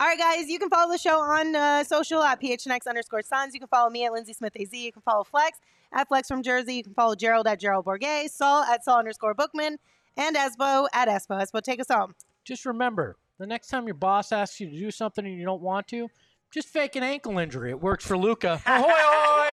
All 0.03 0.09
right, 0.09 0.19
guys, 0.19 0.49
you 0.49 0.59
can 0.59 0.69
follow 0.69 0.91
the 0.91 0.97
show 0.97 1.21
on 1.21 1.55
uh, 1.55 1.81
social 1.85 2.21
at 2.21 2.41
PHNX 2.41 2.87
underscore 2.87 3.21
Suns. 3.21 3.53
You 3.53 3.61
can 3.61 3.69
follow 3.69 3.89
me 3.89 4.03
at 4.03 4.11
Lindsay 4.11 4.33
Smith 4.33 4.51
AZ. 4.59 4.73
You 4.73 4.91
can 4.91 5.01
follow 5.01 5.23
Flex 5.23 5.59
at 5.93 6.09
Flex 6.09 6.27
from 6.27 6.43
Jersey. 6.43 6.75
You 6.75 6.83
can 6.83 6.93
follow 6.93 7.15
Gerald 7.15 7.47
at 7.47 7.57
Gerald 7.57 7.85
Bourguet, 7.85 8.29
Saul 8.29 8.63
at 8.63 8.83
Saul 8.83 8.99
underscore 8.99 9.33
Bookman, 9.33 9.77
and 10.17 10.35
Espo 10.35 10.87
at 10.91 11.07
Espo. 11.07 11.41
Espo, 11.41 11.61
take 11.61 11.79
us 11.79 11.87
home. 11.89 12.15
Just 12.43 12.65
remember, 12.65 13.15
the 13.39 13.47
next 13.47 13.67
time 13.67 13.87
your 13.87 13.93
boss 13.93 14.33
asks 14.33 14.59
you 14.59 14.69
to 14.69 14.77
do 14.77 14.91
something 14.91 15.25
and 15.25 15.37
you 15.39 15.45
don't 15.45 15.61
want 15.61 15.87
to, 15.87 16.09
just 16.51 16.67
fake 16.67 16.97
an 16.97 17.03
ankle 17.03 17.37
injury. 17.37 17.69
It 17.69 17.79
works 17.79 18.05
for 18.05 18.17
Luka. 18.17 18.61
Ahoy, 18.65 18.89
ahoy! 18.89 19.52